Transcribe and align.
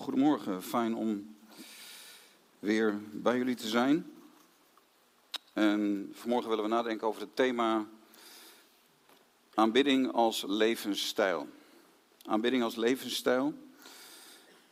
Goedemorgen, 0.00 0.62
fijn 0.62 0.94
om 0.94 1.36
weer 2.58 3.00
bij 3.12 3.36
jullie 3.36 3.54
te 3.54 3.68
zijn. 3.68 4.10
En 5.52 6.10
vanmorgen 6.14 6.48
willen 6.48 6.64
we 6.64 6.70
nadenken 6.70 7.06
over 7.06 7.20
het 7.20 7.36
thema 7.36 7.86
aanbidding 9.54 10.12
als 10.12 10.44
levensstijl. 10.46 11.48
Aanbidding 12.24 12.62
als 12.62 12.76
levensstijl. 12.76 13.54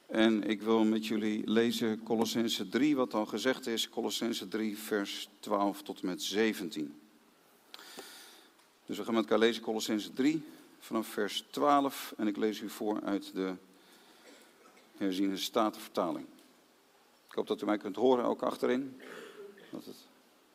En 0.06 0.43
ik 0.43 0.62
wil 0.62 0.85
met 0.85 1.07
jullie 1.07 1.51
lezen 1.51 2.03
Colossense 2.03 2.69
3, 2.69 2.97
wat 2.97 3.15
al 3.15 3.27
gezegd 3.27 3.67
is, 3.67 3.89
Colossense 3.89 4.49
3, 4.49 4.79
vers 4.79 5.29
12 5.41 5.83
tot 5.83 6.01
en 6.01 6.07
met 6.07 6.23
17. 6.23 6.95
Dus 8.87 8.99
we 8.99 9.05
gaan 9.05 9.15
met 9.15 9.23
elkaar 9.23 9.39
lezen 9.39 9.63
Colossense 9.63 10.13
3 10.13 10.43
vanaf 10.79 11.07
vers 11.07 11.45
12 11.51 12.15
en 12.17 12.27
ik 12.27 12.37
lees 12.37 12.61
u 12.61 12.69
voor 12.69 13.01
uit 13.03 13.35
de 13.35 13.55
herziene 14.99 15.37
statenvertaling. 15.37 16.27
Ik 17.29 17.35
hoop 17.35 17.46
dat 17.46 17.63
u 17.63 17.64
mij 17.64 17.79
kunt 17.79 17.96
horen, 17.96 18.25
ook 18.25 18.43
achterin. 18.43 19.00
Dat 19.71 19.85
het 19.85 19.96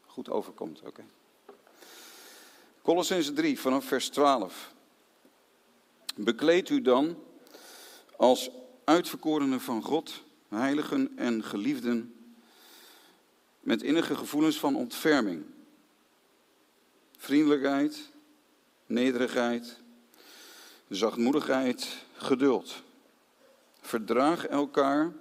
goed 0.06 0.30
overkomt. 0.30 0.80
Oké. 0.80 0.88
Okay. 0.88 1.06
Colossense 2.82 3.34
3 3.34 3.60
vanaf 3.60 3.86
vers 3.86 4.10
12. 4.10 4.74
Bekleed 6.16 6.70
u 6.70 6.82
dan 6.82 7.18
als 8.16 8.50
uitverkorenen 8.84 9.62
van 9.62 9.84
God, 9.84 10.24
heiligen 10.48 11.18
en 11.18 11.44
geliefden, 11.44 12.16
met 13.60 13.82
innige 13.82 14.16
gevoelens 14.16 14.60
van 14.60 14.76
ontferming, 14.76 15.46
vriendelijkheid, 17.18 18.10
nederigheid, 18.86 19.80
zachtmoedigheid, 20.90 22.06
geduld. 22.14 22.84
Verdraag 23.86 24.48
elkaar 24.48 25.14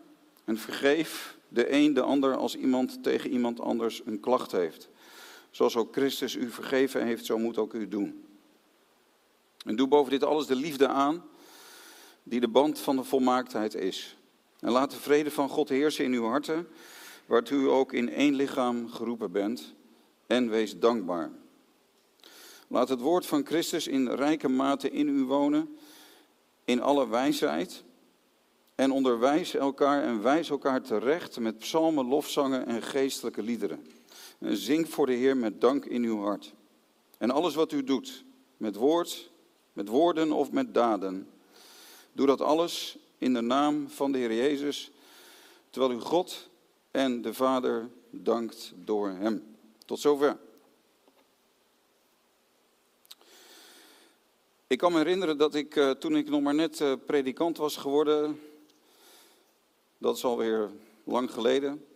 en 0.45 0.59
vergeef 0.59 1.37
de 1.48 1.73
een 1.73 1.95
de 1.95 2.02
ander 2.02 2.37
als 2.37 2.57
iemand 2.57 3.02
tegen 3.02 3.30
iemand 3.30 3.60
anders 3.60 4.02
een 4.04 4.21
klacht 4.21 4.52
heeft. 4.52 4.88
Zoals 5.51 5.77
ook 5.77 5.93
Christus 5.93 6.35
u 6.35 6.51
vergeven 6.51 7.07
heeft, 7.07 7.24
zo 7.24 7.38
moet 7.38 7.59
ook 7.59 7.73
u 7.73 7.88
doen. 7.88 8.24
En 9.65 9.77
doe 9.77 9.88
boven 9.88 10.10
dit 10.10 10.24
alles 10.24 10.46
de 10.46 10.57
liefde 10.57 10.88
aan, 10.88 11.24
die 12.23 12.41
de 12.41 12.49
band 12.49 12.79
van 12.79 12.96
de 12.96 13.04
volmaaktheid 13.04 13.74
is. 13.74 14.16
En 14.60 14.71
laat 14.71 14.91
de 14.91 14.97
vrede 14.97 15.30
van 15.30 15.49
God 15.49 15.69
heersen 15.69 16.04
in 16.04 16.13
uw 16.13 16.24
harten, 16.24 16.69
waartoe 17.26 17.63
u 17.63 17.69
ook 17.69 17.93
in 17.93 18.09
één 18.09 18.35
lichaam 18.35 18.88
geroepen 18.91 19.32
bent. 19.32 19.74
En 20.26 20.51
wees 20.51 20.79
dankbaar. 20.79 21.30
Laat 22.69 22.88
het 22.88 23.01
woord 23.01 23.26
van 23.26 23.47
Christus 23.47 23.87
in 23.87 24.09
rijke 24.09 24.49
mate 24.49 24.91
in 24.91 25.09
u 25.09 25.24
wonen, 25.24 25.76
in 26.65 26.82
alle 26.82 27.09
wijsheid. 27.09 27.85
En 28.83 28.91
onderwijs 28.91 29.55
elkaar 29.55 30.02
en 30.02 30.23
wijs 30.23 30.51
elkaar 30.51 30.83
terecht 30.83 31.38
met 31.38 31.59
psalmen, 31.59 32.07
lofzangen 32.07 32.66
en 32.66 32.83
geestelijke 32.83 33.43
liederen. 33.43 33.87
En 34.38 34.57
zing 34.57 34.88
voor 34.88 35.07
de 35.07 35.13
Heer 35.13 35.37
met 35.37 35.61
dank 35.61 35.85
in 35.85 36.05
uw 36.05 36.21
hart. 36.21 36.55
En 37.19 37.30
alles 37.30 37.55
wat 37.55 37.73
u 37.73 37.85
doet, 37.85 38.25
met 38.57 38.77
woord, 38.77 39.30
met 39.73 39.88
woorden 39.88 40.33
of 40.33 40.51
met 40.51 40.75
daden, 40.75 41.29
doe 42.13 42.27
dat 42.27 42.41
alles 42.41 42.99
in 43.19 43.35
de 43.35 43.41
naam 43.41 43.88
van 43.88 44.13
de 44.13 44.19
Heer 44.19 44.35
Jezus, 44.35 44.91
terwijl 45.71 45.93
u 45.93 46.01
God 46.01 46.49
en 46.91 47.23
de 47.23 47.35
Vader 47.35 47.88
dankt 48.10 48.73
door 48.75 49.09
Hem. 49.09 49.57
Tot 49.87 50.01
zover. 50.01 50.38
Ik 54.66 54.79
kan 54.79 54.93
me 54.93 54.99
herinneren 54.99 55.38
dat 55.38 55.55
ik 55.55 55.77
eh, 55.77 55.91
toen 55.91 56.16
ik 56.16 56.29
nog 56.29 56.41
maar 56.41 56.55
net 56.55 56.80
eh, 56.80 56.93
predikant 57.07 57.57
was 57.57 57.77
geworden, 57.77 58.41
dat 60.02 60.16
is 60.16 60.24
alweer 60.24 60.70
lang 61.04 61.30
geleden, 61.30 61.86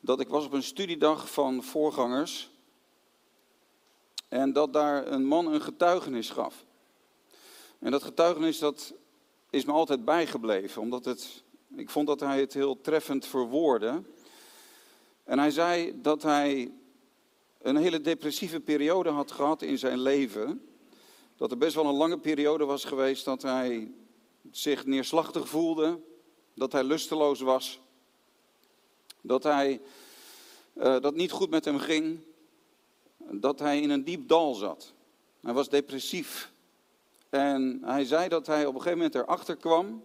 dat 0.00 0.20
ik 0.20 0.28
was 0.28 0.44
op 0.44 0.52
een 0.52 0.62
studiedag 0.62 1.30
van 1.30 1.62
voorgangers 1.62 2.50
en 4.28 4.52
dat 4.52 4.72
daar 4.72 5.06
een 5.06 5.24
man 5.24 5.46
een 5.46 5.60
getuigenis 5.60 6.30
gaf. 6.30 6.64
En 7.78 7.90
dat 7.90 8.02
getuigenis 8.02 8.58
dat 8.58 8.94
is 9.50 9.64
me 9.64 9.72
altijd 9.72 10.04
bijgebleven, 10.04 10.82
omdat 10.82 11.04
het, 11.04 11.42
ik 11.76 11.90
vond 11.90 12.06
dat 12.06 12.20
hij 12.20 12.40
het 12.40 12.54
heel 12.54 12.80
treffend 12.80 13.26
verwoordde. 13.26 14.02
En 15.24 15.38
hij 15.38 15.50
zei 15.50 16.00
dat 16.00 16.22
hij 16.22 16.72
een 17.58 17.76
hele 17.76 18.00
depressieve 18.00 18.60
periode 18.60 19.08
had 19.08 19.32
gehad 19.32 19.62
in 19.62 19.78
zijn 19.78 20.00
leven 20.00 20.64
dat 21.36 21.50
er 21.50 21.58
best 21.58 21.74
wel 21.74 21.86
een 21.86 21.94
lange 21.94 22.18
periode 22.18 22.64
was 22.64 22.84
geweest 22.84 23.24
dat 23.24 23.42
hij 23.42 23.92
zich 24.50 24.86
neerslachtig 24.86 25.48
voelde, 25.48 26.00
dat 26.60 26.72
hij 26.72 26.84
lusteloos 26.84 27.40
was, 27.40 27.80
dat 29.20 29.42
hij 29.42 29.80
uh, 30.74 31.00
dat 31.00 31.14
niet 31.14 31.30
goed 31.30 31.50
met 31.50 31.64
hem 31.64 31.78
ging, 31.78 32.20
dat 33.16 33.58
hij 33.58 33.80
in 33.80 33.90
een 33.90 34.04
diep 34.04 34.28
dal 34.28 34.54
zat. 34.54 34.92
Hij 35.40 35.52
was 35.52 35.68
depressief. 35.68 36.52
En 37.28 37.80
hij 37.84 38.04
zei 38.04 38.28
dat 38.28 38.46
hij 38.46 38.66
op 38.66 38.74
een 38.74 38.80
gegeven 38.80 38.98
moment 38.98 39.14
erachter 39.14 39.56
kwam 39.56 40.02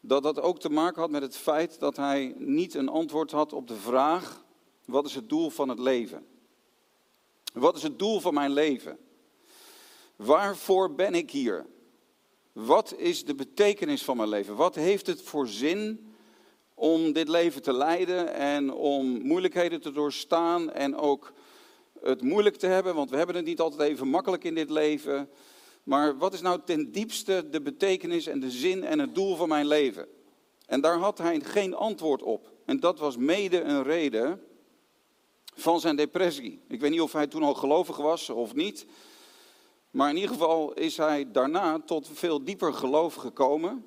dat 0.00 0.22
dat 0.22 0.40
ook 0.40 0.60
te 0.60 0.70
maken 0.70 1.00
had 1.00 1.10
met 1.10 1.22
het 1.22 1.36
feit 1.36 1.78
dat 1.80 1.96
hij 1.96 2.34
niet 2.36 2.74
een 2.74 2.88
antwoord 2.88 3.30
had 3.30 3.52
op 3.52 3.68
de 3.68 3.76
vraag: 3.76 4.44
wat 4.84 5.06
is 5.06 5.14
het 5.14 5.28
doel 5.28 5.50
van 5.50 5.68
het 5.68 5.78
leven? 5.78 6.26
Wat 7.52 7.76
is 7.76 7.82
het 7.82 7.98
doel 7.98 8.20
van 8.20 8.34
mijn 8.34 8.52
leven? 8.52 8.98
Waarvoor 10.16 10.94
ben 10.94 11.14
ik 11.14 11.30
hier? 11.30 11.66
Wat 12.52 12.94
is 12.96 13.24
de 13.24 13.34
betekenis 13.34 14.04
van 14.04 14.16
mijn 14.16 14.28
leven? 14.28 14.56
Wat 14.56 14.74
heeft 14.74 15.06
het 15.06 15.22
voor 15.22 15.48
zin 15.48 16.12
om 16.74 17.12
dit 17.12 17.28
leven 17.28 17.62
te 17.62 17.72
leiden 17.72 18.34
en 18.34 18.72
om 18.72 19.22
moeilijkheden 19.22 19.80
te 19.80 19.92
doorstaan 19.92 20.72
en 20.72 20.96
ook 20.96 21.32
het 22.00 22.22
moeilijk 22.22 22.56
te 22.56 22.66
hebben? 22.66 22.94
Want 22.94 23.10
we 23.10 23.16
hebben 23.16 23.36
het 23.36 23.44
niet 23.44 23.60
altijd 23.60 23.90
even 23.90 24.08
makkelijk 24.08 24.44
in 24.44 24.54
dit 24.54 24.70
leven. 24.70 25.28
Maar 25.82 26.18
wat 26.18 26.32
is 26.32 26.40
nou 26.40 26.60
ten 26.64 26.92
diepste 26.92 27.48
de 27.50 27.60
betekenis 27.60 28.26
en 28.26 28.40
de 28.40 28.50
zin 28.50 28.84
en 28.84 28.98
het 28.98 29.14
doel 29.14 29.36
van 29.36 29.48
mijn 29.48 29.66
leven? 29.66 30.08
En 30.66 30.80
daar 30.80 30.98
had 30.98 31.18
hij 31.18 31.40
geen 31.40 31.74
antwoord 31.74 32.22
op. 32.22 32.52
En 32.64 32.80
dat 32.80 32.98
was 32.98 33.16
mede 33.16 33.60
een 33.60 33.82
reden 33.82 34.42
van 35.54 35.80
zijn 35.80 35.96
depressie. 35.96 36.60
Ik 36.68 36.80
weet 36.80 36.90
niet 36.90 37.00
of 37.00 37.12
hij 37.12 37.26
toen 37.26 37.42
al 37.42 37.54
gelovig 37.54 37.96
was 37.96 38.30
of 38.30 38.54
niet. 38.54 38.86
Maar 39.90 40.08
in 40.08 40.16
ieder 40.16 40.30
geval 40.30 40.72
is 40.72 40.96
hij 40.96 41.30
daarna 41.30 41.80
tot 41.80 42.08
veel 42.12 42.44
dieper 42.44 42.74
geloof 42.74 43.14
gekomen. 43.14 43.84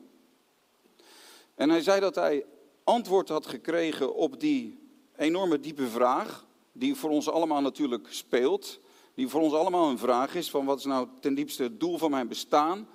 En 1.56 1.69
hij 1.69 1.81
zei 1.81 2.00
dat 2.00 2.16
hij 2.16 2.46
antwoord 2.84 3.30
had 3.30 3.46
gekregen 3.46 4.16
op 4.16 4.40
die 4.40 4.80
enorme 5.16 5.59
diepe 5.59 5.88
vraag, 5.88 6.46
die 6.72 6.96
voor 6.96 7.09
ons 7.09 7.30
allemaal 7.30 7.62
natuurlijk 7.62 8.08
speelt. 8.09 8.80
Die 9.16 9.28
voor 9.28 9.42
ons 9.42 9.53
allemaal 9.53 9.90
een 9.90 9.97
vraag 9.97 10.36
is 10.36 10.50
van 10.50 10.66
wat 10.66 10.78
is 10.78 10.86
nou 10.86 11.08
ten 11.19 11.36
diepste 11.36 11.63
het 11.63 11.80
doel 11.80 11.97
van 11.97 12.12
mijn 12.12 12.28
bestaan. 12.28 12.88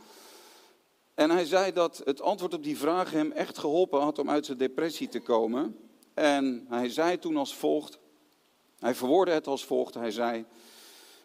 En 1.15 1.31
hij 1.31 1.45
zei 1.45 1.73
dat 1.73 2.03
het 2.05 2.21
antwoord 2.21 2.55
op 2.55 2.63
die 2.63 2.79
vraag 2.79 3.11
hem 3.11 3.33
echt 3.33 3.59
geholpen 3.59 4.01
had 4.01 4.19
om 4.19 4.31
uit 4.31 4.47
zijn 4.47 4.59
depressie 4.59 5.09
te 5.09 5.21
komen. 5.21 5.77
En 6.15 6.67
hij 6.69 6.89
zei 6.89 7.19
toen 7.19 7.37
als 7.37 7.55
volgt, 7.55 7.99
hij 8.79 8.95
verwoordde 8.95 9.35
het 9.35 9.47
als 9.47 9.65
volgt, 9.65 9.95
hij 9.95 10.11
zei, 10.11 10.45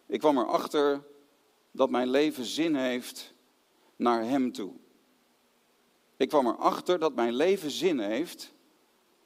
ik 0.06 0.20
kwam 0.20 0.38
erachter 0.38 1.04
dat 1.74 1.90
mijn 1.90 2.10
leven 2.10 2.46
zin 2.46 2.76
heeft 2.76 3.34
naar 3.96 4.24
Hem 4.24 4.52
toe. 4.52 4.74
Ik 6.18 6.30
kwam 6.30 6.48
erachter 6.48 7.00
dat 7.00 7.16
mijn 7.16 7.34
leven 7.34 7.72
zin 7.72 8.00
heeft 8.00 8.54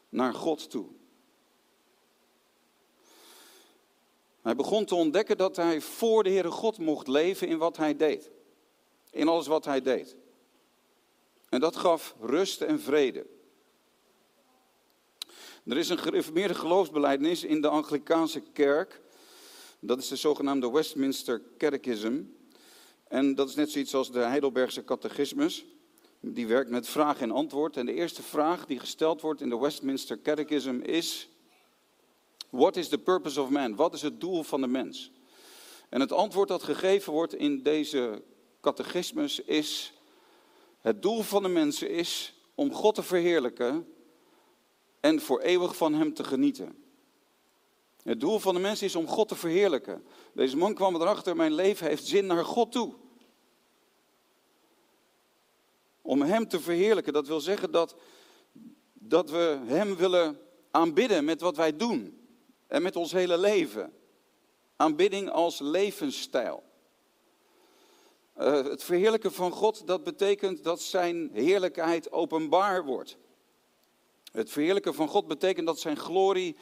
naar 0.10 0.34
God 0.34 0.70
toe. 0.70 0.86
Hij 4.42 4.56
begon 4.56 4.86
te 4.86 4.96
ontdekken 4.96 5.38
dat 5.38 5.56
hij 5.56 5.82
voor 5.82 6.24
de 6.24 6.30
Heere 6.30 6.52
God 6.52 6.78
mocht 6.78 7.08
leven 7.08 7.48
in 7.48 7.58
wat 7.58 7.78
hij 7.78 7.96
deed. 7.96 8.32
In 9.12 9.28
alles 9.28 9.48
wat 9.48 9.66
hij 9.66 9.82
deed. 9.82 10.16
En 11.50 11.60
dat 11.60 11.76
gaf 11.76 12.16
rust 12.20 12.62
en 12.62 12.80
vrede. 12.80 13.26
Er 15.64 15.78
is 15.78 15.90
een 15.90 15.98
gereformeerde 15.98 16.54
geloofsbelijdenis 16.54 17.44
in 17.44 17.62
de 17.62 17.68
Anglikaanse 17.68 18.42
kerk. 18.54 19.02
Dat 19.80 20.00
is 20.00 20.08
de 20.08 20.16
zogenaamde 20.16 20.72
Westminster 20.72 21.42
Catechism. 21.58 22.22
En 23.10 23.36
dat 23.36 23.50
is 23.50 23.56
net 23.56 23.72
zoiets 23.72 23.96
als 23.96 24.12
de 24.12 24.20
Heidelbergse 24.20 24.84
catechismus. 24.84 25.66
Die 26.20 26.48
werkt 26.48 26.70
met 26.70 26.88
vraag 26.88 27.22
en 27.22 27.32
antwoord. 27.32 27.78
En 27.78 27.86
de 27.86 27.94
eerste 27.94 28.24
vraag 28.24 28.66
die 28.66 28.80
gesteld 28.80 29.22
wordt 29.22 29.42
in 29.42 29.50
de 29.50 29.58
Westminster 29.58 30.22
Catechism 30.22 30.80
is: 30.82 31.30
What 32.50 32.76
is 32.76 32.88
the 32.88 32.98
purpose 32.98 33.42
of 33.42 33.50
man? 33.50 33.76
Wat 33.76 33.94
is 33.94 34.02
het 34.02 34.20
doel 34.20 34.44
van 34.44 34.62
de 34.62 34.68
mens? 34.68 35.12
En 35.90 36.00
het 36.00 36.12
antwoord 36.12 36.48
dat 36.48 36.64
gegeven 36.64 37.14
wordt 37.14 37.34
in 37.34 37.64
deze 37.64 38.24
catechismus 38.62 39.40
is: 39.40 39.94
Het 40.80 41.02
doel 41.02 41.22
van 41.22 41.44
de 41.44 41.50
mensen 41.50 41.90
is 41.90 42.34
om 42.56 42.74
God 42.74 42.96
te 42.96 43.04
verheerlijken 43.04 43.88
en 45.00 45.22
voor 45.22 45.42
eeuwig 45.42 45.76
van 45.76 45.94
Hem 45.94 46.14
te 46.14 46.24
genieten. 46.24 46.86
Het 48.08 48.20
doel 48.20 48.40
van 48.40 48.54
de 48.54 48.60
mens 48.60 48.82
is 48.82 48.96
om 48.96 49.08
God 49.08 49.28
te 49.28 49.36
verheerlijken. 49.36 50.06
Deze 50.34 50.58
man 50.58 50.74
kwam 50.74 50.96
erachter, 50.96 51.36
mijn 51.36 51.54
leven 51.54 51.88
heeft 51.88 52.06
zin 52.06 52.26
naar 52.26 52.46
God 52.46 52.72
toe. 52.72 52.94
om 56.08 56.22
Hem 56.22 56.48
te 56.48 56.60
verheerlijken. 56.60 57.14
Dat 57.14 57.28
wil 57.28 57.40
zeggen 57.40 57.72
dat, 57.72 57.96
dat 58.94 59.30
we 59.30 59.60
Hem 59.66 59.96
willen 59.96 60.40
aanbidden 60.72 61.26
met 61.26 61.42
wat 61.42 61.56
wij 61.56 61.78
doen 61.78 62.28
en 62.68 62.82
met 62.82 62.96
ons 62.96 63.12
hele 63.12 63.38
leven. 63.38 63.94
Aanbidding 64.76 65.30
als 65.30 65.60
levensstijl. 65.60 66.64
Uh, 68.38 68.64
het 68.64 68.84
verheerlijken 68.84 69.34
van 69.34 69.52
God, 69.52 69.88
dat 69.88 70.04
betekent 70.04 70.64
dat 70.64 70.82
Zijn 70.82 71.30
heerlijkheid 71.34 72.12
openbaar 72.12 72.86
wordt. 72.86 73.18
Het 74.32 74.50
verheerlijken 74.50 74.94
van 74.94 75.08
God 75.08 75.28
betekent 75.28 75.68
dat 75.68 75.80
Zijn 75.80 75.98
glorie 75.98 76.58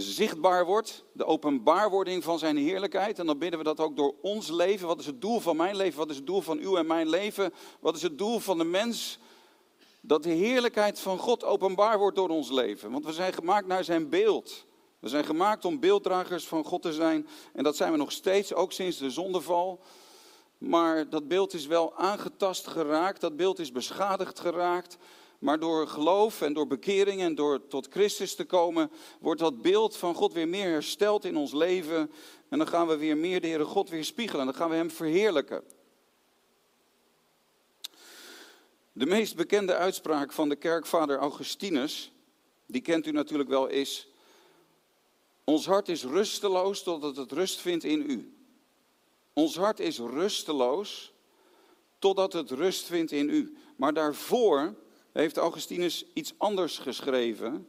zichtbaar 0.00 0.64
wordt, 0.64 1.04
de 1.12 1.24
openbaarwording 1.24 2.24
van 2.24 2.38
zijn 2.38 2.56
heerlijkheid. 2.56 3.18
En 3.18 3.26
dan 3.26 3.38
bidden 3.38 3.58
we 3.58 3.64
dat 3.64 3.80
ook 3.80 3.96
door 3.96 4.14
ons 4.22 4.48
leven. 4.48 4.86
Wat 4.86 5.00
is 5.00 5.06
het 5.06 5.20
doel 5.20 5.40
van 5.40 5.56
mijn 5.56 5.76
leven? 5.76 5.98
Wat 5.98 6.10
is 6.10 6.16
het 6.16 6.26
doel 6.26 6.40
van 6.40 6.58
uw 6.58 6.76
en 6.76 6.86
mijn 6.86 7.08
leven? 7.08 7.54
Wat 7.80 7.96
is 7.96 8.02
het 8.02 8.18
doel 8.18 8.38
van 8.38 8.58
de 8.58 8.64
mens? 8.64 9.18
Dat 10.00 10.22
de 10.22 10.30
heerlijkheid 10.30 11.00
van 11.00 11.18
God 11.18 11.44
openbaar 11.44 11.98
wordt 11.98 12.16
door 12.16 12.28
ons 12.28 12.50
leven. 12.50 12.90
Want 12.90 13.04
we 13.04 13.12
zijn 13.12 13.32
gemaakt 13.32 13.66
naar 13.66 13.84
zijn 13.84 14.08
beeld. 14.08 14.66
We 14.98 15.08
zijn 15.08 15.24
gemaakt 15.24 15.64
om 15.64 15.80
beelddragers 15.80 16.46
van 16.46 16.64
God 16.64 16.82
te 16.82 16.92
zijn. 16.92 17.28
En 17.52 17.64
dat 17.64 17.76
zijn 17.76 17.92
we 17.92 17.98
nog 17.98 18.12
steeds, 18.12 18.54
ook 18.54 18.72
sinds 18.72 18.98
de 18.98 19.10
zondeval. 19.10 19.80
Maar 20.58 21.08
dat 21.08 21.28
beeld 21.28 21.54
is 21.54 21.66
wel 21.66 21.96
aangetast 21.96 22.66
geraakt, 22.66 23.20
dat 23.20 23.36
beeld 23.36 23.58
is 23.58 23.72
beschadigd 23.72 24.40
geraakt. 24.40 24.98
Maar 25.38 25.58
door 25.58 25.88
geloof 25.88 26.40
en 26.42 26.52
door 26.52 26.66
bekering 26.66 27.20
en 27.20 27.34
door 27.34 27.66
tot 27.66 27.88
Christus 27.90 28.34
te 28.34 28.44
komen, 28.44 28.90
wordt 29.20 29.40
dat 29.40 29.62
beeld 29.62 29.96
van 29.96 30.14
God 30.14 30.32
weer 30.32 30.48
meer 30.48 30.70
hersteld 30.70 31.24
in 31.24 31.36
ons 31.36 31.52
leven. 31.52 32.10
En 32.48 32.58
dan 32.58 32.66
gaan 32.66 32.86
we 32.86 32.96
weer 32.96 33.16
meer 33.16 33.40
de 33.40 33.46
Heere 33.46 33.64
God 33.64 33.88
weer 33.88 34.04
spiegelen. 34.04 34.44
Dan 34.44 34.54
gaan 34.54 34.70
we 34.70 34.76
Hem 34.76 34.90
verheerlijken. 34.90 35.62
De 38.92 39.06
meest 39.06 39.36
bekende 39.36 39.74
uitspraak 39.74 40.32
van 40.32 40.48
de 40.48 40.56
kerkvader 40.56 41.18
Augustinus, 41.18 42.12
die 42.66 42.82
kent 42.82 43.06
u 43.06 43.10
natuurlijk 43.10 43.48
wel, 43.48 43.66
is: 43.66 44.08
Ons 45.44 45.66
hart 45.66 45.88
is 45.88 46.04
rusteloos 46.04 46.82
totdat 46.82 47.16
het 47.16 47.32
rust 47.32 47.60
vindt 47.60 47.84
in 47.84 48.10
u. 48.10 48.32
Ons 49.32 49.56
hart 49.56 49.80
is 49.80 49.98
rusteloos 49.98 51.12
totdat 51.98 52.32
het 52.32 52.50
rust 52.50 52.86
vindt 52.86 53.12
in 53.12 53.28
u. 53.28 53.56
Maar 53.76 53.92
daarvoor 53.92 54.74
heeft 55.20 55.36
Augustinus 55.36 56.04
iets 56.12 56.34
anders 56.36 56.78
geschreven, 56.78 57.68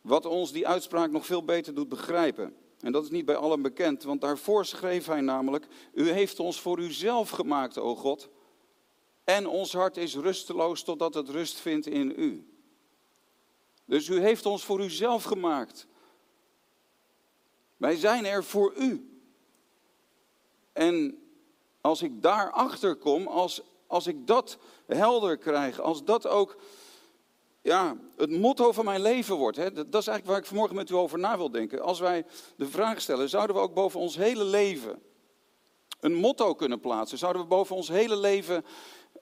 wat 0.00 0.26
ons 0.26 0.52
die 0.52 0.68
uitspraak 0.68 1.10
nog 1.10 1.26
veel 1.26 1.44
beter 1.44 1.74
doet 1.74 1.88
begrijpen. 1.88 2.56
En 2.80 2.92
dat 2.92 3.04
is 3.04 3.10
niet 3.10 3.24
bij 3.24 3.36
allen 3.36 3.62
bekend, 3.62 4.02
want 4.02 4.20
daarvoor 4.20 4.64
schreef 4.64 5.06
hij 5.06 5.20
namelijk, 5.20 5.66
u 5.94 6.10
heeft 6.10 6.40
ons 6.40 6.60
voor 6.60 6.78
uzelf 6.78 7.30
gemaakt, 7.30 7.78
o 7.78 7.94
God, 7.94 8.28
en 9.24 9.46
ons 9.46 9.72
hart 9.72 9.96
is 9.96 10.14
rusteloos 10.14 10.82
totdat 10.82 11.14
het 11.14 11.28
rust 11.28 11.56
vindt 11.56 11.86
in 11.86 12.12
u. 12.16 12.46
Dus 13.84 14.08
u 14.08 14.20
heeft 14.20 14.46
ons 14.46 14.64
voor 14.64 14.80
uzelf 14.80 15.22
gemaakt. 15.22 15.86
Wij 17.76 17.96
zijn 17.96 18.26
er 18.26 18.44
voor 18.44 18.74
u. 18.76 19.20
En 20.72 21.22
als 21.80 22.02
ik 22.02 22.22
daarachter 22.22 22.96
kom, 22.96 23.26
als 23.26 23.62
als 23.92 24.06
ik 24.06 24.26
dat 24.26 24.58
helder 24.86 25.36
krijg, 25.36 25.80
als 25.80 26.04
dat 26.04 26.26
ook 26.26 26.56
ja, 27.62 27.96
het 28.16 28.30
motto 28.30 28.72
van 28.72 28.84
mijn 28.84 29.02
leven 29.02 29.36
wordt. 29.36 29.56
Hè, 29.56 29.72
dat 29.72 29.86
is 29.86 29.92
eigenlijk 29.92 30.26
waar 30.26 30.38
ik 30.38 30.46
vanmorgen 30.46 30.76
met 30.76 30.90
u 30.90 30.94
over 30.94 31.18
na 31.18 31.36
wil 31.36 31.50
denken. 31.50 31.80
Als 31.80 32.00
wij 32.00 32.24
de 32.56 32.66
vraag 32.66 33.00
stellen, 33.00 33.28
zouden 33.28 33.56
we 33.56 33.62
ook 33.62 33.74
boven 33.74 34.00
ons 34.00 34.16
hele 34.16 34.44
leven 34.44 35.02
een 36.00 36.14
motto 36.14 36.54
kunnen 36.54 36.80
plaatsen? 36.80 37.18
Zouden 37.18 37.42
we 37.42 37.48
boven 37.48 37.76
ons 37.76 37.88
hele 37.88 38.16
leven 38.16 38.64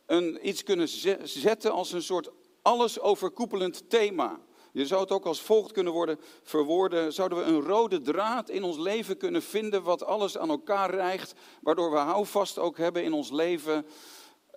een, 0.07 0.49
iets 0.49 0.63
kunnen 0.63 0.89
zetten 1.29 1.73
als 1.73 1.93
een 1.93 2.03
soort 2.03 2.31
alles 2.63 3.01
overkoepelend 3.01 3.91
thema? 3.91 4.41
Je 4.73 4.87
zou 4.87 5.01
het 5.01 5.11
ook 5.11 5.27
als 5.27 5.41
volgt 5.41 5.73
kunnen 5.73 5.93
worden 5.93 6.21
verwoorden. 6.43 7.13
Zouden 7.13 7.39
we 7.39 7.45
een 7.45 7.63
rode 7.63 8.01
draad 8.01 8.49
in 8.49 8.63
ons 8.63 8.79
leven 8.79 9.17
kunnen 9.17 9.43
vinden 9.43 9.83
wat 9.83 10.05
alles 10.05 10.39
aan 10.39 10.51
elkaar 10.51 10.91
rijgt, 10.91 11.33
waardoor 11.61 11.91
we 11.91 11.97
houvast 11.97 12.59
ook 12.59 12.77
hebben 12.77 13.05
in 13.05 13.13
ons 13.13 13.31
leven 13.31 13.87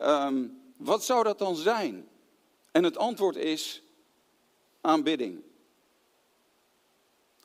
Um, 0.02 0.62
wat 0.78 1.04
zou 1.04 1.24
dat 1.24 1.40
dan 1.40 1.56
zijn? 1.56 2.08
En 2.72 2.84
het 2.84 2.98
antwoord 2.98 3.36
is 3.36 3.84
aanbidding. 4.82 5.44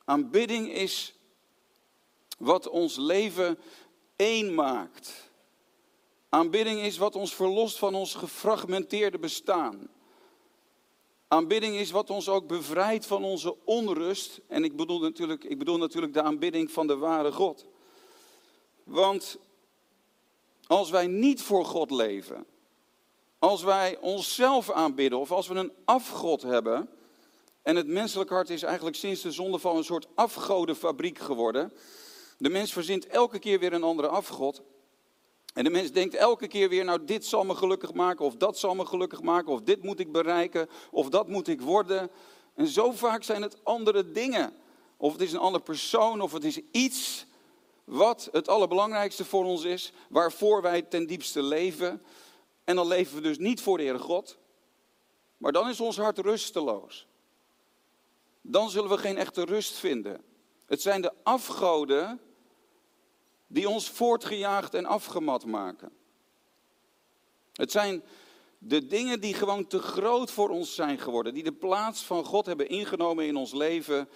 Aanbidding 0.05 0.73
is 0.73 1.15
wat 2.39 2.69
ons 2.69 2.97
leven 2.97 3.59
één 4.17 4.55
maakt. 4.55 5.31
Aanbidding 6.29 6.81
is 6.81 6.99
wat 6.99 7.17
ons 7.17 7.35
verlost 7.35 7.79
van 7.79 7.95
ons 7.95 8.15
gefragmenteerde 8.15 9.19
bestaan. 9.19 9.89
Aanbidding 11.29 11.77
is 11.77 11.91
wat 11.91 12.11
ons 12.11 12.29
ook 12.29 12.47
bevrijdt 12.47 13.07
van 13.07 13.25
onze 13.25 13.57
onrust. 13.65 14.41
En 14.47 14.65
ik 14.65 14.77
bedoel 14.77 15.01
natuurlijk, 15.01 15.45
ik 15.45 15.59
bedoel 15.59 15.79
natuurlijk 15.79 16.13
de 16.13 16.23
aanbidding 16.23 16.71
van 16.71 16.87
de 16.87 16.97
ware 16.97 17.33
God. 17.33 17.67
Want 18.85 19.39
als 20.69 20.91
wij 20.91 21.07
niet 21.07 21.43
voor 21.43 21.65
God 21.65 21.91
leven, 21.91 22.47
als 23.39 23.63
wij 23.63 23.99
onszelf 24.01 24.71
aanbidden 24.71 25.19
of 25.19 25.33
als 25.33 25.49
we 25.49 25.55
een 25.55 25.73
afgod 25.85 26.43
hebben, 26.43 26.89
en 27.63 27.77
het 27.77 27.87
menselijk 27.87 28.31
hart 28.31 28.51
is 28.51 28.63
eigenlijk 28.63 28.97
sinds 28.97 29.23
de 29.23 29.33
zondeval 29.33 29.77
een 29.77 29.85
soort 29.85 30.07
afgodenfabriek 30.15 31.19
geworden. 31.19 31.73
De 32.39 32.49
mens 32.49 32.73
verzint 32.73 33.07
elke 33.07 33.39
keer 33.39 33.59
weer 33.59 33.73
een 33.73 33.83
andere 33.83 34.09
afgod. 34.09 34.63
En 35.55 35.65
de 35.65 35.71
mens 35.71 35.93
denkt 35.93 36.15
elke 36.15 36.47
keer 36.47 36.69
weer, 36.69 36.85
nou 36.85 37.05
dit 37.05 37.27
zal 37.27 37.45
me 37.45 37.55
gelukkig 37.55 37.93
maken, 37.93 38.25
of 38.25 38.37
dat 38.37 38.59
zal 38.59 38.75
me 38.75 38.87
gelukkig 38.87 39.23
maken, 39.23 39.53
of 39.53 39.61
dit 39.61 39.83
moet 39.83 40.01
ik 40.01 40.13
bereiken, 40.13 40.69
of 40.91 41.09
dat 41.09 41.29
moet 41.29 41.49
ik 41.49 41.61
worden. 41.61 42.11
En 42.55 42.67
zo 42.67 42.93
vaak 42.93 43.23
zijn 43.23 43.43
het 43.43 43.65
andere 43.65 44.13
dingen. 44.13 44.53
Of 44.97 45.13
het 45.13 45.21
is 45.21 45.33
een 45.33 45.39
andere 45.39 45.65
persoon, 45.65 46.21
of 46.21 46.33
het 46.33 46.45
is 46.45 46.61
iets 46.71 47.27
wat 47.89 48.29
het 48.33 48.49
allerbelangrijkste 48.49 49.25
voor 49.25 49.45
ons 49.45 49.65
is, 49.65 49.93
waarvoor 50.09 50.63
wij 50.63 50.83
ten 50.83 51.07
diepste 51.07 51.43
leven. 51.43 52.03
En 52.65 52.77
dan 52.77 52.87
leven 52.87 53.15
we 53.15 53.21
dus 53.21 53.39
niet 53.39 53.61
voor 53.61 53.77
de 53.77 53.83
Heere 53.83 53.99
God, 53.99 54.39
maar 55.37 55.53
dan 55.53 55.69
is 55.69 55.81
ons 55.81 55.97
hart 55.97 56.19
rusteloos. 56.19 57.07
Dan 58.41 58.71
zullen 58.71 58.91
we 58.91 58.99
geen 58.99 59.17
echte 59.17 59.45
rust 59.45 59.75
vinden. 59.75 60.25
Het 60.67 60.83
zijn 60.83 61.03
de 61.03 61.13
afgoden 61.23 62.21
die 63.47 63.69
ons 63.69 63.91
voortgejaagd 63.91 64.75
en 64.75 64.87
afgemat 64.87 65.45
maken. 65.45 65.93
Het 67.53 67.71
zijn 67.71 68.03
de 68.59 68.87
dingen 68.87 69.21
die 69.21 69.35
gewoon 69.35 69.67
te 69.67 69.79
groot 69.79 70.31
voor 70.31 70.49
ons 70.49 70.75
zijn 70.75 70.99
geworden, 70.99 71.35
die 71.35 71.43
de 71.43 71.53
plaats 71.53 72.03
van 72.03 72.25
God 72.25 72.47
hebben 72.47 72.69
ingenomen 72.69 73.27
in 73.27 73.37
ons 73.37 73.53
leven, 73.53 74.09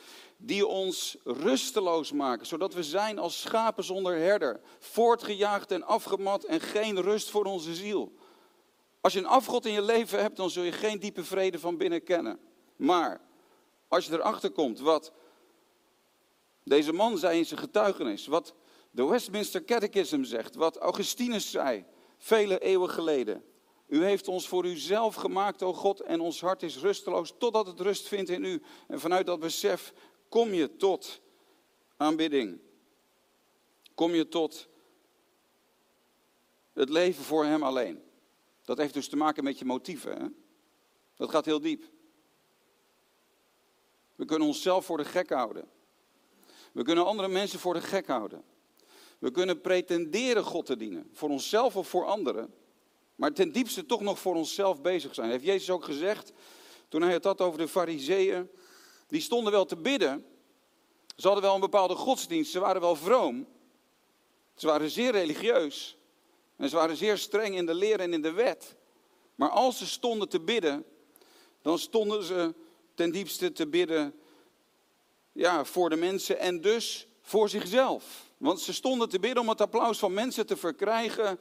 die 0.45 0.67
ons 0.67 1.17
rusteloos 1.25 2.13
maken, 2.13 2.47
zodat 2.47 2.75
we 2.75 2.83
zijn 2.83 3.19
als 3.19 3.41
schapen 3.41 3.85
zonder 3.85 4.17
herder, 4.17 4.61
voortgejaagd 4.79 5.71
en 5.71 5.83
afgemat 5.83 6.45
en 6.45 6.61
geen 6.61 7.01
rust 7.01 7.31
voor 7.31 7.45
onze 7.45 7.75
ziel. 7.75 8.13
Als 9.01 9.13
je 9.13 9.19
een 9.19 9.27
afgod 9.27 9.67
in 9.67 9.73
je 9.73 9.83
leven 9.83 10.21
hebt, 10.21 10.37
dan 10.37 10.51
zul 10.51 10.63
je 10.63 10.73
geen 10.73 10.99
diepe 10.99 11.25
vrede 11.25 11.59
van 11.59 11.77
binnen 11.77 12.03
kennen. 12.03 12.39
Maar 12.77 13.21
als 13.89 14.07
je 14.07 14.13
erachter 14.13 14.51
komt 14.51 14.81
wat 14.81 15.13
deze 16.65 16.93
man 16.93 17.19
zei 17.19 17.39
in 17.39 17.47
zijn 17.47 17.61
getuigenis, 17.61 18.27
wat 18.27 18.55
de 18.91 19.05
Westminster 19.05 19.65
Catechism 19.65 20.23
zegt, 20.23 20.55
wat 20.55 20.77
Augustinus 20.77 21.51
zei 21.51 21.85
vele 22.19 22.59
eeuwen 22.59 22.91
geleden. 22.91 23.45
U 23.87 24.05
heeft 24.05 24.29
ons 24.29 24.49
voor 24.49 24.67
uzelf 24.67 25.15
gemaakt, 25.15 25.63
o 25.63 25.73
God, 25.73 26.01
en 26.01 26.21
ons 26.21 26.41
hart 26.41 26.63
is 26.63 26.79
rusteloos 26.79 27.35
totdat 27.39 27.67
het 27.67 27.81
rust 27.81 28.09
vindt 28.09 28.31
in 28.31 28.45
u. 28.45 28.63
En 28.89 29.01
vanuit 29.01 29.27
dat 29.27 29.41
besef 29.41 29.93
kom 30.33 30.55
je 30.55 30.77
tot 30.77 31.21
aanbidding. 31.97 32.59
Kom 33.95 34.15
je 34.15 34.29
tot 34.29 34.69
het 36.73 36.89
leven 36.89 37.25
voor 37.25 37.45
Hem 37.45 37.63
alleen. 37.63 38.03
Dat 38.65 38.79
heeft 38.79 38.95
dus 38.95 39.09
te 39.09 39.17
maken 39.17 39.45
met 39.45 39.59
je 39.59 39.65
motieven. 39.65 40.37
Dat 41.17 41.31
gaat 41.31 41.45
heel 41.45 41.61
diep. 41.61 41.85
We 44.15 44.25
kunnen 44.25 44.49
onszelf 44.49 44.85
voor 44.85 44.97
de 44.97 45.05
gek 45.05 45.31
houden. 45.31 45.69
We 46.73 46.83
kunnen 46.83 47.07
andere 47.07 47.29
mensen 47.29 47.59
voor 47.59 47.75
de 47.75 47.81
gek 47.81 48.07
houden. 48.07 48.45
We 49.19 49.31
kunnen 49.31 49.61
pretenderen 49.61 50.45
God 50.45 50.67
te 50.67 50.77
dienen, 50.77 51.11
voor 51.13 51.31
onszelf 51.31 51.77
of 51.77 51.89
voor 51.89 52.05
anderen. 52.05 52.55
Maar 53.15 53.33
ten 53.33 53.53
diepste 53.53 53.87
toch 53.87 54.01
nog 54.01 54.19
voor 54.19 54.35
onszelf 54.35 54.81
bezig 54.81 55.15
zijn. 55.15 55.31
Heeft 55.31 55.45
Jezus 55.45 55.71
ook 55.71 55.85
gezegd, 55.85 56.33
toen 56.89 57.03
hij 57.03 57.13
het 57.13 57.25
had 57.25 57.41
over 57.41 57.59
de 57.59 57.69
fariseeën. 57.69 58.51
Die 59.13 59.21
stonden 59.21 59.53
wel 59.53 59.65
te 59.65 59.77
bidden. 59.77 60.27
Ze 61.17 61.27
hadden 61.27 61.45
wel 61.45 61.55
een 61.55 61.61
bepaalde 61.61 61.95
godsdienst, 61.95 62.51
ze 62.51 62.59
waren 62.59 62.81
wel 62.81 62.97
vroom. 62.97 63.47
Ze 64.55 64.67
waren 64.67 64.91
zeer 64.91 65.11
religieus. 65.11 65.97
En 66.57 66.69
ze 66.69 66.77
waren 66.77 66.97
zeer 66.97 67.19
streng 67.19 67.57
in 67.57 67.67
de 67.67 67.75
leer 67.75 68.01
en 68.01 68.13
in 68.13 68.23
de 68.23 68.31
wet. 68.31 68.77
Maar 69.35 69.49
als 69.49 69.79
ze 69.79 69.87
stonden 69.87 70.29
te 70.29 70.41
bidden, 70.41 70.85
dan 71.63 71.79
stonden 71.79 72.23
ze 72.23 72.55
ten 72.95 73.11
diepste 73.11 73.53
te 73.53 73.67
bidden 73.67 74.15
ja, 75.33 75.65
voor 75.65 75.91
de 75.91 75.97
mensen 75.97 76.39
en 76.39 76.61
dus 76.61 77.07
voor 77.21 77.49
zichzelf. 77.49 78.05
Want 78.37 78.61
ze 78.61 78.73
stonden 78.73 79.09
te 79.09 79.19
bidden 79.19 79.43
om 79.43 79.49
het 79.49 79.61
applaus 79.61 79.99
van 79.99 80.15
mensen 80.15 80.47
te 80.47 80.57
verkrijgen 80.57 81.39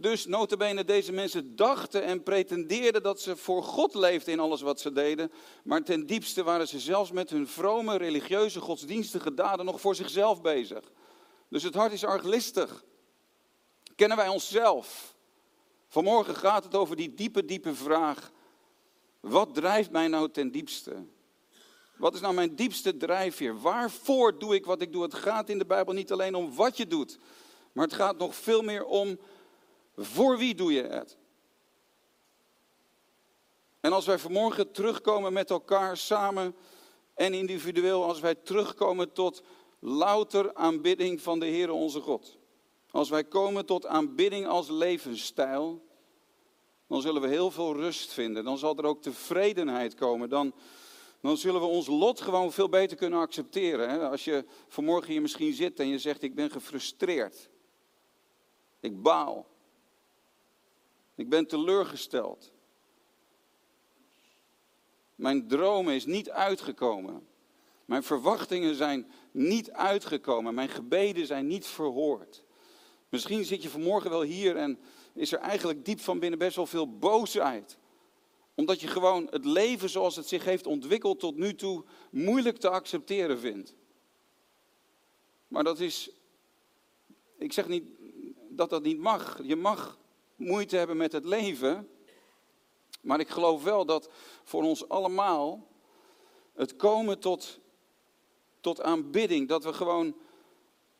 Dus 0.00 0.26
notabene 0.26 0.84
deze 0.84 1.12
mensen 1.12 1.56
dachten 1.56 2.02
en 2.02 2.22
pretendeerden 2.22 3.02
dat 3.02 3.20
ze 3.20 3.36
voor 3.36 3.62
God 3.62 3.94
leefden 3.94 4.32
in 4.32 4.40
alles 4.40 4.60
wat 4.60 4.80
ze 4.80 4.92
deden. 4.92 5.32
Maar 5.64 5.82
ten 5.82 6.06
diepste 6.06 6.42
waren 6.42 6.68
ze 6.68 6.78
zelfs 6.78 7.10
met 7.10 7.30
hun 7.30 7.48
vrome, 7.48 7.96
religieuze, 7.96 8.60
godsdienstige 8.60 9.34
daden 9.34 9.64
nog 9.64 9.80
voor 9.80 9.94
zichzelf 9.94 10.42
bezig. 10.42 10.92
Dus 11.48 11.62
het 11.62 11.74
hart 11.74 11.92
is 11.92 12.04
arglistig. 12.04 12.84
Kennen 13.94 14.16
wij 14.16 14.28
onszelf? 14.28 15.16
Vanmorgen 15.88 16.36
gaat 16.36 16.64
het 16.64 16.74
over 16.74 16.96
die 16.96 17.14
diepe, 17.14 17.44
diepe 17.44 17.74
vraag. 17.74 18.30
Wat 19.20 19.54
drijft 19.54 19.90
mij 19.90 20.08
nou 20.08 20.30
ten 20.30 20.50
diepste? 20.50 21.06
Wat 21.96 22.14
is 22.14 22.20
nou 22.20 22.34
mijn 22.34 22.54
diepste 22.54 22.96
drijfveer? 22.96 23.60
Waarvoor 23.60 24.38
doe 24.38 24.54
ik 24.54 24.64
wat 24.64 24.82
ik 24.82 24.92
doe? 24.92 25.02
Het 25.02 25.14
gaat 25.14 25.48
in 25.48 25.58
de 25.58 25.66
Bijbel 25.66 25.94
niet 25.94 26.12
alleen 26.12 26.34
om 26.34 26.54
wat 26.54 26.76
je 26.76 26.86
doet, 26.86 27.18
maar 27.72 27.84
het 27.84 27.94
gaat 27.94 28.18
nog 28.18 28.34
veel 28.34 28.62
meer 28.62 28.84
om 28.84 29.18
voor 29.98 30.38
wie 30.38 30.54
doe 30.54 30.72
je 30.72 30.82
het? 30.82 31.18
En 33.80 33.92
als 33.92 34.06
wij 34.06 34.18
vanmorgen 34.18 34.72
terugkomen 34.72 35.32
met 35.32 35.50
elkaar 35.50 35.96
samen 35.96 36.54
en 37.14 37.34
individueel, 37.34 38.04
als 38.04 38.20
wij 38.20 38.34
terugkomen 38.34 39.12
tot 39.12 39.42
louter 39.78 40.54
aanbidding 40.54 41.20
van 41.20 41.38
de 41.38 41.46
Heer 41.46 41.70
onze 41.70 42.00
God. 42.00 42.38
Als 42.90 43.08
wij 43.08 43.24
komen 43.24 43.66
tot 43.66 43.86
aanbidding 43.86 44.46
als 44.46 44.68
levensstijl, 44.68 45.86
dan 46.86 47.00
zullen 47.00 47.22
we 47.22 47.28
heel 47.28 47.50
veel 47.50 47.74
rust 47.74 48.12
vinden. 48.12 48.44
Dan 48.44 48.58
zal 48.58 48.76
er 48.76 48.84
ook 48.84 49.02
tevredenheid 49.02 49.94
komen. 49.94 50.28
Dan, 50.28 50.54
dan 51.20 51.36
zullen 51.36 51.60
we 51.60 51.66
ons 51.66 51.86
lot 51.86 52.20
gewoon 52.20 52.52
veel 52.52 52.68
beter 52.68 52.96
kunnen 52.96 53.20
accepteren. 53.20 54.10
Als 54.10 54.24
je 54.24 54.44
vanmorgen 54.68 55.12
hier 55.12 55.22
misschien 55.22 55.52
zit 55.52 55.80
en 55.80 55.88
je 55.88 55.98
zegt: 55.98 56.22
Ik 56.22 56.34
ben 56.34 56.50
gefrustreerd. 56.50 57.50
Ik 58.80 59.02
baal. 59.02 59.46
Ik 61.18 61.28
ben 61.28 61.46
teleurgesteld. 61.46 62.52
Mijn 65.14 65.48
dromen 65.48 65.94
is 65.94 66.06
niet 66.06 66.30
uitgekomen. 66.30 67.26
Mijn 67.84 68.02
verwachtingen 68.02 68.74
zijn 68.74 69.10
niet 69.30 69.72
uitgekomen. 69.72 70.54
Mijn 70.54 70.68
gebeden 70.68 71.26
zijn 71.26 71.46
niet 71.46 71.66
verhoord. 71.66 72.44
Misschien 73.08 73.44
zit 73.44 73.62
je 73.62 73.68
vanmorgen 73.68 74.10
wel 74.10 74.22
hier 74.22 74.56
en 74.56 74.78
is 75.12 75.32
er 75.32 75.38
eigenlijk 75.38 75.84
diep 75.84 76.00
van 76.00 76.18
binnen 76.18 76.38
best 76.38 76.56
wel 76.56 76.66
veel 76.66 76.98
boosheid. 76.98 77.78
Omdat 78.54 78.80
je 78.80 78.86
gewoon 78.86 79.26
het 79.30 79.44
leven 79.44 79.90
zoals 79.90 80.16
het 80.16 80.26
zich 80.26 80.44
heeft 80.44 80.66
ontwikkeld 80.66 81.20
tot 81.20 81.36
nu 81.36 81.54
toe 81.54 81.84
moeilijk 82.10 82.58
te 82.58 82.68
accepteren 82.68 83.38
vindt. 83.38 83.74
Maar 85.48 85.64
dat 85.64 85.80
is, 85.80 86.10
ik 87.38 87.52
zeg 87.52 87.68
niet 87.68 87.84
dat 88.48 88.70
dat 88.70 88.82
niet 88.82 88.98
mag. 88.98 89.40
Je 89.42 89.56
mag 89.56 89.98
moeite 90.38 90.76
hebben 90.76 90.96
met 90.96 91.12
het 91.12 91.24
leven. 91.24 91.88
Maar 93.00 93.20
ik 93.20 93.28
geloof 93.28 93.62
wel 93.62 93.84
dat 93.84 94.08
voor 94.44 94.62
ons 94.62 94.88
allemaal 94.88 95.66
het 96.54 96.76
komen 96.76 97.18
tot, 97.18 97.58
tot 98.60 98.82
aanbidding, 98.82 99.48
dat 99.48 99.64
we 99.64 99.72
gewoon 99.72 100.16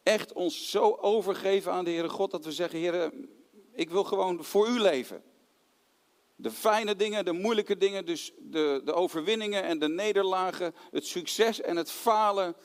echt 0.03 0.33
ons 0.33 0.71
zo 0.71 0.97
overgeven 1.01 1.73
aan 1.73 1.85
de 1.85 1.91
Heere 1.91 2.09
God, 2.09 2.31
dat 2.31 2.45
we 2.45 2.53
zeggen, 2.53 2.81
Heere, 2.81 3.13
ik 3.73 3.91
wil 3.91 4.05
gewoon 4.05 4.45
voor 4.45 4.69
u 4.69 4.81
leven. 4.81 5.23
De 6.37 6.51
fijne 6.51 6.97
dingen, 6.97 7.25
de 7.25 7.33
moeilijke 7.33 7.77
dingen, 7.77 8.07
dus 8.07 8.33
de, 8.39 8.81
de 8.85 8.93
overwinningen 8.93 9.63
en 9.63 9.79
de 9.79 9.89
nederlagen, 9.89 10.75
het 10.91 11.07
succes 11.07 11.61
en 11.61 11.77
het 11.77 11.91
falen, 11.91 12.57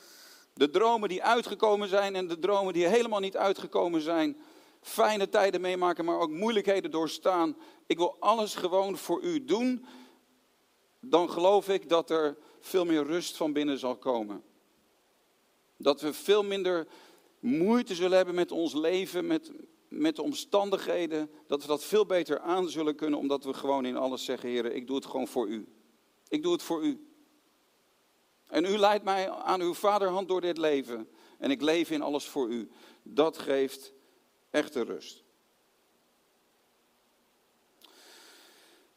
de 0.54 0.70
dromen 0.70 1.08
die 1.08 1.22
uitgekomen 1.22 1.88
zijn 1.88 2.16
en 2.16 2.28
de 2.28 2.38
dromen 2.38 2.72
die 2.72 2.86
helemaal 2.86 3.20
niet 3.20 3.36
uitgekomen 3.36 4.00
zijn 4.00 4.36
fijne 4.84 5.28
tijden 5.28 5.60
meemaken, 5.60 6.04
maar 6.04 6.18
ook 6.18 6.30
moeilijkheden 6.30 6.90
doorstaan. 6.90 7.56
Ik 7.86 7.96
wil 7.96 8.16
alles 8.20 8.54
gewoon 8.54 8.96
voor 8.96 9.22
u 9.22 9.44
doen. 9.44 9.86
Dan 11.00 11.30
geloof 11.30 11.68
ik 11.68 11.88
dat 11.88 12.10
er 12.10 12.36
veel 12.60 12.84
meer 12.84 13.04
rust 13.04 13.36
van 13.36 13.52
binnen 13.52 13.78
zal 13.78 13.96
komen. 13.96 14.42
Dat 15.76 16.00
we 16.00 16.12
veel 16.12 16.42
minder 16.42 16.86
moeite 17.40 17.94
zullen 17.94 18.16
hebben 18.16 18.34
met 18.34 18.52
ons 18.52 18.74
leven, 18.74 19.26
met, 19.26 19.52
met 19.88 20.16
de 20.16 20.22
omstandigheden. 20.22 21.30
Dat 21.46 21.62
we 21.62 21.68
dat 21.68 21.84
veel 21.84 22.06
beter 22.06 22.40
aan 22.40 22.68
zullen 22.68 22.96
kunnen, 22.96 23.18
omdat 23.18 23.44
we 23.44 23.54
gewoon 23.54 23.84
in 23.84 23.96
alles 23.96 24.24
zeggen: 24.24 24.48
Heer, 24.48 24.72
ik 24.72 24.86
doe 24.86 24.96
het 24.96 25.06
gewoon 25.06 25.28
voor 25.28 25.48
u. 25.48 25.66
Ik 26.28 26.42
doe 26.42 26.52
het 26.52 26.62
voor 26.62 26.84
u. 26.84 27.08
En 28.46 28.64
u 28.64 28.76
leidt 28.76 29.04
mij 29.04 29.30
aan 29.30 29.60
uw 29.60 29.74
vaderhand 29.74 30.28
door 30.28 30.40
dit 30.40 30.58
leven. 30.58 31.08
En 31.38 31.50
ik 31.50 31.62
leef 31.62 31.90
in 31.90 32.02
alles 32.02 32.24
voor 32.24 32.48
u. 32.48 32.70
Dat 33.02 33.38
geeft 33.38 33.93
echte 34.54 34.82
rust. 34.82 35.22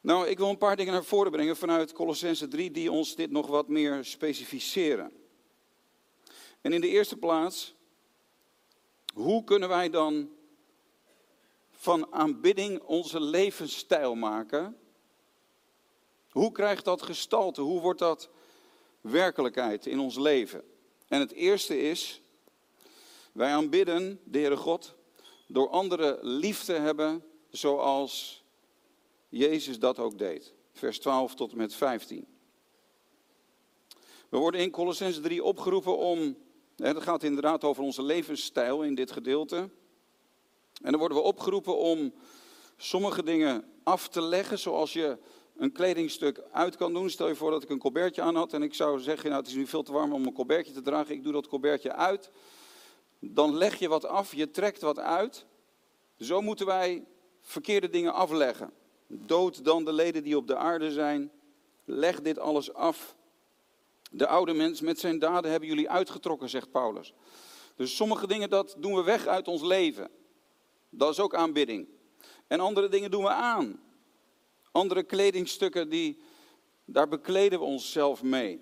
Nou, 0.01 0.27
ik 0.27 0.37
wil 0.37 0.49
een 0.49 0.57
paar 0.57 0.75
dingen 0.75 0.93
naar 0.93 1.03
voren 1.03 1.31
brengen 1.31 1.57
vanuit 1.57 1.93
Colossense 1.93 2.47
3 2.47 2.71
die 2.71 2.91
ons 2.91 3.15
dit 3.15 3.31
nog 3.31 3.47
wat 3.47 3.67
meer 3.67 4.05
specificeren. 4.05 5.11
En 6.61 6.73
in 6.73 6.81
de 6.81 6.87
eerste 6.87 7.17
plaats, 7.17 7.75
hoe 9.13 9.43
kunnen 9.43 9.69
wij 9.69 9.89
dan 9.89 10.29
van 11.71 12.13
aanbidding 12.13 12.81
onze 12.81 13.21
levensstijl 13.21 14.15
maken? 14.15 14.77
Hoe 16.29 16.51
krijgt 16.51 16.85
dat 16.85 17.01
gestalte? 17.01 17.61
Hoe 17.61 17.81
wordt 17.81 17.99
dat 17.99 18.29
werkelijkheid 19.01 19.85
in 19.85 19.99
ons 19.99 20.17
leven? 20.17 20.63
En 21.07 21.19
het 21.19 21.31
eerste 21.31 21.79
is, 21.79 22.21
wij 23.31 23.51
aanbidden 23.51 24.19
de 24.23 24.57
God 24.57 24.96
door 25.47 25.69
anderen 25.69 26.19
lief 26.21 26.63
te 26.63 26.73
hebben 26.73 27.23
zoals 27.49 28.43
Jezus 29.29 29.79
dat 29.79 29.99
ook 29.99 30.17
deed. 30.17 30.53
Vers 30.73 30.99
12 30.99 31.35
tot 31.35 31.51
en 31.51 31.57
met 31.57 31.73
15. 31.73 32.27
We 34.29 34.37
worden 34.37 34.61
in 34.61 34.71
Colossense 34.71 35.21
3 35.21 35.43
opgeroepen 35.43 35.97
om, 35.97 36.37
dat 36.75 37.03
gaat 37.03 37.23
inderdaad 37.23 37.63
over 37.63 37.83
onze 37.83 38.03
levensstijl 38.03 38.83
in 38.83 38.95
dit 38.95 39.11
gedeelte. 39.11 39.55
En 40.81 40.91
dan 40.91 40.97
worden 40.97 41.17
we 41.17 41.23
opgeroepen 41.23 41.77
om 41.77 42.13
sommige 42.77 43.23
dingen 43.23 43.65
af 43.83 44.07
te 44.07 44.21
leggen, 44.21 44.59
zoals 44.59 44.93
je 44.93 45.17
een 45.57 45.71
kledingstuk 45.71 46.41
uit 46.51 46.75
kan 46.75 46.93
doen. 46.93 47.09
Stel 47.09 47.27
je 47.27 47.35
voor 47.35 47.51
dat 47.51 47.63
ik 47.63 47.69
een 47.69 47.79
colbertje 47.79 48.21
aan 48.21 48.35
had 48.35 48.53
en 48.53 48.63
ik 48.63 48.73
zou 48.73 48.99
zeggen, 48.99 49.29
nou 49.29 49.41
het 49.41 49.51
is 49.51 49.57
nu 49.57 49.67
veel 49.67 49.83
te 49.83 49.91
warm 49.91 50.13
om 50.13 50.25
een 50.25 50.33
colbertje 50.33 50.73
te 50.73 50.81
dragen, 50.81 51.15
ik 51.15 51.23
doe 51.23 51.33
dat 51.33 51.47
colbertje 51.47 51.93
uit 51.93 52.31
dan 53.19 53.57
leg 53.57 53.79
je 53.79 53.87
wat 53.87 54.05
af, 54.05 54.33
je 54.33 54.51
trekt 54.51 54.81
wat 54.81 54.99
uit. 54.99 55.45
Zo 56.19 56.41
moeten 56.41 56.65
wij 56.65 57.05
verkeerde 57.41 57.89
dingen 57.89 58.13
afleggen. 58.13 58.71
Dood 59.07 59.65
dan 59.65 59.85
de 59.85 59.93
leden 59.93 60.23
die 60.23 60.37
op 60.37 60.47
de 60.47 60.55
aarde 60.55 60.91
zijn. 60.91 61.31
Leg 61.85 62.21
dit 62.21 62.39
alles 62.39 62.73
af. 62.73 63.15
De 64.11 64.27
oude 64.27 64.53
mens 64.53 64.81
met 64.81 64.99
zijn 64.99 65.19
daden 65.19 65.51
hebben 65.51 65.69
jullie 65.69 65.89
uitgetrokken, 65.89 66.49
zegt 66.49 66.71
Paulus. 66.71 67.13
Dus 67.75 67.95
sommige 67.95 68.27
dingen 68.27 68.49
dat 68.49 68.75
doen 68.77 68.95
we 68.95 69.03
weg 69.03 69.27
uit 69.27 69.47
ons 69.47 69.61
leven. 69.61 70.09
Dat 70.89 71.11
is 71.11 71.19
ook 71.19 71.35
aanbidding. 71.35 71.87
En 72.47 72.59
andere 72.59 72.89
dingen 72.89 73.11
doen 73.11 73.23
we 73.23 73.29
aan. 73.29 73.79
Andere 74.71 75.03
kledingstukken, 75.03 75.89
die, 75.89 76.19
daar 76.85 77.07
bekleden 77.07 77.59
we 77.59 77.65
onszelf 77.65 78.23
mee. 78.23 78.61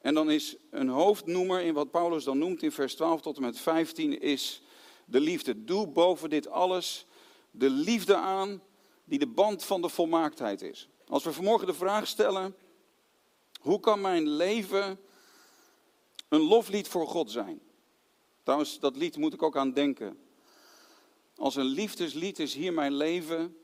En 0.00 0.14
dan 0.14 0.30
is 0.30 0.56
een 0.70 0.88
hoofdnoemer 0.88 1.60
in 1.60 1.74
wat 1.74 1.90
Paulus 1.90 2.24
dan 2.24 2.38
noemt 2.38 2.62
in 2.62 2.72
vers 2.72 2.94
12 2.94 3.20
tot 3.20 3.36
en 3.36 3.42
met 3.42 3.58
15 3.58 4.20
is 4.20 4.62
de 5.04 5.20
liefde. 5.20 5.64
Doe 5.64 5.86
boven 5.86 6.30
dit 6.30 6.48
alles 6.48 7.06
de 7.50 7.70
liefde 7.70 8.16
aan 8.16 8.62
die 9.04 9.18
de 9.18 9.26
band 9.26 9.64
van 9.64 9.82
de 9.82 9.88
volmaaktheid 9.88 10.62
is. 10.62 10.88
Als 11.06 11.24
we 11.24 11.32
vanmorgen 11.32 11.66
de 11.66 11.74
vraag 11.74 12.06
stellen, 12.06 12.56
hoe 13.60 13.80
kan 13.80 14.00
mijn 14.00 14.28
leven 14.28 14.98
een 16.28 16.40
loflied 16.40 16.88
voor 16.88 17.06
God 17.06 17.30
zijn? 17.30 17.60
Trouwens, 18.42 18.78
dat 18.78 18.96
lied 18.96 19.16
moet 19.16 19.32
ik 19.32 19.42
ook 19.42 19.56
aan 19.56 19.72
denken. 19.72 20.18
Als 21.36 21.56
een 21.56 21.64
liefdeslied 21.64 22.38
is 22.38 22.54
hier 22.54 22.72
mijn 22.72 22.94
leven 22.94 23.56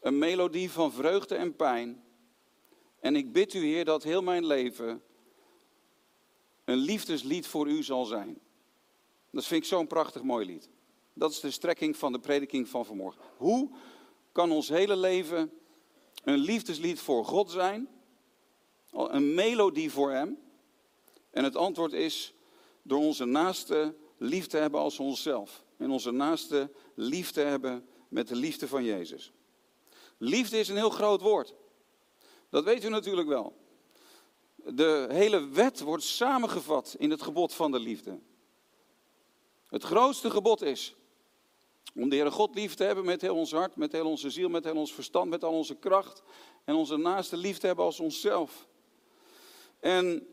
een 0.00 0.18
melodie 0.18 0.70
van 0.70 0.92
vreugde 0.92 1.34
en 1.34 1.56
pijn. 1.56 2.04
En 3.00 3.16
ik 3.16 3.32
bid 3.32 3.54
u, 3.54 3.64
Heer, 3.64 3.84
dat 3.84 4.02
heel 4.02 4.22
mijn 4.22 4.46
leven 4.46 5.02
een 6.66 6.78
liefdeslied 6.78 7.46
voor 7.46 7.68
u 7.68 7.82
zal 7.82 8.04
zijn. 8.04 8.38
Dat 9.30 9.46
vind 9.46 9.62
ik 9.62 9.68
zo'n 9.68 9.86
prachtig 9.86 10.22
mooi 10.22 10.46
lied. 10.46 10.68
Dat 11.12 11.30
is 11.30 11.40
de 11.40 11.50
strekking 11.50 11.96
van 11.96 12.12
de 12.12 12.18
prediking 12.18 12.68
van 12.68 12.86
vanmorgen. 12.86 13.22
Hoe 13.36 13.70
kan 14.32 14.50
ons 14.50 14.68
hele 14.68 14.96
leven 14.96 15.52
een 16.24 16.38
liefdeslied 16.38 17.00
voor 17.00 17.24
God 17.24 17.50
zijn? 17.50 17.88
Een 18.92 19.34
melodie 19.34 19.90
voor 19.90 20.10
Hem? 20.10 20.38
En 21.30 21.44
het 21.44 21.56
antwoord 21.56 21.92
is 21.92 22.34
door 22.82 22.98
onze 22.98 23.24
naaste 23.24 23.96
lief 24.16 24.46
te 24.46 24.56
hebben 24.56 24.80
als 24.80 24.98
onszelf. 24.98 25.64
En 25.76 25.90
onze 25.90 26.10
naaste 26.10 26.70
lief 26.94 27.30
te 27.30 27.40
hebben 27.40 27.88
met 28.08 28.28
de 28.28 28.36
liefde 28.36 28.68
van 28.68 28.84
Jezus. 28.84 29.32
Liefde 30.18 30.58
is 30.58 30.68
een 30.68 30.76
heel 30.76 30.90
groot 30.90 31.20
woord. 31.20 31.54
Dat 32.50 32.64
weet 32.64 32.84
u 32.84 32.88
natuurlijk 32.88 33.28
wel 33.28 33.56
de 34.74 35.06
hele 35.10 35.48
wet 35.48 35.80
wordt 35.80 36.04
samengevat 36.04 36.94
in 36.98 37.10
het 37.10 37.22
gebod 37.22 37.54
van 37.54 37.70
de 37.70 37.78
liefde. 37.78 38.18
Het 39.68 39.82
grootste 39.82 40.30
gebod 40.30 40.62
is: 40.62 40.94
Om 41.94 42.08
de 42.08 42.14
Heere 42.14 42.30
God 42.30 42.54
lief 42.54 42.74
te 42.74 42.84
hebben 42.84 43.04
met 43.04 43.20
heel 43.20 43.36
ons 43.36 43.52
hart, 43.52 43.76
met 43.76 43.92
heel 43.92 44.06
onze 44.06 44.30
ziel, 44.30 44.48
met 44.48 44.64
heel 44.64 44.76
ons 44.76 44.94
verstand, 44.94 45.30
met 45.30 45.44
al 45.44 45.52
onze 45.52 45.74
kracht. 45.74 46.22
En 46.64 46.74
onze 46.74 46.96
naaste 46.96 47.36
lief 47.36 47.58
te 47.58 47.66
hebben 47.66 47.84
als 47.84 48.00
onszelf. 48.00 48.66
En, 49.80 50.26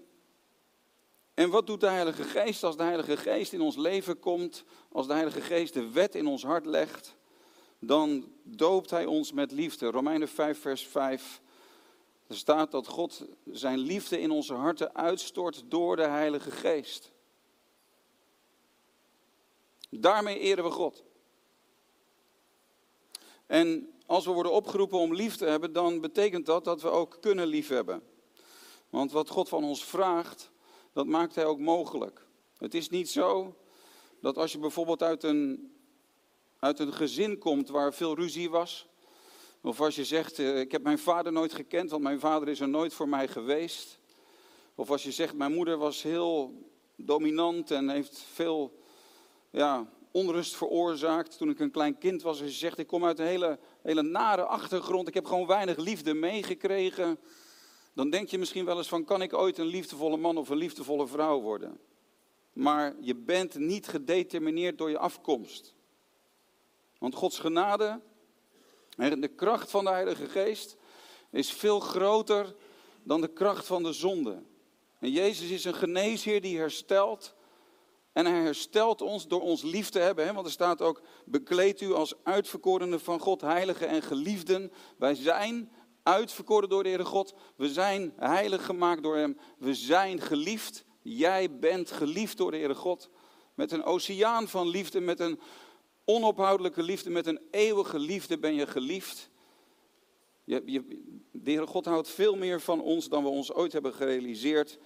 en 1.34 1.50
wat 1.50 1.68
doet 1.68 1.82
de 1.82 1.90
Heilige 1.90 2.24
Geest 2.24 2.64
als 2.64 2.78
de 2.78 2.84
Heilige 2.84 3.18
Geest 3.18 3.54
in 3.54 3.62
ons 3.62 3.76
leven 3.76 4.20
komt? 4.20 4.64
Als 4.92 5.08
de 5.08 5.14
Heilige 5.14 5.42
Geest 5.42 5.74
de 5.74 5.90
wet 5.90 6.16
in 6.16 6.28
ons 6.28 6.44
hart 6.44 6.66
legt? 6.66 7.16
Dan 7.80 8.32
doopt 8.44 8.90
Hij 8.90 9.06
ons 9.06 9.32
met 9.32 9.52
liefde. 9.52 9.92
Romeinen 9.92 10.28
5, 10.28 10.60
vers 10.60 10.88
5. 10.88 11.42
Er 12.34 12.40
staat 12.40 12.72
dat 12.72 12.88
God 12.88 13.26
zijn 13.46 13.78
liefde 13.78 14.20
in 14.20 14.32
onze 14.32 14.54
harten 14.54 14.96
uitstort 14.96 15.64
door 15.68 15.96
de 15.96 16.08
Heilige 16.08 16.52
Geest. 16.52 17.12
Daarmee 19.90 20.40
eren 20.40 20.64
we 20.64 20.70
God. 20.70 21.04
En 23.46 23.94
als 24.06 24.26
we 24.26 24.32
worden 24.32 24.52
opgeroepen 24.52 25.00
om 25.00 25.14
lief 25.14 25.36
te 25.36 25.46
hebben, 25.46 25.74
dan 25.74 26.02
betekent 26.02 26.46
dat 26.46 26.64
dat 26.64 26.82
we 26.82 26.90
ook 26.90 27.18
kunnen 27.22 27.48
liefhebben. 27.48 28.04
Want 28.90 29.12
wat 29.12 29.30
God 29.30 29.50
van 29.50 29.64
ons 29.64 29.86
vraagt, 29.86 30.52
dat 30.94 31.06
maakt 31.06 31.36
Hij 31.36 31.46
ook 31.46 31.60
mogelijk. 31.60 32.26
Het 32.58 32.74
is 32.74 32.90
niet 32.90 33.10
zo 33.10 33.56
dat 34.22 34.38
als 34.38 34.52
je 34.52 34.60
bijvoorbeeld 34.60 35.04
uit 35.04 35.24
een, 35.24 35.74
uit 36.60 36.80
een 36.80 36.94
gezin 36.94 37.38
komt 37.38 37.70
waar 37.70 37.94
veel 37.94 38.16
ruzie 38.16 38.50
was, 38.50 38.88
of 39.66 39.82
als 39.82 39.96
je 39.96 40.06
zegt, 40.06 40.40
eh, 40.40 40.60
ik 40.60 40.72
heb 40.72 40.84
mijn 40.84 41.00
vader 41.00 41.32
nooit 41.32 41.54
gekend, 41.54 41.90
want 41.90 42.04
mijn 42.04 42.20
vader 42.20 42.48
is 42.48 42.60
er 42.60 42.70
nooit 42.70 42.94
voor 42.94 43.10
mij 43.10 43.28
geweest. 43.28 44.00
Of 44.76 44.92
als 44.92 45.04
je 45.04 45.12
zegt, 45.12 45.36
mijn 45.36 45.54
moeder 45.54 45.78
was 45.78 46.02
heel 46.02 46.54
dominant 46.96 47.72
en 47.72 47.90
heeft 47.90 48.26
veel 48.34 48.80
ja, 49.50 49.90
onrust 50.12 50.56
veroorzaakt 50.56 51.38
toen 51.38 51.50
ik 51.50 51.60
een 51.60 51.72
klein 51.72 51.98
kind 51.98 52.22
was. 52.22 52.42
Als 52.42 52.50
je 52.50 52.56
zegt, 52.56 52.78
ik 52.78 52.88
kom 52.88 53.06
uit 53.06 53.20
een 53.20 53.26
hele, 53.26 53.60
hele 53.82 54.02
nare 54.02 54.46
achtergrond, 54.46 55.08
ik 55.08 55.14
heb 55.14 55.26
gewoon 55.26 55.48
weinig 55.48 55.78
liefde 55.78 56.14
meegekregen. 56.14 57.20
Dan 57.94 58.10
denk 58.10 58.30
je 58.30 58.38
misschien 58.38 58.66
wel 58.66 58.78
eens 58.78 58.88
van, 58.88 59.06
kan 59.06 59.22
ik 59.22 59.34
ooit 59.34 59.58
een 59.58 59.66
liefdevolle 59.66 60.18
man 60.18 60.38
of 60.38 60.50
een 60.50 60.58
liefdevolle 60.58 61.08
vrouw 61.08 61.42
worden? 61.42 61.80
Maar 62.54 62.96
je 63.00 63.16
bent 63.16 63.58
niet 63.58 63.88
gedetermineerd 63.88 64.78
door 64.78 64.90
je 64.90 64.98
afkomst. 64.98 65.76
Want 66.98 67.16
Gods 67.16 67.40
genade 67.40 67.86
en 67.86 68.02
de 68.96 69.32
kracht 69.36 69.72
van 69.72 69.84
de 69.84 69.90
Heilige 69.90 70.30
Geest 70.30 70.76
is 71.32 71.52
veel 71.52 71.80
groter 71.80 72.56
dan 73.04 73.22
de 73.22 73.34
kracht 73.34 73.66
van 73.66 73.84
de 73.84 73.94
zonde. 73.94 74.44
En 75.00 75.12
Jezus 75.12 75.50
is 75.50 75.66
een 75.66 75.74
geneesheer 75.74 76.42
die 76.42 76.58
herstelt. 76.58 77.36
En 78.14 78.26
hij 78.26 78.42
herstelt 78.42 79.02
ons 79.02 79.28
door 79.28 79.42
ons 79.42 79.62
lief 79.62 79.90
te 79.90 80.00
hebben. 80.00 80.26
Hè? 80.26 80.34
Want 80.34 80.46
er 80.46 80.52
staat 80.52 80.82
ook, 80.82 81.02
bekleed 81.26 81.82
u 81.82 81.94
als 81.94 82.14
uitverkorenen 82.24 83.00
van 83.00 83.20
God, 83.20 83.42
heiligen 83.42 83.88
en 83.88 84.02
geliefden. 84.02 84.72
Wij 84.98 85.16
zijn 85.16 85.72
uitverkoren 86.04 86.70
door 86.70 86.84
de 86.84 86.90
Heere 86.90 87.06
God. 87.06 87.34
We 87.56 87.70
zijn 87.70 88.14
heilig 88.18 88.66
gemaakt 88.66 89.04
door 89.04 89.16
Hem. 89.16 89.38
We 89.58 89.74
zijn 89.74 90.22
geliefd. 90.22 90.86
Jij 91.02 91.60
bent 91.60 91.92
geliefd 91.92 92.38
door 92.38 92.52
de 92.52 92.58
Heere 92.58 92.76
God. 92.76 93.10
Met 93.54 93.72
een 93.72 93.84
oceaan 93.84 94.48
van 94.48 94.68
liefde, 94.68 95.00
met 95.00 95.20
een 95.20 95.40
onophoudelijke 96.06 96.84
liefde, 96.84 97.10
met 97.10 97.28
een 97.28 97.42
eeuwige 97.52 98.00
liefde 98.00 98.38
ben 98.38 98.54
je 98.54 98.68
geliefd. 98.68 99.30
Je, 100.44 100.62
je, 100.66 101.02
de 101.32 101.68
God 101.68 101.86
houdt 101.86 102.10
veel 102.10 102.36
meer 102.36 102.62
van 102.62 102.82
ons 102.82 103.10
dan 103.10 103.24
we 103.24 103.30
ons 103.30 103.54
ooit 103.54 103.74
hebben 103.74 103.94
gerealiseerd. 103.94 104.80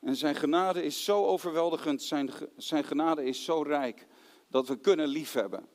En 0.00 0.16
zijn 0.16 0.34
genade 0.34 0.82
is 0.82 1.04
zo 1.04 1.24
overweldigend, 1.24 2.02
zijn, 2.02 2.30
zijn 2.56 2.84
genade 2.84 3.24
is 3.24 3.44
zo 3.44 3.62
rijk, 3.62 4.06
dat 4.48 4.68
we 4.68 4.76
kunnen 4.76 5.08
liefhebben. 5.08 5.68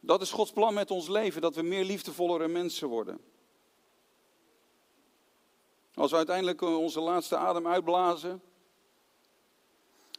Dat 0.00 0.22
is 0.22 0.30
Gods 0.30 0.52
plan 0.52 0.74
met 0.74 0.90
ons 0.90 1.08
leven, 1.08 1.40
dat 1.40 1.54
we 1.54 1.62
meer 1.62 1.84
liefdevollere 1.84 2.48
mensen 2.48 2.88
worden. 2.88 3.20
Als 5.94 6.10
we 6.10 6.16
uiteindelijk 6.16 6.60
onze 6.60 7.00
laatste 7.00 7.36
adem 7.36 7.66
uitblazen, 7.66 8.42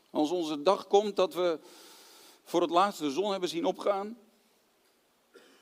als 0.10 0.32
onze 0.32 0.62
dag 0.62 0.88
komt 0.88 1.16
dat 1.16 1.34
we 1.34 1.60
voor 2.52 2.62
het 2.62 2.70
laatste 2.70 3.04
de 3.04 3.12
zon 3.12 3.32
hebben 3.32 3.50
zien 3.50 3.66
opgaan, 3.66 4.18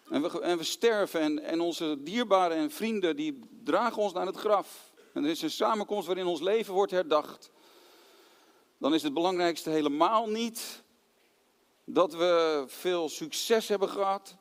en 0.10 0.21
we, 0.21 0.41
en 0.41 0.58
we 0.58 0.63
sterven 0.63 1.21
en, 1.21 1.43
en 1.43 1.62
onze 1.62 1.97
dierbaren 1.99 2.58
en 2.58 2.71
vrienden 2.71 3.15
die 3.15 3.39
dragen 3.63 4.02
ons 4.02 4.13
naar 4.13 4.25
het 4.25 4.36
graf. 4.36 4.91
En 5.13 5.23
er 5.23 5.30
is 5.30 5.41
een 5.41 5.52
samenkomst 5.52 6.08
waarin 6.08 6.25
ons 6.25 6.41
leven 6.41 6.73
wordt 6.73 6.91
herdacht. 6.91 7.52
Dan 8.78 8.93
is 8.93 9.04
het 9.04 9.13
belangrijkste 9.13 9.69
helemaal 9.69 10.30
niet 10.30 10.84
dat 11.84 12.13
we 12.13 12.63
veel 12.67 13.10
succes 13.10 13.67
hebben 13.67 13.89
gehad. 13.89 14.36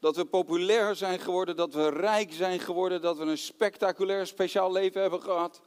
Dat 0.00 0.16
we 0.16 0.24
populair 0.24 0.96
zijn 0.96 1.18
geworden, 1.18 1.56
dat 1.56 1.74
we 1.74 1.88
rijk 1.88 2.32
zijn 2.32 2.60
geworden, 2.60 3.00
dat 3.00 3.16
we 3.16 3.24
een 3.24 3.38
spectaculair 3.38 4.26
speciaal 4.26 4.72
leven 4.72 5.00
hebben 5.00 5.22
gehad. 5.22 5.62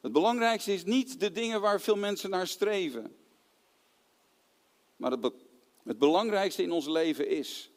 Het 0.00 0.12
belangrijkste 0.12 0.72
is 0.72 0.84
niet 0.84 1.20
de 1.20 1.32
dingen 1.32 1.60
waar 1.60 1.80
veel 1.80 1.96
mensen 1.96 2.30
naar 2.30 2.46
streven. 2.46 3.16
Maar 5.02 5.10
het, 5.10 5.32
het 5.84 5.98
belangrijkste 5.98 6.62
in 6.62 6.72
ons 6.72 6.86
leven 6.86 7.28
is 7.28 7.70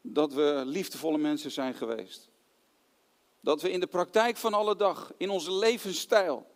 dat 0.00 0.32
we 0.32 0.62
liefdevolle 0.64 1.18
mensen 1.18 1.50
zijn 1.50 1.74
geweest. 1.74 2.30
Dat 3.40 3.62
we 3.62 3.70
in 3.70 3.80
de 3.80 3.86
praktijk 3.86 4.36
van 4.36 4.54
alle 4.54 4.76
dag, 4.76 5.12
in 5.16 5.30
onze 5.30 5.52
levensstijl, 5.52 6.46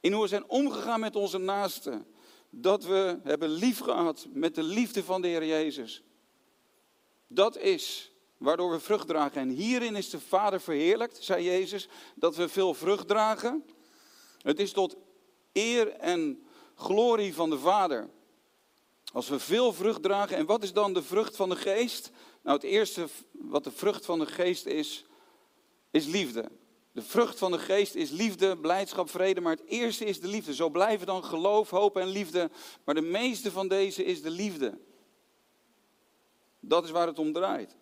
in 0.00 0.12
hoe 0.12 0.22
we 0.22 0.28
zijn 0.28 0.48
omgegaan 0.48 1.00
met 1.00 1.16
onze 1.16 1.38
naasten, 1.38 2.06
dat 2.50 2.84
we 2.84 3.18
hebben 3.22 3.48
lief 3.48 3.78
gehad 3.78 4.26
met 4.32 4.54
de 4.54 4.62
liefde 4.62 5.04
van 5.04 5.22
de 5.22 5.28
Heer 5.28 5.46
Jezus. 5.46 6.02
Dat 7.26 7.58
is 7.58 8.12
waardoor 8.36 8.70
we 8.70 8.80
vrucht 8.80 9.08
dragen. 9.08 9.40
En 9.40 9.48
hierin 9.48 9.96
is 9.96 10.10
de 10.10 10.20
Vader 10.20 10.60
verheerlijkt, 10.60 11.24
zei 11.24 11.44
Jezus, 11.44 11.88
dat 12.14 12.36
we 12.36 12.48
veel 12.48 12.74
vrucht 12.74 13.08
dragen. 13.08 13.64
Het 14.38 14.60
is 14.60 14.72
tot 14.72 14.96
eer 15.52 15.92
en 15.92 16.46
glorie 16.74 17.34
van 17.34 17.50
de 17.50 17.58
Vader. 17.58 18.14
Als 19.16 19.28
we 19.28 19.38
veel 19.38 19.72
vrucht 19.72 20.02
dragen, 20.02 20.36
en 20.36 20.46
wat 20.46 20.62
is 20.62 20.72
dan 20.72 20.92
de 20.92 21.02
vrucht 21.02 21.36
van 21.36 21.48
de 21.48 21.56
geest? 21.56 22.10
Nou, 22.42 22.56
het 22.56 22.66
eerste 22.66 23.06
wat 23.32 23.64
de 23.64 23.70
vrucht 23.70 24.04
van 24.04 24.18
de 24.18 24.26
geest 24.26 24.66
is, 24.66 25.04
is 25.90 26.06
liefde. 26.06 26.50
De 26.92 27.02
vrucht 27.02 27.38
van 27.38 27.50
de 27.50 27.58
geest 27.58 27.94
is 27.94 28.10
liefde, 28.10 28.56
blijdschap, 28.56 29.10
vrede, 29.10 29.40
maar 29.40 29.56
het 29.56 29.66
eerste 29.66 30.04
is 30.04 30.20
de 30.20 30.28
liefde. 30.28 30.54
Zo 30.54 30.68
blijven 30.70 31.06
dan 31.06 31.24
geloof, 31.24 31.70
hoop 31.70 31.96
en 31.96 32.06
liefde, 32.06 32.50
maar 32.84 32.94
de 32.94 33.00
meeste 33.00 33.50
van 33.50 33.68
deze 33.68 34.04
is 34.04 34.22
de 34.22 34.30
liefde. 34.30 34.78
Dat 36.60 36.84
is 36.84 36.90
waar 36.90 37.06
het 37.06 37.18
om 37.18 37.32
draait. 37.32 37.76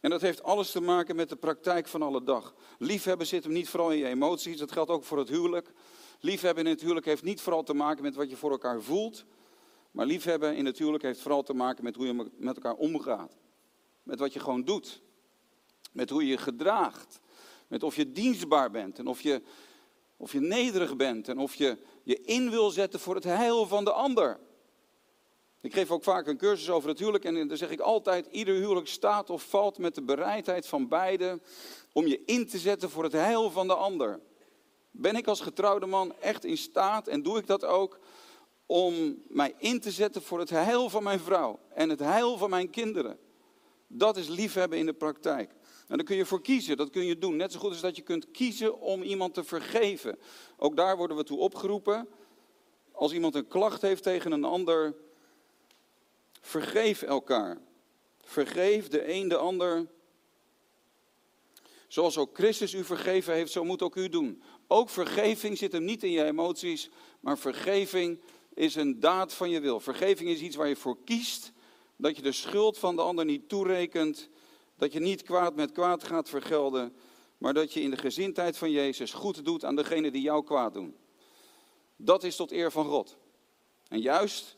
En 0.00 0.10
dat 0.10 0.20
heeft 0.20 0.42
alles 0.42 0.70
te 0.70 0.80
maken 0.80 1.16
met 1.16 1.28
de 1.28 1.36
praktijk 1.36 1.88
van 1.88 2.02
alle 2.02 2.22
dag. 2.22 2.54
Liefhebben 2.78 3.26
zit 3.26 3.44
hem 3.44 3.52
niet 3.52 3.68
vooral 3.68 3.90
in 3.90 3.98
je 3.98 4.06
emoties, 4.06 4.58
dat 4.58 4.72
geldt 4.72 4.90
ook 4.90 5.04
voor 5.04 5.18
het 5.18 5.28
huwelijk. 5.28 5.72
Liefhebben 6.20 6.64
in 6.64 6.70
het 6.70 6.80
huwelijk 6.80 7.06
heeft 7.06 7.22
niet 7.22 7.40
vooral 7.40 7.62
te 7.62 7.74
maken 7.74 8.02
met 8.02 8.14
wat 8.14 8.30
je 8.30 8.36
voor 8.36 8.50
elkaar 8.50 8.82
voelt, 8.82 9.24
maar 9.92 10.06
liefhebben 10.06 10.56
in 10.56 10.66
het 10.66 10.78
huwelijk 10.78 11.02
heeft 11.02 11.20
vooral 11.20 11.42
te 11.42 11.54
maken 11.54 11.84
met 11.84 11.96
hoe 11.96 12.06
je 12.06 12.30
met 12.36 12.54
elkaar 12.54 12.74
omgaat. 12.74 13.36
Met 14.02 14.18
wat 14.18 14.32
je 14.32 14.40
gewoon 14.40 14.64
doet. 14.64 15.02
Met 15.92 16.10
hoe 16.10 16.22
je 16.22 16.28
je 16.28 16.38
gedraagt. 16.38 17.20
Met 17.68 17.82
of 17.82 17.96
je 17.96 18.12
dienstbaar 18.12 18.70
bent 18.70 18.98
en 18.98 19.06
of 19.06 19.20
je, 19.20 19.42
of 20.16 20.32
je 20.32 20.40
nederig 20.40 20.96
bent 20.96 21.28
en 21.28 21.38
of 21.38 21.54
je 21.54 21.78
je 22.02 22.20
in 22.20 22.50
wil 22.50 22.70
zetten 22.70 23.00
voor 23.00 23.14
het 23.14 23.24
heil 23.24 23.66
van 23.66 23.84
de 23.84 23.92
ander. 23.92 24.40
Ik 25.60 25.74
geef 25.74 25.90
ook 25.90 26.02
vaak 26.02 26.26
een 26.26 26.36
cursus 26.36 26.70
over 26.70 26.88
het 26.88 26.98
huwelijk 26.98 27.24
en 27.24 27.48
dan 27.48 27.56
zeg 27.56 27.70
ik 27.70 27.80
altijd, 27.80 28.26
ieder 28.26 28.54
huwelijk 28.54 28.88
staat 28.88 29.30
of 29.30 29.42
valt 29.42 29.78
met 29.78 29.94
de 29.94 30.02
bereidheid 30.02 30.66
van 30.66 30.88
beiden 30.88 31.42
om 31.92 32.06
je 32.06 32.22
in 32.24 32.46
te 32.46 32.58
zetten 32.58 32.90
voor 32.90 33.04
het 33.04 33.12
heil 33.12 33.50
van 33.50 33.66
de 33.66 33.74
ander. 33.74 34.20
Ben 34.90 35.16
ik 35.16 35.26
als 35.26 35.40
getrouwde 35.40 35.86
man 35.86 36.14
echt 36.20 36.44
in 36.44 36.56
staat, 36.56 37.08
en 37.08 37.22
doe 37.22 37.38
ik 37.38 37.46
dat 37.46 37.64
ook, 37.64 37.98
om 38.72 39.22
mij 39.28 39.54
in 39.58 39.80
te 39.80 39.90
zetten 39.90 40.22
voor 40.22 40.38
het 40.38 40.50
heil 40.50 40.88
van 40.90 41.02
mijn 41.02 41.20
vrouw 41.20 41.58
en 41.74 41.88
het 41.88 41.98
heil 41.98 42.36
van 42.36 42.50
mijn 42.50 42.70
kinderen? 42.70 43.18
Dat 43.86 44.16
is 44.16 44.28
liefhebben 44.28 44.78
in 44.78 44.86
de 44.86 44.92
praktijk. 44.92 45.50
En 45.88 45.96
daar 45.96 46.06
kun 46.06 46.16
je 46.16 46.26
voor 46.26 46.42
kiezen, 46.42 46.76
dat 46.76 46.90
kun 46.90 47.04
je 47.04 47.18
doen. 47.18 47.36
Net 47.36 47.52
zo 47.52 47.58
goed 47.58 47.70
als 47.70 47.80
dat 47.80 47.96
je 47.96 48.02
kunt 48.02 48.30
kiezen 48.30 48.80
om 48.80 49.02
iemand 49.02 49.34
te 49.34 49.44
vergeven. 49.44 50.18
Ook 50.56 50.76
daar 50.76 50.96
worden 50.96 51.16
we 51.16 51.24
toe 51.24 51.38
opgeroepen. 51.38 52.08
Als 52.92 53.12
iemand 53.12 53.34
een 53.34 53.46
klacht 53.46 53.82
heeft 53.82 54.02
tegen 54.02 54.32
een 54.32 54.44
ander, 54.44 54.94
vergeef 56.40 57.02
elkaar. 57.02 57.58
Vergeef 58.24 58.88
de 58.88 59.12
een 59.12 59.28
de 59.28 59.36
ander. 59.36 59.86
Zoals 61.88 62.18
ook 62.18 62.36
Christus 62.36 62.74
u 62.74 62.84
vergeven 62.84 63.34
heeft, 63.34 63.52
zo 63.52 63.64
moet 63.64 63.82
ook 63.82 63.96
u 63.96 64.08
doen. 64.08 64.42
Ook 64.66 64.88
vergeving 64.88 65.58
zit 65.58 65.72
hem 65.72 65.84
niet 65.84 66.02
in 66.02 66.10
je 66.10 66.24
emoties, 66.24 66.90
maar 67.20 67.38
vergeving 67.38 68.20
is 68.54 68.74
een 68.74 69.00
daad 69.00 69.34
van 69.34 69.50
je 69.50 69.60
wil. 69.60 69.80
Vergeving 69.80 70.28
is 70.30 70.40
iets 70.40 70.56
waar 70.56 70.68
je 70.68 70.76
voor 70.76 70.96
kiest, 71.04 71.52
dat 71.96 72.16
je 72.16 72.22
de 72.22 72.32
schuld 72.32 72.78
van 72.78 72.96
de 72.96 73.02
ander 73.02 73.24
niet 73.24 73.48
toerekent, 73.48 74.28
dat 74.76 74.92
je 74.92 75.00
niet 75.00 75.22
kwaad 75.22 75.54
met 75.54 75.72
kwaad 75.72 76.04
gaat 76.04 76.28
vergelden, 76.28 76.94
maar 77.38 77.54
dat 77.54 77.72
je 77.72 77.80
in 77.80 77.90
de 77.90 77.96
gezindheid 77.96 78.56
van 78.56 78.70
Jezus 78.70 79.12
goed 79.12 79.44
doet 79.44 79.64
aan 79.64 79.76
degene 79.76 80.10
die 80.10 80.22
jou 80.22 80.44
kwaad 80.44 80.74
doen. 80.74 80.96
Dat 81.96 82.24
is 82.24 82.36
tot 82.36 82.52
eer 82.52 82.72
van 82.72 82.84
God. 82.84 83.16
En 83.88 84.00
juist 84.00 84.56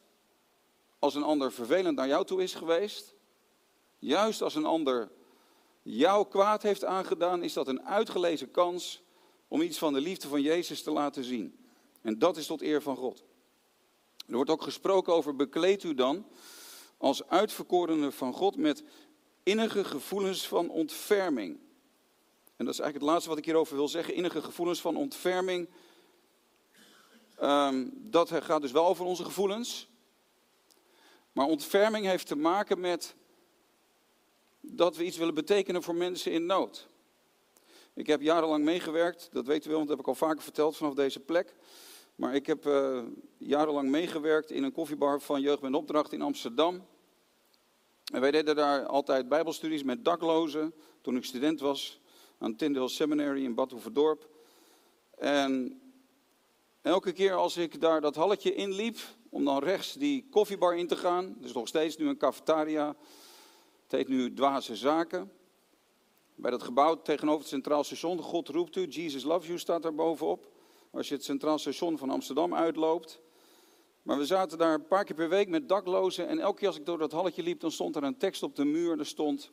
als 0.99 1.15
een 1.15 1.23
ander 1.23 1.53
vervelend 1.53 1.97
naar 1.97 2.07
jou 2.07 2.25
toe 2.25 2.43
is 2.43 2.55
geweest, 2.55 3.15
juist 3.99 4.43
als 4.43 4.55
een 4.55 4.65
ander 4.65 5.11
jou 5.83 6.29
kwaad 6.29 6.63
heeft 6.63 6.85
aangedaan, 6.85 7.43
is 7.43 7.53
dat 7.53 7.69
een 7.69 7.83
uitgelezen 7.83 8.51
kans 8.51 9.03
om 9.49 9.61
iets 9.61 9.79
van 9.79 9.93
de 9.93 10.01
liefde 10.01 10.29
van 10.29 10.43
Jezus 10.43 10.83
te 10.83 10.91
laten 10.91 11.25
zien. 11.25 11.59
En 12.01 12.19
dat 12.19 12.37
is 12.37 12.47
tot 12.47 12.63
eer 12.63 12.83
van 12.83 12.97
God. 12.97 13.25
Er 14.27 14.35
wordt 14.35 14.51
ook 14.51 14.63
gesproken 14.63 15.15
over 15.15 15.37
bekleed 15.37 15.83
u 15.83 15.95
dan 15.95 16.27
als 16.97 17.27
uitverkorene 17.27 18.13
van 18.13 18.33
God 18.33 18.57
met 18.57 18.83
innige 19.43 19.85
gevoelens 19.85 20.49
van 20.49 20.71
ontferming. 20.71 21.59
En 22.57 22.65
dat 22.65 22.75
is 22.75 22.81
eigenlijk 22.81 22.95
het 22.95 23.03
laatste 23.03 23.29
wat 23.29 23.39
ik 23.39 23.45
hierover 23.45 23.77
wil 23.77 23.89
zeggen. 23.89 24.15
Innige 24.15 24.43
gevoelens 24.43 24.81
van 24.81 24.97
ontferming. 24.97 25.69
Um, 27.43 27.93
dat 27.95 28.31
gaat 28.31 28.61
dus 28.61 28.73
wel 28.73 28.87
over 28.87 29.05
onze 29.05 29.25
gevoelens. 29.25 29.89
Maar 31.33 31.47
ontferming 31.47 32.07
heeft 32.07 32.27
te 32.27 32.37
maken 32.37 32.81
met 32.81 33.15
dat 34.61 34.97
we 34.97 35.05
iets 35.05 35.17
willen 35.17 35.35
betekenen 35.35 35.83
voor 35.83 35.95
mensen 35.95 36.33
in 36.33 36.47
nood. 36.47 36.89
Ik 37.95 38.07
heb 38.07 38.21
jarenlang 38.21 38.65
meegewerkt, 38.65 39.29
dat 39.33 39.47
weten 39.47 39.71
we, 39.71 39.77
want 39.77 39.89
dat 39.89 39.97
heb 39.97 40.07
ik 40.07 40.13
al 40.13 40.27
vaker 40.29 40.43
verteld 40.43 40.77
vanaf 40.77 40.95
deze 40.95 41.21
plek. 41.21 41.55
Maar 42.15 42.35
ik 42.35 42.47
heb 42.47 42.67
uh, 42.67 43.03
jarenlang 43.39 43.89
meegewerkt 43.89 44.51
in 44.51 44.63
een 44.63 44.73
koffiebar 44.73 45.21
van 45.21 45.41
Jeugd 45.41 45.63
met 45.63 45.75
Opdracht 45.75 46.13
in 46.13 46.23
Amsterdam. 46.23 46.87
En 48.13 48.21
wij 48.21 48.31
deden 48.31 48.57
daar 48.57 48.87
altijd 48.87 49.29
bijbelstudies 49.29 49.83
met 49.83 50.05
daklozen 50.05 50.75
toen 51.01 51.17
ik 51.17 51.25
student 51.25 51.61
was 51.61 52.01
aan 52.39 52.57
Tyndale 52.57 52.89
Seminary 52.89 53.45
in 53.45 53.55
Bad 53.55 53.71
Hoeverdorp. 53.71 54.29
En 55.19 55.81
elke 56.83 57.13
keer 57.13 57.35
als 57.35 57.57
ik 57.57 57.81
daar 57.81 58.01
dat 58.01 58.15
halletje 58.15 58.55
inliep, 58.55 58.99
om 59.29 59.45
dan 59.45 59.63
rechts 59.63 59.93
die 59.93 60.27
koffiebar 60.31 60.77
in 60.77 60.87
te 60.87 60.97
gaan, 60.97 61.37
dus 61.39 61.53
nog 61.53 61.69
steeds 61.69 61.97
nu 61.97 62.09
een 62.09 62.17
cafetaria, 62.17 62.97
het 63.83 63.93
heet 63.93 64.09
nu 64.09 64.35
Dwaze 64.35 64.77
Zaken. 64.77 65.33
Bij 66.35 66.51
dat 66.51 66.63
gebouw 66.63 67.03
tegenover 67.03 67.41
het 67.41 67.49
Centraal 67.49 67.85
Station, 67.85 68.19
God 68.19 68.49
roept 68.49 68.77
u, 68.77 68.87
Jesus 68.87 69.25
loves 69.25 69.47
you 69.47 69.59
staat 69.59 69.83
daar 69.83 69.95
bovenop. 69.95 70.53
Als 70.95 71.09
je 71.09 71.15
het 71.15 71.25
Centraal 71.25 71.59
Station 71.59 71.99
van 71.99 72.11
Amsterdam 72.11 72.55
uitloopt. 72.55 73.21
Maar 74.03 74.19
we 74.19 74.27
zaten 74.27 74.59
daar 74.59 74.75
een 74.75 74.87
paar 74.87 75.05
keer 75.05 75.17
per 75.17 75.29
week 75.29 75.49
met 75.49 75.69
daklozen 75.69 76.29
en 76.29 76.39
elke 76.39 76.59
keer 76.59 76.67
als 76.69 76.77
ik 76.77 76.87
door 76.87 76.99
dat 76.99 77.13
halletje 77.13 77.43
liep, 77.43 77.61
dan 77.61 77.71
stond 77.71 77.97
er 77.97 78.03
een 78.03 78.19
tekst 78.19 78.43
op 78.43 78.57
de 78.57 78.65
muur. 78.65 78.99
Er 78.99 79.07
stond, 79.07 79.51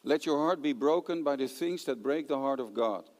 Let 0.00 0.24
your 0.24 0.40
heart 0.40 0.60
be 0.60 0.74
broken 0.74 1.22
by 1.22 1.36
the 1.36 1.54
things 1.54 1.82
that 1.82 2.02
break 2.02 2.26
the 2.26 2.36
heart 2.36 2.60
of 2.60 2.70
God. 2.74 3.10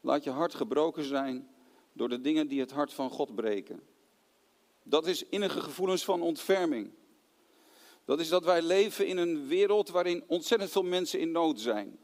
Laat 0.00 0.24
je 0.24 0.30
hart 0.30 0.54
gebroken 0.54 1.04
zijn 1.04 1.48
door 1.92 2.08
de 2.08 2.20
dingen 2.20 2.48
die 2.48 2.60
het 2.60 2.70
hart 2.70 2.92
van 2.92 3.10
God 3.10 3.34
breken. 3.34 3.82
Dat 4.82 5.06
is 5.06 5.24
innige 5.24 5.60
gevoelens 5.60 6.04
van 6.04 6.22
ontferming. 6.22 6.90
Dat 8.04 8.20
is 8.20 8.28
dat 8.28 8.44
wij 8.44 8.62
leven 8.62 9.06
in 9.06 9.16
een 9.16 9.46
wereld 9.46 9.88
waarin 9.88 10.24
ontzettend 10.26 10.70
veel 10.70 10.82
mensen 10.82 11.20
in 11.20 11.30
nood 11.30 11.60
zijn. 11.60 11.98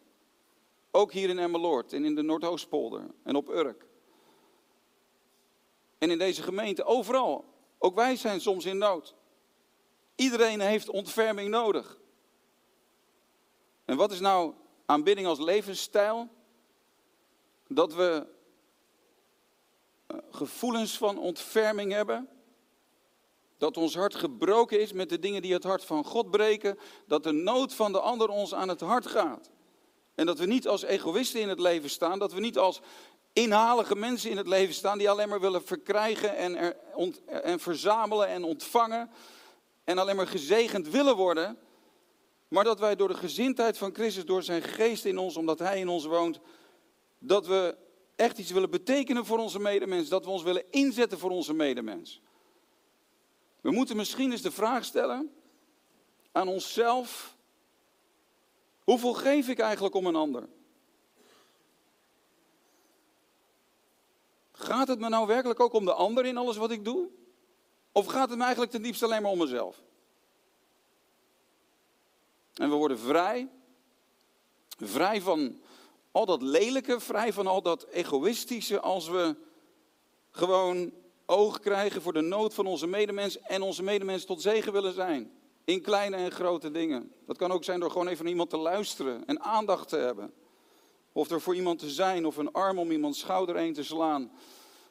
Ook 0.91 1.13
hier 1.13 1.29
in 1.29 1.39
Emmeloord 1.39 1.93
en 1.93 2.05
in 2.05 2.15
de 2.15 2.23
Noordoostpolder 2.23 3.11
en 3.23 3.37
op 3.37 3.49
Urk. 3.49 3.91
En 6.03 6.11
in 6.11 6.19
deze 6.19 6.43
gemeente, 6.43 6.85
overal. 6.85 7.45
Ook 7.79 7.95
wij 7.95 8.17
zijn 8.17 8.41
soms 8.41 8.65
in 8.65 8.79
nood. 8.79 9.15
Iedereen 10.15 10.61
heeft 10.61 10.88
ontferming 10.88 11.51
nodig. 11.51 11.99
En 13.85 13.97
wat 13.97 14.12
is 14.12 14.21
nou 14.21 14.55
aanbidding 14.87 15.27
als 15.27 15.38
levensstijl? 15.38 16.29
Dat 17.69 17.95
we 17.95 18.27
eh, 20.07 20.17
gevoelens 20.31 20.97
van 20.97 21.19
ontferming 21.19 21.93
hebben. 21.93 22.29
Dat 23.59 23.77
ons 23.77 23.95
hart 23.95 24.15
gebroken 24.15 24.81
is 24.81 24.93
met 24.93 25.09
de 25.09 25.19
dingen 25.19 25.43
die 25.43 25.53
het 25.53 25.65
hart 25.65 25.85
van 25.85 26.05
God 26.05 26.31
breken. 26.31 26.79
Dat 27.07 27.23
de 27.23 27.33
nood 27.33 27.75
van 27.75 27.93
de 27.93 28.01
ander 28.01 28.29
ons 28.29 28.55
aan 28.55 28.69
het 28.69 28.81
hart 28.81 29.07
gaat. 29.07 29.51
En 30.15 30.27
dat 30.27 30.38
we 30.38 30.47
niet 30.47 30.69
als 30.69 30.83
egoïsten 30.83 31.41
in 31.41 31.49
het 31.49 31.61
leven 31.61 31.91
staan. 31.91 32.19
Dat 32.19 32.33
we 32.33 32.41
niet 32.41 32.59
als 32.59 32.81
inhalige 33.33 33.97
mensen 33.97 34.31
in 34.31 34.37
het 34.37 34.47
leven 34.47 34.75
staan 34.75 34.99
die 34.99 35.11
alleen 35.11 35.29
maar 35.29 35.40
willen 35.40 35.64
verkrijgen 35.64 36.37
en, 36.37 36.75
en 37.27 37.61
verzamelen 37.61 38.27
en 38.27 38.45
ontvangen. 38.45 39.11
En 39.85 39.99
alleen 39.99 40.16
maar 40.16 40.27
gezegend 40.27 40.88
willen 40.88 41.16
worden. 41.16 41.59
Maar 42.49 42.64
dat 42.64 42.79
wij 42.79 42.97
door 42.97 43.09
de 43.09 43.14
gezindheid 43.14 43.79
van 43.79 43.95
Christus, 43.95 44.25
door 44.25 44.42
zijn 44.42 44.62
geest 44.62 45.05
in 45.05 45.18
ons, 45.18 45.37
omdat 45.37 45.59
hij 45.59 45.79
in 45.79 45.88
ons 45.88 46.05
woont, 46.05 46.40
dat 47.18 47.47
we 47.47 47.77
echt 48.16 48.38
iets 48.38 48.51
willen 48.51 48.71
betekenen 48.71 49.27
voor 49.27 49.38
onze 49.38 49.59
medemens. 49.59 50.09
Dat 50.09 50.25
we 50.25 50.31
ons 50.31 50.42
willen 50.42 50.64
inzetten 50.71 51.18
voor 51.18 51.31
onze 51.31 51.55
medemens. 51.55 52.21
We 53.61 53.71
moeten 53.71 53.97
misschien 53.97 54.31
eens 54.33 54.42
de 54.42 54.51
vraag 54.51 54.85
stellen 54.85 55.33
aan 56.33 56.49
onszelf. 56.49 57.37
Hoeveel 58.85 59.12
geef 59.12 59.49
ik 59.49 59.59
eigenlijk 59.59 59.95
om 59.95 60.07
een 60.07 60.16
ander? 60.16 60.49
Gaat 64.62 64.88
het 64.88 64.98
me 64.98 65.09
nou 65.09 65.27
werkelijk 65.27 65.61
ook 65.61 65.72
om 65.72 65.85
de 65.85 65.92
ander 65.92 66.27
in 66.27 66.37
alles 66.37 66.57
wat 66.57 66.70
ik 66.70 66.85
doe? 66.85 67.09
Of 67.92 68.07
gaat 68.07 68.29
het 68.29 68.38
me 68.38 68.42
eigenlijk 68.42 68.72
ten 68.72 68.83
diepste 68.83 69.05
alleen 69.05 69.22
maar 69.22 69.31
om 69.31 69.38
mezelf? 69.38 69.83
En 72.55 72.70
we 72.70 72.75
worden 72.75 72.98
vrij. 72.98 73.48
Vrij 74.79 75.20
van 75.20 75.61
al 76.11 76.27
dat 76.27 76.42
lelijke, 76.42 77.01
vrij 77.01 77.33
van 77.33 77.46
al 77.46 77.62
dat 77.62 77.87
egoïstische, 77.87 78.81
als 78.81 79.09
we 79.09 79.37
gewoon 80.31 80.92
oog 81.27 81.61
krijgen 81.61 82.03
voor 82.03 82.12
de 82.12 82.20
nood 82.20 82.55
van 82.55 82.66
onze 82.66 82.87
medemens 82.87 83.40
en 83.40 83.62
onze 83.62 83.83
medemens 83.83 84.25
tot 84.25 84.42
zegen 84.42 84.72
willen 84.72 84.94
zijn. 84.94 85.33
In 85.64 85.83
kleine 85.83 86.16
en 86.16 86.31
grote 86.31 86.70
dingen. 86.70 87.12
Dat 87.27 87.37
kan 87.37 87.53
ook 87.53 87.64
zijn 87.64 87.81
door 87.81 87.90
gewoon 87.90 88.09
even 88.09 88.22
naar 88.22 88.33
iemand 88.33 88.51
te 88.51 88.57
luisteren 88.57 89.27
en 89.27 89.40
aandacht 89.40 89.88
te 89.88 89.96
hebben. 89.96 90.33
Of 91.12 91.31
er 91.31 91.40
voor 91.40 91.55
iemand 91.55 91.79
te 91.79 91.90
zijn, 91.90 92.27
of 92.27 92.37
een 92.37 92.53
arm 92.53 92.79
om 92.79 92.90
iemands 92.90 93.18
schouder 93.18 93.57
heen 93.57 93.72
te 93.72 93.85
slaan. 93.85 94.33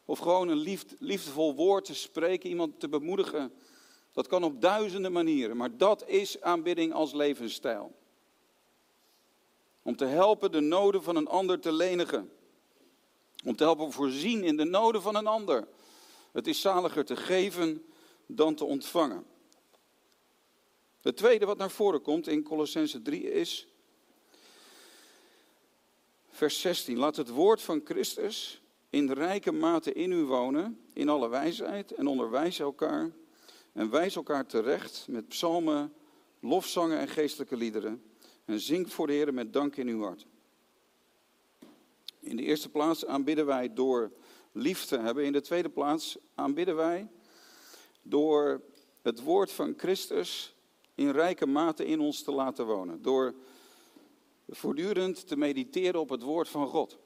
Of 0.05 0.19
gewoon 0.19 0.47
een 0.47 0.81
liefdevol 0.99 1.55
woord 1.55 1.85
te 1.85 1.95
spreken, 1.95 2.49
iemand 2.49 2.79
te 2.79 2.89
bemoedigen. 2.89 3.53
Dat 4.11 4.27
kan 4.27 4.43
op 4.43 4.61
duizenden 4.61 5.11
manieren, 5.11 5.57
maar 5.57 5.77
dat 5.77 6.07
is 6.07 6.41
aanbidding 6.41 6.93
als 6.93 7.13
levensstijl. 7.13 7.95
Om 9.81 9.95
te 9.95 10.05
helpen 10.05 10.51
de 10.51 10.59
noden 10.59 11.03
van 11.03 11.15
een 11.15 11.27
ander 11.27 11.59
te 11.59 11.71
lenigen. 11.71 12.31
Om 13.45 13.55
te 13.55 13.63
helpen 13.63 13.91
voorzien 13.91 14.43
in 14.43 14.57
de 14.57 14.63
noden 14.63 15.01
van 15.01 15.15
een 15.15 15.27
ander. 15.27 15.67
Het 16.31 16.47
is 16.47 16.61
zaliger 16.61 17.05
te 17.05 17.15
geven 17.15 17.85
dan 18.25 18.55
te 18.55 18.65
ontvangen. 18.65 19.25
Het 21.01 21.17
tweede 21.17 21.45
wat 21.45 21.57
naar 21.57 21.71
voren 21.71 22.01
komt 22.01 22.27
in 22.27 22.43
Colossense 22.43 23.01
3 23.01 23.31
is 23.31 23.67
vers 26.41 26.61
16. 26.61 26.97
Laat 26.97 27.15
het 27.15 27.29
woord 27.29 27.61
van 27.61 27.81
Christus 27.83 28.61
in 28.89 29.11
rijke 29.11 29.51
mate 29.51 29.93
in 29.93 30.11
u 30.11 30.23
wonen, 30.23 30.79
in 30.93 31.09
alle 31.09 31.29
wijsheid 31.29 31.91
en 31.91 32.07
onderwijs 32.07 32.59
elkaar 32.59 33.11
en 33.73 33.89
wijs 33.89 34.15
elkaar 34.15 34.45
terecht 34.45 35.05
met 35.09 35.27
psalmen, 35.27 35.93
lofzangen 36.39 36.99
en 36.99 37.07
geestelijke 37.07 37.55
liederen. 37.55 38.03
En 38.45 38.59
zing 38.59 38.93
voor 38.93 39.07
de 39.07 39.13
Heer 39.13 39.33
met 39.33 39.53
dank 39.53 39.75
in 39.75 39.87
uw 39.87 40.01
hart. 40.01 40.25
In 42.19 42.35
de 42.35 42.43
eerste 42.43 42.69
plaats 42.69 43.05
aanbidden 43.05 43.45
wij 43.45 43.73
door 43.73 44.11
lief 44.51 44.85
te 44.85 44.97
hebben. 44.97 45.25
In 45.25 45.31
de 45.31 45.41
tweede 45.41 45.69
plaats 45.69 46.17
aanbidden 46.35 46.75
wij 46.75 47.07
door 48.01 48.61
het 49.01 49.21
woord 49.21 49.51
van 49.51 49.73
Christus 49.77 50.55
in 50.95 51.09
rijke 51.09 51.45
mate 51.45 51.85
in 51.85 51.99
ons 51.99 52.23
te 52.23 52.31
laten 52.31 52.65
wonen. 52.65 53.01
Door 53.01 53.33
voortdurend 54.51 55.27
te 55.27 55.37
mediteren 55.37 55.99
op 55.99 56.09
het 56.09 56.21
woord 56.21 56.49
van 56.49 56.67
God. 56.67 56.97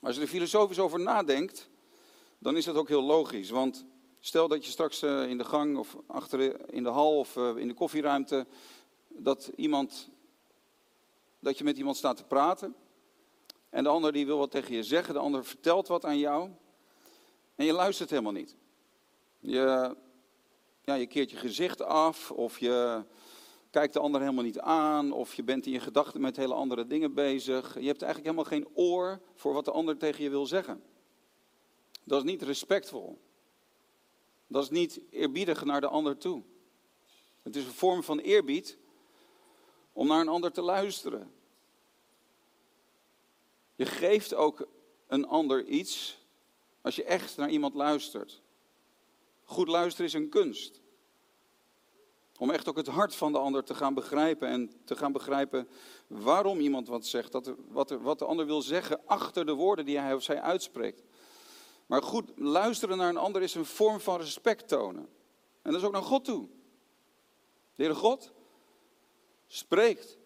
Als 0.00 0.14
je 0.16 0.20
er 0.20 0.28
filosofisch 0.28 0.78
over 0.78 1.00
nadenkt, 1.00 1.68
dan 2.38 2.56
is 2.56 2.64
dat 2.64 2.76
ook 2.76 2.88
heel 2.88 3.02
logisch. 3.02 3.50
Want 3.50 3.86
Stel 4.26 4.48
dat 4.48 4.64
je 4.64 4.70
straks 4.70 5.02
eh, 5.02 5.28
in 5.28 5.38
de 5.38 5.44
gang 5.44 5.76
of 5.76 5.96
achter 6.06 6.70
in 6.72 6.82
de 6.82 6.88
hal 6.88 7.18
of 7.18 7.36
eh, 7.36 7.56
in 7.56 7.68
de 7.68 7.74
koffieruimte 7.74 8.46
dat 9.08 9.50
iemand 9.56 10.08
dat 11.38 11.58
je 11.58 11.64
met 11.64 11.76
iemand 11.76 11.96
staat 11.96 12.16
te 12.16 12.24
praten 12.24 12.74
en 13.70 13.82
de 13.82 13.88
ander 13.88 14.12
die 14.12 14.26
wil 14.26 14.38
wat 14.38 14.50
tegen 14.50 14.74
je 14.74 14.82
zeggen, 14.82 15.14
de 15.14 15.20
ander 15.20 15.44
vertelt 15.44 15.88
wat 15.88 16.04
aan 16.04 16.18
jou 16.18 16.50
en 17.54 17.64
je 17.64 17.72
luistert 17.72 18.10
helemaal 18.10 18.32
niet. 18.32 18.56
Je, 19.38 19.96
ja, 20.84 20.94
je 20.94 21.06
keert 21.06 21.30
je 21.30 21.36
gezicht 21.36 21.82
af 21.82 22.30
of 22.30 22.58
je 22.58 23.04
kijkt 23.76 23.92
de 23.92 24.00
ander 24.00 24.20
helemaal 24.20 24.44
niet 24.44 24.60
aan 24.60 25.12
of 25.12 25.34
je 25.34 25.42
bent 25.42 25.66
in 25.66 25.72
je 25.72 25.80
gedachten 25.80 26.20
met 26.20 26.36
hele 26.36 26.54
andere 26.54 26.86
dingen 26.86 27.14
bezig. 27.14 27.80
Je 27.80 27.86
hebt 27.86 28.02
eigenlijk 28.02 28.24
helemaal 28.24 28.44
geen 28.44 28.68
oor 28.74 29.20
voor 29.34 29.52
wat 29.52 29.64
de 29.64 29.70
ander 29.70 29.96
tegen 29.96 30.22
je 30.22 30.30
wil 30.30 30.46
zeggen. 30.46 30.82
Dat 32.04 32.18
is 32.18 32.30
niet 32.30 32.42
respectvol. 32.42 33.18
Dat 34.46 34.62
is 34.62 34.70
niet 34.70 35.00
eerbiedig 35.10 35.64
naar 35.64 35.80
de 35.80 35.88
ander 35.88 36.16
toe. 36.16 36.42
Het 37.42 37.56
is 37.56 37.64
een 37.64 37.72
vorm 37.72 38.02
van 38.02 38.18
eerbied 38.18 38.78
om 39.92 40.06
naar 40.06 40.20
een 40.20 40.28
ander 40.28 40.52
te 40.52 40.62
luisteren. 40.62 41.32
Je 43.74 43.86
geeft 43.86 44.34
ook 44.34 44.68
een 45.06 45.26
ander 45.26 45.64
iets 45.64 46.18
als 46.80 46.96
je 46.96 47.04
echt 47.04 47.36
naar 47.36 47.50
iemand 47.50 47.74
luistert. 47.74 48.42
Goed 49.44 49.68
luisteren 49.68 50.06
is 50.06 50.12
een 50.12 50.28
kunst. 50.28 50.80
Om 52.38 52.50
echt 52.50 52.68
ook 52.68 52.76
het 52.76 52.86
hart 52.86 53.14
van 53.14 53.32
de 53.32 53.38
ander 53.38 53.64
te 53.64 53.74
gaan 53.74 53.94
begrijpen 53.94 54.48
en 54.48 54.70
te 54.84 54.96
gaan 54.96 55.12
begrijpen 55.12 55.68
waarom 56.06 56.60
iemand 56.60 56.88
wat 56.88 57.06
zegt, 57.06 57.32
dat 57.32 57.54
wat, 57.68 57.90
wat 57.90 58.18
de 58.18 58.24
ander 58.24 58.46
wil 58.46 58.62
zeggen 58.62 59.00
achter 59.06 59.46
de 59.46 59.52
woorden 59.52 59.84
die 59.84 59.98
hij 59.98 60.14
of 60.14 60.22
zij 60.22 60.40
uitspreekt. 60.40 61.02
Maar 61.86 62.02
goed 62.02 62.32
luisteren 62.36 62.96
naar 62.96 63.08
een 63.08 63.16
ander 63.16 63.42
is 63.42 63.54
een 63.54 63.64
vorm 63.64 64.00
van 64.00 64.20
respect 64.20 64.68
tonen. 64.68 65.08
En 65.62 65.72
dat 65.72 65.80
is 65.80 65.86
ook 65.86 65.92
naar 65.92 66.02
God 66.02 66.24
toe. 66.24 66.48
De 67.74 67.82
Heere 67.82 67.94
God 67.94 68.32
spreekt. 69.46 70.18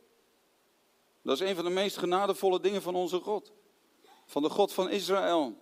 Dat 1.22 1.40
is 1.40 1.48
een 1.48 1.54
van 1.54 1.64
de 1.64 1.70
meest 1.70 1.96
genadevolle 1.96 2.60
dingen 2.60 2.82
van 2.82 2.94
onze 2.94 3.20
God. 3.20 3.52
Van 4.26 4.42
de 4.42 4.50
God 4.50 4.72
van 4.72 4.90
Israël. 4.90 5.56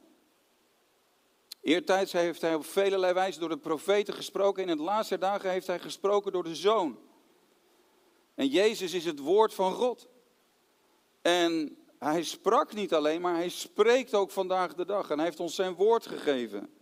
Eertijds 1.60 2.12
heeft 2.12 2.40
hij 2.40 2.54
op 2.54 2.64
vele 2.64 3.14
wijze 3.14 3.38
door 3.38 3.48
de 3.48 3.58
profeten 3.58 4.14
gesproken. 4.14 4.62
In 4.62 4.68
het 4.68 4.78
laatste 4.78 5.18
dagen 5.18 5.50
heeft 5.50 5.66
hij 5.66 5.78
gesproken 5.78 6.32
door 6.32 6.44
de 6.44 6.54
Zoon. 6.54 6.98
En 8.34 8.46
Jezus 8.46 8.92
is 8.92 9.04
het 9.04 9.18
woord 9.18 9.54
van 9.54 9.72
God. 9.72 10.08
En 11.22 11.76
hij 11.98 12.22
sprak 12.22 12.74
niet 12.74 12.94
alleen, 12.94 13.20
maar 13.20 13.34
hij 13.34 13.48
spreekt 13.48 14.14
ook 14.14 14.30
vandaag 14.30 14.74
de 14.74 14.84
dag. 14.84 15.10
En 15.10 15.16
hij 15.16 15.26
heeft 15.26 15.40
ons 15.40 15.54
zijn 15.54 15.74
woord 15.74 16.06
gegeven. 16.06 16.72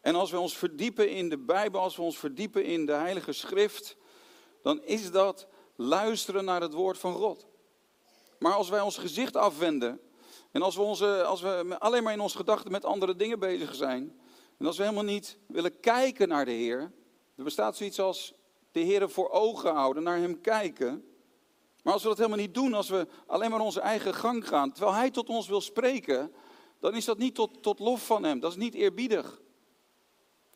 En 0.00 0.14
als 0.14 0.30
we 0.30 0.38
ons 0.38 0.56
verdiepen 0.56 1.10
in 1.10 1.28
de 1.28 1.38
Bijbel, 1.38 1.80
als 1.80 1.96
we 1.96 2.02
ons 2.02 2.18
verdiepen 2.18 2.64
in 2.64 2.86
de 2.86 2.92
Heilige 2.92 3.32
Schrift, 3.32 3.96
dan 4.62 4.82
is 4.82 5.10
dat 5.10 5.46
luisteren 5.76 6.44
naar 6.44 6.60
het 6.60 6.72
woord 6.72 6.98
van 6.98 7.14
God. 7.14 7.46
Maar 8.38 8.52
als 8.52 8.68
wij 8.68 8.80
ons 8.80 8.98
gezicht 8.98 9.36
afwenden 9.36 10.00
en 10.50 10.62
als 10.62 10.76
we, 10.76 10.82
onze, 10.82 11.24
als 11.24 11.40
we 11.40 11.76
alleen 11.78 12.02
maar 12.02 12.12
in 12.12 12.20
onze 12.20 12.36
gedachten 12.36 12.70
met 12.70 12.84
andere 12.84 13.16
dingen 13.16 13.38
bezig 13.38 13.74
zijn, 13.74 14.20
en 14.58 14.66
als 14.66 14.76
we 14.76 14.82
helemaal 14.82 15.04
niet 15.04 15.38
willen 15.46 15.80
kijken 15.80 16.28
naar 16.28 16.44
de 16.44 16.50
Heer, 16.50 16.92
er 17.36 17.44
bestaat 17.44 17.76
zoiets 17.76 18.00
als 18.00 18.34
de 18.72 18.80
Heer 18.80 19.10
voor 19.10 19.30
ogen 19.30 19.74
houden, 19.74 20.02
naar 20.02 20.18
Hem 20.18 20.40
kijken. 20.40 21.04
Maar 21.82 21.92
als 21.92 22.02
we 22.02 22.08
dat 22.08 22.18
helemaal 22.18 22.38
niet 22.38 22.54
doen, 22.54 22.74
als 22.74 22.88
we 22.88 23.06
alleen 23.26 23.50
maar 23.50 23.60
onze 23.60 23.80
eigen 23.80 24.14
gang 24.14 24.48
gaan, 24.48 24.72
terwijl 24.72 24.96
Hij 24.96 25.10
tot 25.10 25.28
ons 25.28 25.48
wil 25.48 25.60
spreken, 25.60 26.32
dan 26.80 26.94
is 26.94 27.04
dat 27.04 27.18
niet 27.18 27.34
tot, 27.34 27.62
tot 27.62 27.78
lof 27.78 28.06
van 28.06 28.24
Hem, 28.24 28.40
dat 28.40 28.50
is 28.50 28.56
niet 28.56 28.74
eerbiedig. 28.74 29.40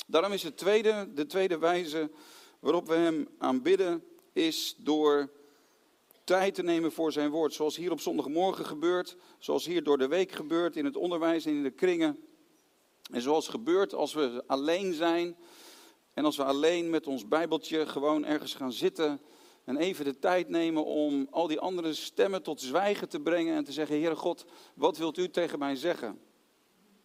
Daarom 0.07 0.33
is 0.33 0.42
het 0.42 0.57
tweede, 0.57 1.12
de 1.14 1.26
tweede 1.26 1.59
wijze 1.59 2.11
waarop 2.61 2.88
we 2.88 2.94
Hem 2.94 3.28
aanbidden, 3.38 4.04
is 4.33 4.74
door 4.78 5.33
tijd 6.24 6.54
te 6.54 6.62
nemen 6.62 6.92
voor 6.92 7.12
zijn 7.12 7.30
woord. 7.30 7.54
Zoals 7.54 7.76
hier 7.76 7.90
op 7.90 8.00
zondagmorgen 8.00 8.66
gebeurt, 8.66 9.16
zoals 9.38 9.66
hier 9.66 9.82
door 9.82 9.98
de 9.98 10.08
week 10.08 10.32
gebeurt, 10.32 10.76
in 10.76 10.84
het 10.84 10.96
onderwijs 10.96 11.46
en 11.46 11.52
in 11.52 11.62
de 11.62 11.70
kringen. 11.70 12.18
En 13.10 13.22
zoals 13.22 13.48
gebeurt 13.48 13.94
als 13.94 14.14
we 14.14 14.44
alleen 14.46 14.92
zijn 14.92 15.37
en 16.14 16.24
als 16.24 16.37
we 16.37 16.44
alleen 16.44 16.90
met 16.90 17.06
ons 17.06 17.28
Bijbeltje 17.28 17.87
gewoon 17.87 18.24
ergens 18.24 18.54
gaan 18.54 18.72
zitten 18.72 19.20
en 19.64 19.76
even 19.76 20.04
de 20.04 20.18
tijd 20.18 20.48
nemen 20.48 20.84
om 20.84 21.26
al 21.30 21.46
die 21.46 21.60
andere 21.60 21.94
stemmen 21.94 22.42
tot 22.42 22.60
zwijgen 22.60 23.08
te 23.08 23.20
brengen 23.20 23.54
en 23.54 23.64
te 23.64 23.72
zeggen, 23.72 24.00
Heere 24.00 24.16
God, 24.16 24.44
wat 24.74 24.96
wilt 24.96 25.18
u 25.18 25.30
tegen 25.30 25.58
mij 25.58 25.76
zeggen? 25.76 26.20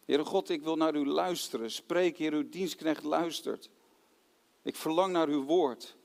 Heere 0.05 0.25
God, 0.25 0.49
ik 0.49 0.61
wil 0.61 0.75
naar 0.75 0.95
u 0.95 1.07
luisteren. 1.07 1.71
Spreek, 1.71 2.17
Heer, 2.17 2.33
uw 2.33 2.49
dienstknecht 2.49 3.03
luistert. 3.03 3.69
Ik 4.61 4.75
verlang 4.75 5.13
naar 5.13 5.27
uw 5.27 5.43
woord. 5.43 5.95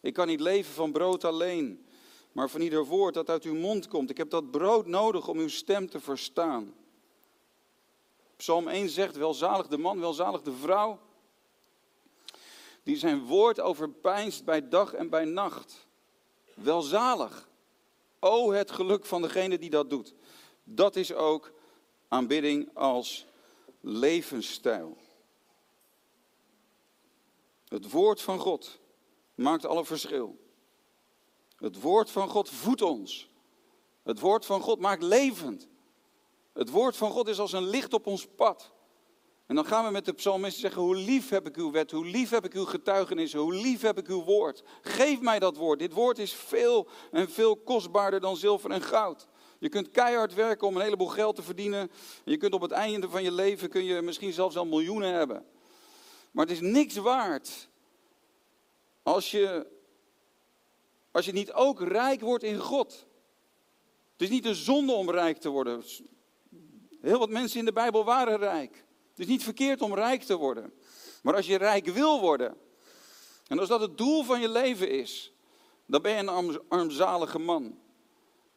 Ik 0.00 0.14
kan 0.14 0.26
niet 0.26 0.40
leven 0.40 0.72
van 0.72 0.92
brood 0.92 1.24
alleen, 1.24 1.86
maar 2.32 2.50
van 2.50 2.60
ieder 2.60 2.84
woord 2.84 3.14
dat 3.14 3.30
uit 3.30 3.44
uw 3.44 3.54
mond 3.54 3.88
komt. 3.88 4.10
Ik 4.10 4.16
heb 4.16 4.30
dat 4.30 4.50
brood 4.50 4.86
nodig 4.86 5.28
om 5.28 5.38
uw 5.38 5.48
stem 5.48 5.90
te 5.90 6.00
verstaan. 6.00 6.74
Psalm 8.36 8.68
1 8.68 8.88
zegt, 8.88 9.16
welzalig 9.16 9.66
de 9.66 9.78
man, 9.78 10.00
welzalig 10.00 10.42
de 10.42 10.52
vrouw, 10.52 10.98
die 12.82 12.96
zijn 12.96 13.24
woord 13.24 13.60
overpijnst 13.60 14.44
bij 14.44 14.68
dag 14.68 14.92
en 14.92 15.08
bij 15.08 15.24
nacht. 15.24 15.86
Welzalig. 16.54 17.48
O, 18.18 18.52
het 18.52 18.70
geluk 18.70 19.04
van 19.04 19.22
degene 19.22 19.58
die 19.58 19.70
dat 19.70 19.90
doet. 19.90 20.14
Dat 20.64 20.96
is 20.96 21.12
ook 21.12 21.52
aanbidding 22.08 22.70
als 22.74 23.26
levensstijl. 23.80 24.96
Het 27.68 27.90
woord 27.90 28.22
van 28.22 28.38
God 28.38 28.78
maakt 29.38 29.66
alle 29.66 29.84
verschil. 29.84 30.38
Het 31.56 31.80
woord 31.80 32.10
van 32.10 32.28
God 32.28 32.50
voedt 32.50 32.82
ons. 32.82 33.30
Het 34.02 34.20
woord 34.20 34.46
van 34.46 34.60
God 34.60 34.80
maakt 34.80 35.02
levend. 35.02 35.68
Het 36.52 36.70
woord 36.70 36.96
van 36.96 37.10
God 37.10 37.28
is 37.28 37.38
als 37.38 37.52
een 37.52 37.68
licht 37.68 37.94
op 37.94 38.06
ons 38.06 38.26
pad. 38.36 38.72
En 39.46 39.54
dan 39.54 39.64
gaan 39.64 39.84
we 39.84 39.90
met 39.90 40.04
de 40.04 40.12
psalmisten 40.12 40.60
zeggen, 40.60 40.82
hoe 40.82 40.96
lief 40.96 41.28
heb 41.28 41.46
ik 41.46 41.56
uw 41.56 41.70
wet, 41.70 41.90
hoe 41.90 42.06
lief 42.06 42.30
heb 42.30 42.44
ik 42.44 42.54
uw 42.54 42.64
getuigenissen, 42.64 43.40
hoe 43.40 43.54
lief 43.54 43.80
heb 43.80 43.98
ik 43.98 44.08
uw 44.08 44.24
woord. 44.24 44.62
Geef 44.82 45.20
mij 45.20 45.38
dat 45.38 45.56
woord. 45.56 45.78
Dit 45.78 45.92
woord 45.92 46.18
is 46.18 46.32
veel 46.32 46.88
en 47.10 47.30
veel 47.30 47.56
kostbaarder 47.56 48.20
dan 48.20 48.36
zilver 48.36 48.70
en 48.70 48.82
goud. 48.82 49.28
Je 49.58 49.68
kunt 49.68 49.90
keihard 49.90 50.34
werken 50.34 50.66
om 50.66 50.76
een 50.76 50.82
heleboel 50.82 51.06
geld 51.06 51.36
te 51.36 51.42
verdienen. 51.42 51.80
En 52.24 52.32
je 52.32 52.36
kunt 52.36 52.54
op 52.54 52.60
het 52.60 52.70
einde 52.70 53.08
van 53.08 53.22
je 53.22 53.32
leven 53.32 53.68
kun 53.68 53.84
je 53.84 54.02
misschien 54.02 54.32
zelfs 54.32 54.56
al 54.56 54.66
miljoenen 54.66 55.12
hebben. 55.12 55.44
Maar 56.30 56.46
het 56.46 56.54
is 56.54 56.60
niks 56.60 56.96
waard 56.96 57.68
als 59.08 59.30
je, 59.30 59.66
als 61.10 61.24
je 61.24 61.32
niet 61.32 61.52
ook 61.52 61.80
rijk 61.80 62.20
wordt 62.20 62.44
in 62.44 62.58
God. 62.58 63.06
Het 64.12 64.22
is 64.22 64.28
niet 64.28 64.44
een 64.44 64.54
zonde 64.54 64.92
om 64.92 65.10
rijk 65.10 65.38
te 65.38 65.48
worden. 65.48 65.84
Heel 67.00 67.18
wat 67.18 67.30
mensen 67.30 67.58
in 67.58 67.64
de 67.64 67.72
Bijbel 67.72 68.04
waren 68.04 68.38
rijk. 68.38 68.84
Het 69.10 69.18
is 69.18 69.26
niet 69.26 69.42
verkeerd 69.42 69.82
om 69.82 69.94
rijk 69.94 70.22
te 70.22 70.36
worden. 70.36 70.72
Maar 71.22 71.34
als 71.34 71.46
je 71.46 71.56
rijk 71.56 71.86
wil 71.86 72.20
worden, 72.20 72.56
en 73.46 73.58
als 73.58 73.68
dat 73.68 73.80
het 73.80 73.98
doel 73.98 74.22
van 74.22 74.40
je 74.40 74.48
leven 74.48 74.90
is, 74.90 75.32
dan 75.86 76.02
ben 76.02 76.12
je 76.12 76.18
een 76.18 76.60
armzalige 76.68 77.38
man. 77.38 77.78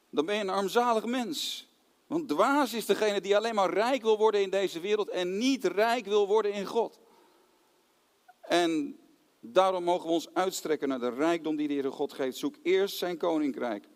Dan 0.09 0.25
ben 0.25 0.35
je 0.35 0.41
een 0.41 0.49
armzalig 0.49 1.05
mens. 1.05 1.67
Want 2.07 2.27
dwaas 2.27 2.73
is 2.73 2.85
degene 2.85 3.21
die 3.21 3.35
alleen 3.35 3.55
maar 3.55 3.73
rijk 3.73 4.01
wil 4.01 4.17
worden 4.17 4.41
in 4.41 4.49
deze 4.49 4.79
wereld 4.79 5.09
en 5.09 5.37
niet 5.37 5.65
rijk 5.65 6.05
wil 6.05 6.27
worden 6.27 6.53
in 6.53 6.65
God. 6.65 6.99
En 8.41 9.00
Daarom 9.43 9.84
mogen 9.84 10.08
we 10.08 10.13
ons 10.13 10.34
uitstrekken 10.34 10.88
naar 10.88 10.99
de 10.99 11.10
rijkdom 11.10 11.56
die 11.56 11.67
de 11.67 11.73
Heere 11.73 11.91
God 11.91 12.13
geeft. 12.13 12.38
Zoek 12.38 12.56
eerst 12.63 12.97
zijn 12.97 13.17
koninkrijk 13.17 13.88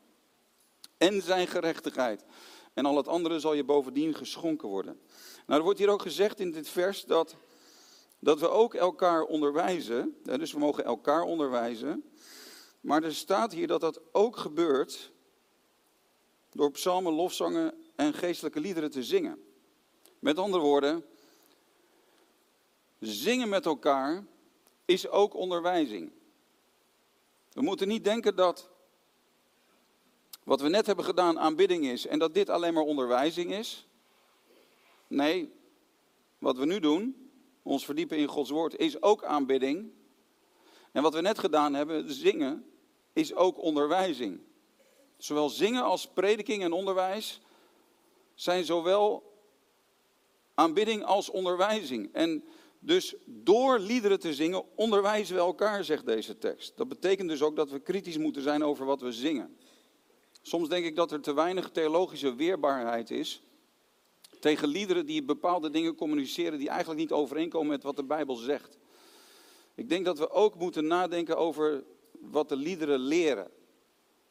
en 0.97 1.21
zijn 1.21 1.47
gerechtigheid. 1.47 2.25
En 2.73 2.85
al 2.85 2.97
het 2.97 3.07
andere 3.07 3.39
zal 3.39 3.53
je 3.53 3.63
bovendien 3.63 4.13
geschonken 4.13 4.67
worden. 4.67 4.99
Nou, 5.45 5.59
er 5.59 5.65
wordt 5.65 5.79
hier 5.79 5.89
ook 5.89 6.01
gezegd 6.01 6.39
in 6.39 6.51
dit 6.51 6.69
vers 6.69 7.03
dat, 7.03 7.35
dat 8.19 8.39
we 8.39 8.49
ook 8.49 8.73
elkaar 8.73 9.23
onderwijzen. 9.23 10.17
Dus 10.23 10.51
we 10.51 10.59
mogen 10.59 10.85
elkaar 10.85 11.21
onderwijzen. 11.21 12.03
Maar 12.81 13.03
er 13.03 13.15
staat 13.15 13.51
hier 13.51 13.67
dat 13.67 13.81
dat 13.81 14.01
ook 14.11 14.37
gebeurt 14.37 15.11
door 16.51 16.71
psalmen, 16.71 17.13
lofzangen 17.13 17.73
en 17.95 18.13
geestelijke 18.13 18.59
liederen 18.59 18.91
te 18.91 19.03
zingen. 19.03 19.43
Met 20.19 20.37
andere 20.37 20.63
woorden, 20.63 21.05
zingen 22.99 23.49
met 23.49 23.65
elkaar 23.65 24.25
is 24.85 25.07
ook 25.07 25.33
onderwijzing. 25.33 26.11
We 27.51 27.61
moeten 27.61 27.87
niet 27.87 28.03
denken 28.03 28.35
dat 28.35 28.69
wat 30.43 30.61
we 30.61 30.69
net 30.69 30.85
hebben 30.85 31.05
gedaan 31.05 31.39
aanbidding 31.39 31.85
is 31.85 32.07
en 32.07 32.19
dat 32.19 32.33
dit 32.33 32.49
alleen 32.49 32.73
maar 32.73 32.83
onderwijzing 32.83 33.53
is. 33.53 33.87
Nee, 35.07 35.53
wat 36.37 36.57
we 36.57 36.65
nu 36.65 36.79
doen, 36.79 37.29
ons 37.61 37.85
verdiepen 37.85 38.17
in 38.17 38.27
Gods 38.27 38.49
woord, 38.49 38.77
is 38.77 39.01
ook 39.01 39.23
aanbidding. 39.23 39.91
En 40.91 41.01
wat 41.01 41.13
we 41.13 41.21
net 41.21 41.39
gedaan 41.39 41.73
hebben, 41.73 42.11
zingen, 42.13 42.69
is 43.13 43.33
ook 43.33 43.61
onderwijzing. 43.61 44.39
Zowel 45.17 45.49
zingen 45.49 45.83
als 45.83 46.07
prediking 46.07 46.63
en 46.63 46.73
onderwijs 46.73 47.41
zijn 48.33 48.65
zowel 48.65 49.33
aanbidding 50.53 51.03
als 51.03 51.29
onderwijzing. 51.29 52.13
En 52.13 52.43
dus 52.85 53.15
door 53.25 53.79
liederen 53.79 54.19
te 54.19 54.33
zingen 54.33 54.63
onderwijzen 54.75 55.35
we 55.35 55.41
elkaar, 55.41 55.83
zegt 55.83 56.05
deze 56.05 56.37
tekst. 56.37 56.77
Dat 56.77 56.87
betekent 56.87 57.29
dus 57.29 57.41
ook 57.41 57.55
dat 57.55 57.69
we 57.69 57.79
kritisch 57.79 58.17
moeten 58.17 58.41
zijn 58.41 58.63
over 58.63 58.85
wat 58.85 59.01
we 59.01 59.11
zingen. 59.11 59.57
Soms 60.41 60.69
denk 60.69 60.85
ik 60.85 60.95
dat 60.95 61.11
er 61.11 61.21
te 61.21 61.33
weinig 61.33 61.69
theologische 61.69 62.35
weerbaarheid 62.35 63.11
is 63.11 63.41
tegen 64.39 64.67
liederen 64.67 65.05
die 65.05 65.23
bepaalde 65.23 65.69
dingen 65.69 65.95
communiceren 65.95 66.59
die 66.59 66.69
eigenlijk 66.69 66.99
niet 66.99 67.11
overeenkomen 67.11 67.67
met 67.67 67.83
wat 67.83 67.95
de 67.95 68.03
Bijbel 68.03 68.35
zegt. 68.35 68.77
Ik 69.75 69.89
denk 69.89 70.05
dat 70.05 70.17
we 70.17 70.29
ook 70.29 70.55
moeten 70.55 70.87
nadenken 70.87 71.37
over 71.37 71.83
wat 72.11 72.49
de 72.49 72.55
liederen 72.55 72.99
leren. 72.99 73.51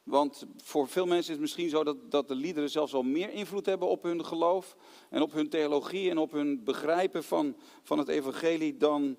Want 0.05 0.45
voor 0.57 0.87
veel 0.87 1.05
mensen 1.05 1.23
is 1.23 1.29
het 1.29 1.39
misschien 1.39 1.69
zo 1.69 1.83
dat, 1.83 2.11
dat 2.11 2.27
de 2.27 2.35
liederen 2.35 2.69
zelfs 2.69 2.93
al 2.93 3.03
meer 3.03 3.29
invloed 3.29 3.65
hebben 3.65 3.87
op 3.87 4.03
hun 4.03 4.25
geloof 4.25 4.75
en 5.09 5.21
op 5.21 5.31
hun 5.31 5.49
theologie 5.49 6.09
en 6.09 6.17
op 6.17 6.31
hun 6.31 6.63
begrijpen 6.63 7.23
van, 7.23 7.55
van 7.83 7.97
het 7.97 8.07
evangelie 8.07 8.77
dan 8.77 9.17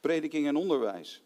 prediking 0.00 0.46
en 0.46 0.56
onderwijs. 0.56 1.22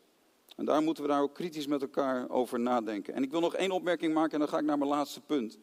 En 0.56 0.64
daar 0.64 0.82
moeten 0.82 1.02
we 1.02 1.08
daar 1.08 1.22
ook 1.22 1.34
kritisch 1.34 1.66
met 1.66 1.82
elkaar 1.82 2.30
over 2.30 2.60
nadenken. 2.60 3.14
En 3.14 3.22
ik 3.22 3.30
wil 3.30 3.40
nog 3.40 3.54
één 3.54 3.70
opmerking 3.70 4.14
maken 4.14 4.32
en 4.32 4.38
dan 4.38 4.48
ga 4.48 4.58
ik 4.58 4.64
naar 4.64 4.78
mijn 4.78 4.90
laatste 4.90 5.20
punt. 5.20 5.58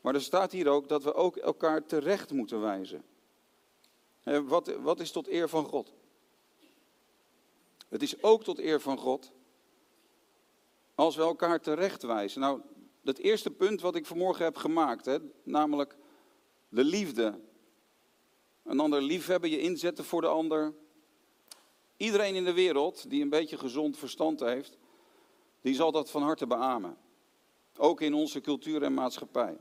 Maar 0.00 0.14
er 0.14 0.22
staat 0.22 0.52
hier 0.52 0.68
ook 0.68 0.88
dat 0.88 1.02
we 1.02 1.14
ook 1.14 1.36
elkaar 1.36 1.86
terecht 1.86 2.32
moeten 2.32 2.60
wijzen. 2.60 3.04
Wat, 4.22 4.76
wat 4.82 5.00
is 5.00 5.10
tot 5.10 5.28
eer 5.28 5.48
van 5.48 5.64
God? 5.64 5.92
Het 7.88 8.02
is 8.02 8.22
ook 8.22 8.44
tot 8.44 8.58
eer 8.58 8.80
van 8.80 8.98
God. 8.98 9.32
Als 10.94 11.16
we 11.16 11.22
elkaar 11.22 11.60
terechtwijzen. 11.60 12.40
Nou, 12.40 12.60
het 13.04 13.18
eerste 13.18 13.50
punt 13.50 13.80
wat 13.80 13.94
ik 13.94 14.06
vanmorgen 14.06 14.44
heb 14.44 14.56
gemaakt, 14.56 15.04
hè, 15.04 15.18
namelijk 15.42 15.96
de 16.68 16.84
liefde. 16.84 17.40
Een 18.62 18.80
ander 18.80 19.02
liefhebben, 19.02 19.50
je 19.50 19.60
inzetten 19.60 20.04
voor 20.04 20.20
de 20.20 20.26
ander. 20.26 20.74
Iedereen 21.96 22.34
in 22.34 22.44
de 22.44 22.52
wereld 22.52 23.10
die 23.10 23.22
een 23.22 23.28
beetje 23.28 23.58
gezond 23.58 23.98
verstand 23.98 24.40
heeft, 24.40 24.78
die 25.60 25.74
zal 25.74 25.92
dat 25.92 26.10
van 26.10 26.22
harte 26.22 26.46
beamen. 26.46 26.96
Ook 27.76 28.00
in 28.00 28.14
onze 28.14 28.40
cultuur 28.40 28.82
en 28.82 28.94
maatschappij. 28.94 29.58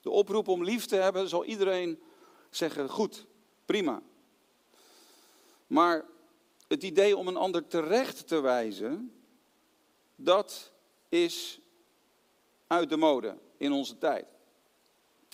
De 0.00 0.10
oproep 0.10 0.48
om 0.48 0.64
lief 0.64 0.86
te 0.86 0.96
hebben 0.96 1.28
zal 1.28 1.44
iedereen 1.44 2.00
zeggen: 2.50 2.88
goed, 2.88 3.26
prima. 3.64 4.02
Maar 5.66 6.04
het 6.68 6.82
idee 6.82 7.16
om 7.16 7.28
een 7.28 7.36
ander 7.36 7.66
terecht 7.66 8.28
te 8.28 8.40
wijzen, 8.40 9.21
dat 10.16 10.72
is 11.08 11.60
uit 12.66 12.88
de 12.88 12.96
mode 12.96 13.38
in 13.56 13.72
onze 13.72 13.98
tijd. 13.98 14.26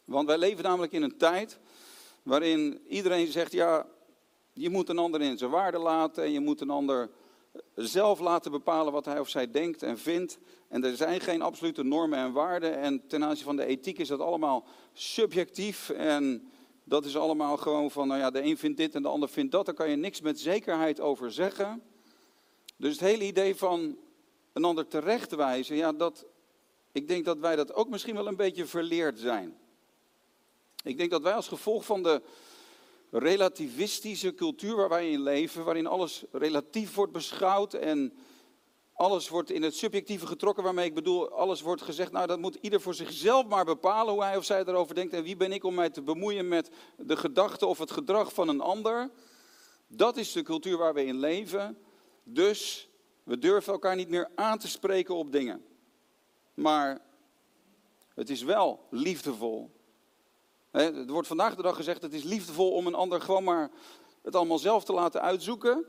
Want 0.04 0.26
wij 0.26 0.38
leven 0.38 0.64
namelijk 0.64 0.92
in 0.92 1.02
een 1.02 1.16
tijd 1.16 1.58
waarin 2.22 2.80
iedereen 2.88 3.26
zegt: 3.26 3.52
ja, 3.52 3.86
je 4.52 4.70
moet 4.70 4.88
een 4.88 4.98
ander 4.98 5.20
in 5.20 5.38
zijn 5.38 5.50
waarde 5.50 5.78
laten 5.78 6.24
en 6.24 6.32
je 6.32 6.40
moet 6.40 6.60
een 6.60 6.70
ander 6.70 7.10
zelf 7.74 8.20
laten 8.20 8.50
bepalen 8.50 8.92
wat 8.92 9.04
hij 9.04 9.20
of 9.20 9.28
zij 9.28 9.50
denkt 9.50 9.82
en 9.82 9.98
vindt. 9.98 10.38
En 10.68 10.84
er 10.84 10.96
zijn 10.96 11.20
geen 11.20 11.42
absolute 11.42 11.82
normen 11.82 12.18
en 12.18 12.32
waarden. 12.32 12.78
En 12.78 13.06
ten 13.06 13.24
aanzien 13.24 13.44
van 13.44 13.56
de 13.56 13.64
ethiek 13.64 13.98
is 13.98 14.08
dat 14.08 14.20
allemaal 14.20 14.64
subjectief. 14.92 15.90
En 15.90 16.50
dat 16.84 17.04
is 17.04 17.16
allemaal 17.16 17.56
gewoon 17.56 17.90
van, 17.90 18.08
nou 18.08 18.20
ja, 18.20 18.30
de 18.30 18.42
een 18.42 18.58
vindt 18.58 18.76
dit 18.76 18.94
en 18.94 19.02
de 19.02 19.08
ander 19.08 19.28
vindt 19.28 19.52
dat. 19.52 19.66
Daar 19.66 19.74
kan 19.74 19.90
je 19.90 19.96
niks 19.96 20.20
met 20.20 20.40
zekerheid 20.40 21.00
over 21.00 21.32
zeggen. 21.32 21.82
Dus 22.76 22.92
het 22.92 23.00
hele 23.00 23.24
idee 23.24 23.56
van 23.56 23.96
een 24.58 24.64
ander 24.64 24.88
terechtwijzen, 24.88 25.76
ja, 25.76 25.92
dat, 25.92 26.26
ik 26.92 27.08
denk 27.08 27.24
dat 27.24 27.38
wij 27.38 27.56
dat 27.56 27.74
ook 27.74 27.88
misschien 27.88 28.14
wel 28.14 28.26
een 28.26 28.36
beetje 28.36 28.66
verleerd 28.66 29.18
zijn. 29.18 29.58
Ik 30.84 30.98
denk 30.98 31.10
dat 31.10 31.22
wij 31.22 31.32
als 31.32 31.48
gevolg 31.48 31.84
van 31.84 32.02
de 32.02 32.22
relativistische 33.10 34.34
cultuur 34.34 34.76
waar 34.76 34.88
wij 34.88 35.10
in 35.10 35.20
leven, 35.20 35.64
waarin 35.64 35.86
alles 35.86 36.24
relatief 36.32 36.94
wordt 36.94 37.12
beschouwd 37.12 37.74
en 37.74 38.12
alles 38.94 39.28
wordt 39.28 39.50
in 39.50 39.62
het 39.62 39.76
subjectieve 39.76 40.26
getrokken, 40.26 40.64
waarmee 40.64 40.86
ik 40.86 40.94
bedoel, 40.94 41.30
alles 41.30 41.60
wordt 41.60 41.82
gezegd, 41.82 42.12
nou 42.12 42.26
dat 42.26 42.38
moet 42.38 42.58
ieder 42.60 42.80
voor 42.80 42.94
zichzelf 42.94 43.46
maar 43.46 43.64
bepalen 43.64 44.12
hoe 44.12 44.22
hij 44.22 44.36
of 44.36 44.44
zij 44.44 44.64
erover 44.64 44.94
denkt 44.94 45.12
en 45.12 45.22
wie 45.22 45.36
ben 45.36 45.52
ik 45.52 45.64
om 45.64 45.74
mij 45.74 45.90
te 45.90 46.02
bemoeien 46.02 46.48
met 46.48 46.70
de 46.96 47.16
gedachten 47.16 47.68
of 47.68 47.78
het 47.78 47.90
gedrag 47.90 48.32
van 48.32 48.48
een 48.48 48.60
ander. 48.60 49.10
Dat 49.86 50.16
is 50.16 50.32
de 50.32 50.42
cultuur 50.42 50.76
waar 50.76 50.94
we 50.94 51.04
in 51.04 51.18
leven. 51.18 51.78
Dus 52.22 52.87
we 53.28 53.38
durven 53.38 53.72
elkaar 53.72 53.96
niet 53.96 54.08
meer 54.08 54.30
aan 54.34 54.58
te 54.58 54.68
spreken 54.68 55.14
op 55.14 55.32
dingen. 55.32 55.64
Maar 56.54 57.00
het 58.14 58.30
is 58.30 58.42
wel 58.42 58.86
liefdevol 58.90 59.70
het 60.70 61.10
wordt 61.10 61.28
vandaag 61.28 61.54
de 61.54 61.62
dag 61.62 61.76
gezegd, 61.76 62.02
het 62.02 62.12
is 62.12 62.22
liefdevol 62.22 62.72
om 62.72 62.86
een 62.86 62.94
ander 62.94 63.20
gewoon 63.20 63.44
maar 63.44 63.70
het 64.22 64.36
allemaal 64.36 64.58
zelf 64.58 64.84
te 64.84 64.92
laten 64.92 65.20
uitzoeken. 65.20 65.84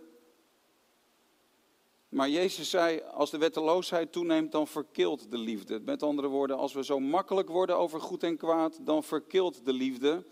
Maar 2.10 2.30
Jezus 2.30 2.69
zei, 2.69 3.02
als 3.02 3.30
de 3.30 3.38
wetteloosheid 3.38 4.12
toeneemt, 4.12 4.52
dan 4.52 4.67
verkilt 4.67 5.32
de 5.32 5.38
liefde. 5.38 5.80
Met 5.80 6.04
andere 6.04 6.28
woorden, 6.28 6.58
als 6.58 6.73
we 6.73 6.84
zo 6.84 6.99
makkelijk 6.99 7.49
worden 7.49 7.78
over 7.78 8.02
goed 8.02 8.23
en 8.23 8.38
kwaad, 8.38 8.80
dan 8.82 9.04
verkilt 9.04 9.65
de 9.65 9.73
liefde. 9.73 10.25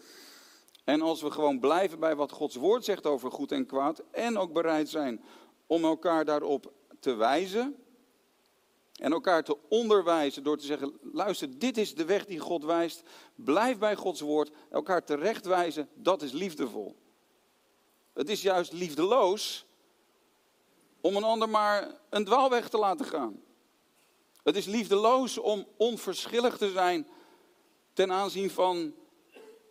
En 0.83 1.01
als 1.01 1.21
we 1.21 1.31
gewoon 1.31 1.59
blijven 1.59 1.99
bij 1.99 2.15
wat 2.15 2.31
Gods 2.31 2.55
woord 2.55 2.85
zegt 2.85 3.05
over 3.05 3.31
goed 3.31 3.51
en 3.51 3.65
kwaad, 3.65 4.03
en 4.11 4.37
ook 4.37 4.53
bereid 4.53 4.89
zijn 4.89 5.21
om 5.67 5.83
elkaar 5.83 6.25
daarop 6.25 6.73
te 6.99 7.13
wijzen, 7.13 7.75
en 8.97 9.11
elkaar 9.11 9.43
te 9.43 9.57
onderwijzen 9.69 10.43
door 10.43 10.57
te 10.57 10.65
zeggen: 10.65 10.99
luister, 11.01 11.59
dit 11.59 11.77
is 11.77 11.95
de 11.95 12.05
weg 12.05 12.25
die 12.25 12.39
God 12.39 12.63
wijst. 12.63 13.03
Blijf 13.35 13.77
bij 13.77 13.95
Gods 13.95 14.21
woord. 14.21 14.51
Elkaar 14.69 15.03
terechtwijzen, 15.03 15.89
dat 15.93 16.21
is 16.21 16.31
liefdevol. 16.31 16.95
Het 18.13 18.29
is 18.29 18.41
juist 18.41 18.73
liefdeloos 18.73 19.65
om 21.01 21.15
een 21.15 21.23
ander 21.23 21.49
maar 21.49 21.99
een 22.09 22.25
dwaalweg 22.25 22.69
te 22.69 22.77
laten 22.77 23.05
gaan. 23.05 23.41
Het 24.43 24.55
is 24.55 24.65
liefdeloos 24.65 25.37
om 25.37 25.67
onverschillig 25.77 26.57
te 26.57 26.71
zijn 26.71 27.07
ten 27.93 28.11
aanzien 28.11 28.49
van 28.49 28.93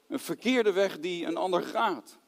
een 0.08 0.18
verkeerde 0.18 0.72
weg 0.72 1.00
die 1.00 1.26
een 1.26 1.36
ander 1.36 1.62
gaat. 1.62 2.18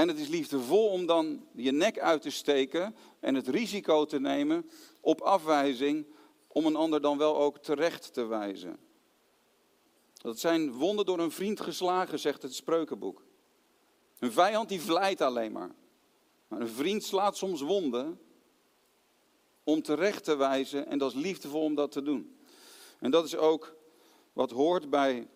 En 0.00 0.08
het 0.08 0.18
is 0.18 0.28
liefdevol 0.28 0.88
om 0.88 1.06
dan 1.06 1.46
je 1.52 1.72
nek 1.72 1.98
uit 1.98 2.22
te 2.22 2.30
steken 2.30 2.94
en 3.18 3.34
het 3.34 3.48
risico 3.48 4.04
te 4.04 4.20
nemen 4.20 4.70
op 5.00 5.20
afwijzing 5.20 6.06
om 6.46 6.66
een 6.66 6.76
ander 6.76 7.00
dan 7.00 7.18
wel 7.18 7.36
ook 7.36 7.58
terecht 7.58 8.12
te 8.12 8.26
wijzen. 8.26 8.78
Dat 10.14 10.38
zijn 10.38 10.72
wonden 10.72 11.04
door 11.04 11.18
een 11.18 11.30
vriend 11.30 11.60
geslagen, 11.60 12.18
zegt 12.18 12.42
het 12.42 12.54
spreukenboek. 12.54 13.22
Een 14.18 14.32
vijand 14.32 14.68
die 14.68 14.80
vlijt 14.80 15.20
alleen 15.20 15.52
maar. 15.52 15.74
Maar 16.48 16.60
een 16.60 16.68
vriend 16.68 17.04
slaat 17.04 17.36
soms 17.36 17.60
wonden 17.60 18.20
om 19.64 19.82
terecht 19.82 20.24
te 20.24 20.36
wijzen 20.36 20.86
en 20.86 20.98
dat 20.98 21.12
is 21.12 21.20
liefdevol 21.22 21.62
om 21.62 21.74
dat 21.74 21.92
te 21.92 22.02
doen. 22.02 22.36
En 22.98 23.10
dat 23.10 23.24
is 23.24 23.36
ook 23.36 23.76
wat 24.32 24.50
hoort 24.50 24.90
bij 24.90 25.28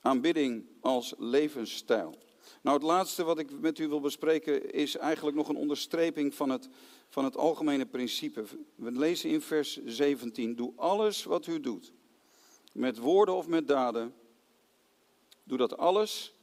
aanbidding 0.00 0.66
als 0.80 1.14
levensstijl. 1.18 2.22
Nou, 2.64 2.76
het 2.76 2.86
laatste 2.86 3.24
wat 3.24 3.38
ik 3.38 3.60
met 3.60 3.78
u 3.78 3.88
wil 3.88 4.00
bespreken 4.00 4.72
is 4.72 4.96
eigenlijk 4.96 5.36
nog 5.36 5.48
een 5.48 5.56
onderstreping 5.56 6.34
van 6.34 6.50
het, 6.50 6.68
van 7.08 7.24
het 7.24 7.36
algemene 7.36 7.86
principe. 7.86 8.44
We 8.74 8.90
lezen 8.90 9.30
in 9.30 9.40
vers 9.40 9.84
17: 9.84 10.54
Doe 10.56 10.72
alles 10.76 11.24
wat 11.24 11.46
u 11.46 11.60
doet, 11.60 11.92
met 12.72 12.98
woorden 12.98 13.34
of 13.34 13.46
met 13.46 13.68
daden. 13.68 14.14
Doe 15.42 15.58
dat 15.58 15.76
alles 15.76 16.34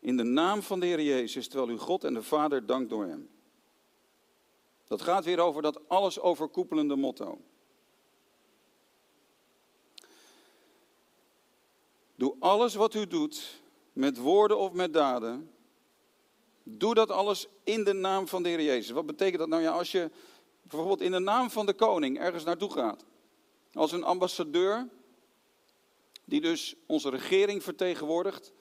in 0.00 0.16
de 0.16 0.22
naam 0.22 0.62
van 0.62 0.80
de 0.80 0.86
Heer 0.86 1.02
Jezus, 1.02 1.48
terwijl 1.48 1.70
u 1.70 1.78
God 1.78 2.04
en 2.04 2.14
de 2.14 2.22
Vader 2.22 2.66
dankt 2.66 2.90
door 2.90 3.06
Hem. 3.06 3.28
Dat 4.86 5.02
gaat 5.02 5.24
weer 5.24 5.40
over 5.40 5.62
dat 5.62 5.88
alles 5.88 6.20
overkoepelende 6.20 6.96
motto. 6.96 7.40
Doe 12.14 12.36
alles 12.38 12.74
wat 12.74 12.94
u 12.94 13.06
doet 13.06 13.61
met 13.92 14.16
woorden 14.16 14.58
of 14.58 14.72
met 14.72 14.92
daden. 14.92 15.50
Doe 16.62 16.94
dat 16.94 17.10
alles 17.10 17.48
in 17.64 17.84
de 17.84 17.92
naam 17.92 18.28
van 18.28 18.42
de 18.42 18.48
Heer 18.48 18.62
Jezus. 18.62 18.90
Wat 18.90 19.06
betekent 19.06 19.38
dat 19.38 19.48
nou 19.48 19.62
ja, 19.62 19.70
als 19.70 19.92
je 19.92 20.10
bijvoorbeeld 20.62 21.00
in 21.00 21.10
de 21.10 21.18
naam 21.18 21.50
van 21.50 21.66
de 21.66 21.74
koning 21.74 22.18
ergens 22.18 22.44
naartoe 22.44 22.72
gaat? 22.72 23.04
Als 23.72 23.92
een 23.92 24.04
ambassadeur, 24.04 24.88
die 26.24 26.40
dus 26.40 26.74
onze 26.86 27.10
regering 27.10 27.62
vertegenwoordigt. 27.62 28.52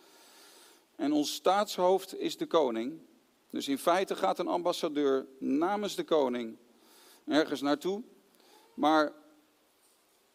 En 0.95 1.11
ons 1.11 1.33
staatshoofd 1.33 2.19
is 2.19 2.37
de 2.37 2.45
koning. 2.45 2.99
Dus 3.49 3.67
in 3.67 3.77
feite 3.77 4.15
gaat 4.15 4.39
een 4.39 4.47
ambassadeur 4.47 5.27
namens 5.39 5.95
de 5.95 6.03
koning 6.03 6.57
ergens 7.27 7.61
naartoe. 7.61 8.03
Maar 8.73 9.13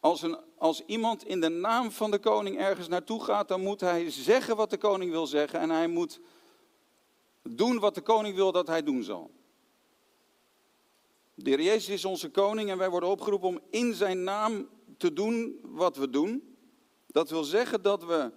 als, 0.07 0.23
een, 0.23 0.39
als 0.59 0.85
iemand 0.85 1.25
in 1.25 1.41
de 1.41 1.49
naam 1.49 1.91
van 1.91 2.11
de 2.11 2.19
koning 2.19 2.59
ergens 2.59 2.89
naartoe 2.89 3.25
gaat, 3.25 3.49
dan 3.49 3.61
moet 3.61 3.81
hij 3.81 4.11
zeggen 4.11 4.57
wat 4.57 4.71
de 4.71 4.79
koning 4.79 5.11
wil 5.11 5.27
zeggen 5.27 5.61
en 5.61 5.71
hij 5.71 5.89
moet 5.89 6.21
doen 7.43 7.79
wat 7.79 7.95
de 7.95 8.01
koning 8.01 8.35
wil 8.35 8.53
dat 8.53 8.67
hij 8.67 8.83
doen 8.83 9.03
zal. 9.03 9.31
De 11.35 11.51
heer 11.51 11.63
Jezus 11.63 11.89
is 11.89 12.05
onze 12.05 12.31
koning 12.31 12.71
en 12.71 12.79
wij 12.79 12.91
worden 12.91 13.09
opgeroepen 13.09 13.49
om 13.49 13.61
in 13.71 13.95
zijn 13.95 14.25
naam 14.25 14.69
te 14.97 15.13
doen 15.13 15.61
wat 15.63 15.97
we 15.97 16.11
doen. 16.11 16.57
Dat 17.07 17.31
wil 17.31 17.45
zeggen 17.45 17.83
dat 17.83 18.05
we 18.05 18.33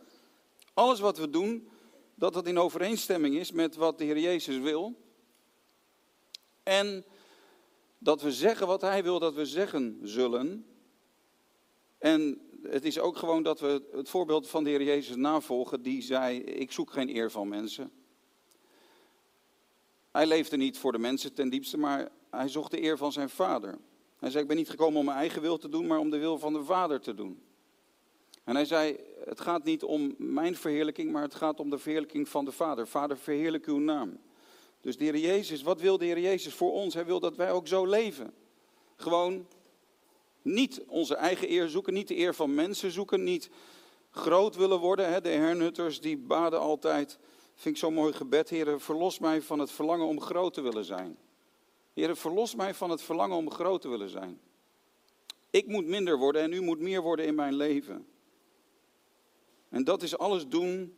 alles 0.74 1.00
wat 1.00 1.18
we 1.18 1.30
doen, 1.30 1.70
dat 2.16 2.34
dat 2.34 2.48
in 2.48 2.60
overeenstemming 2.60 3.36
is 3.36 3.52
met 3.52 3.76
wat 3.76 3.98
de 3.98 4.04
Heer 4.04 4.20
Jezus 4.20 4.58
wil. 4.58 4.96
En 6.64 7.06
dat 7.98 8.22
we 8.22 8.32
zeggen 8.32 8.68
wat 8.68 8.82
Hij 8.82 9.04
wil 9.04 9.20
dat 9.20 9.34
we 9.34 9.46
zeggen 9.46 10.00
zullen. 10.04 10.70
En 12.00 12.42
het 12.64 12.86
is 12.86 13.00
ook 13.00 13.18
gewoon 13.18 13.44
dat 13.44 13.60
we 13.60 13.84
het 13.92 14.10
voorbeeld 14.10 14.48
van 14.48 14.64
de 14.64 14.70
Heer 14.70 14.84
Jezus 14.84 15.16
navolgen, 15.16 15.82
die 15.82 16.02
zei: 16.02 16.40
Ik 16.40 16.72
zoek 16.72 16.92
geen 16.92 17.16
eer 17.16 17.32
van 17.32 17.48
mensen. 17.48 17.92
Hij 20.12 20.26
leefde 20.26 20.58
niet 20.58 20.78
voor 20.78 20.92
de 20.92 20.98
mensen 20.98 21.34
ten 21.34 21.50
diepste, 21.50 21.78
maar 21.78 22.10
hij 22.30 22.48
zocht 22.48 22.72
de 22.72 22.84
eer 22.84 22.98
van 22.98 23.12
zijn 23.12 23.30
vader. 23.30 23.78
Hij 24.20 24.30
zei: 24.30 24.42
Ik 24.42 24.48
ben 24.48 24.58
niet 24.58 24.70
gekomen 24.70 25.00
om 25.00 25.06
mijn 25.06 25.18
eigen 25.18 25.42
wil 25.42 25.58
te 25.58 25.70
doen, 25.70 25.88
maar 25.88 26.00
om 26.00 26.10
de 26.10 26.18
wil 26.18 26.40
van 26.40 26.54
de 26.54 26.64
vader 26.64 27.00
te 27.00 27.14
doen. 27.14 27.42
En 28.44 28.56
hij 28.56 28.66
zei: 28.66 28.98
Het 29.26 29.42
gaat 29.42 29.64
niet 29.64 29.84
om 29.84 30.16
mijn 30.18 30.56
verheerlijking, 30.56 31.12
maar 31.12 31.22
het 31.22 31.36
gaat 31.36 31.60
om 31.60 31.70
de 31.70 31.78
verheerlijking 31.78 32.30
van 32.30 32.46
de 32.46 32.52
vader. 32.52 32.88
Vader, 32.88 33.18
verheerlijk 33.18 33.66
uw 33.66 33.80
naam. 33.80 34.20
Dus 34.82 34.98
de 34.98 35.04
Heer 35.04 35.18
Jezus, 35.18 35.62
wat 35.62 35.82
wil 35.82 35.98
de 35.98 36.06
Heer 36.06 36.20
Jezus 36.20 36.54
voor 36.54 36.72
ons? 36.72 36.94
Hij 36.94 37.06
wil 37.06 37.20
dat 37.20 37.36
wij 37.36 37.52
ook 37.52 37.68
zo 37.68 37.86
leven. 37.86 38.34
Gewoon 38.96 39.48
niet 40.42 40.84
onze 40.88 41.16
eigen 41.16 41.52
eer 41.52 41.70
zoeken, 41.70 41.94
niet 41.94 42.08
de 42.08 42.18
eer 42.18 42.34
van 42.36 42.56
mensen 42.56 42.92
zoeken, 42.92 43.24
niet 43.24 43.50
groot 44.12 44.56
willen 44.56 44.80
worden. 44.80 45.24
De 45.24 45.30
hernutters 45.30 46.02
die 46.02 46.18
baden 46.18 46.60
altijd, 46.60 47.20
vind 47.56 47.76
ik 47.76 47.82
zo'n 47.82 47.94
mooi 47.94 48.14
gebed, 48.14 48.50
Heer, 48.50 48.80
verlos 48.80 49.20
mij 49.20 49.42
van 49.42 49.60
het 49.60 49.72
verlangen 49.72 50.06
om 50.06 50.22
groot 50.22 50.54
te 50.54 50.62
willen 50.62 50.86
zijn. 50.86 51.18
Heer, 51.94 52.16
verlos 52.16 52.56
mij 52.56 52.74
van 52.74 52.90
het 52.90 53.02
verlangen 53.02 53.38
om 53.38 53.52
groot 53.52 53.82
te 53.82 53.90
willen 53.90 54.10
zijn. 54.10 54.40
Ik 55.50 55.68
moet 55.68 55.86
minder 55.86 56.18
worden 56.18 56.42
en 56.42 56.54
u 56.54 56.62
moet 56.62 56.80
meer 56.80 57.02
worden 57.02 57.26
in 57.26 57.36
mijn 57.36 57.54
leven. 57.54 58.08
En 59.70 59.84
dat 59.84 60.04
is 60.04 60.18
alles 60.18 60.48
doen 60.48 60.96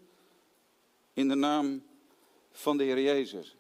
in 1.14 1.28
de 1.28 1.36
naam 1.36 1.84
van 2.52 2.78
de 2.78 2.84
Heer 2.84 3.02
Jezus. 3.02 3.56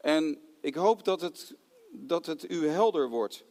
En 0.00 0.38
ik 0.60 0.74
hoop 0.74 1.04
dat 1.04 1.20
het, 1.20 1.54
dat 1.90 2.26
het 2.26 2.50
u 2.50 2.66
helder 2.68 3.08
wordt 3.08 3.44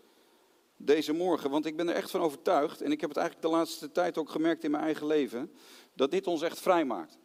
deze 0.85 1.13
morgen, 1.13 1.49
want 1.49 1.65
ik 1.65 1.75
ben 1.75 1.89
er 1.89 1.95
echt 1.95 2.11
van 2.11 2.21
overtuigd, 2.21 2.81
en 2.81 2.91
ik 2.91 3.01
heb 3.01 3.09
het 3.09 3.17
eigenlijk 3.17 3.47
de 3.47 3.53
laatste 3.57 3.91
tijd 3.91 4.17
ook 4.17 4.29
gemerkt 4.29 4.63
in 4.63 4.71
mijn 4.71 4.83
eigen 4.83 5.07
leven, 5.07 5.53
dat 5.93 6.11
dit 6.11 6.27
ons 6.27 6.41
echt 6.41 6.59
vrij 6.59 6.85
maakt. 6.85 7.17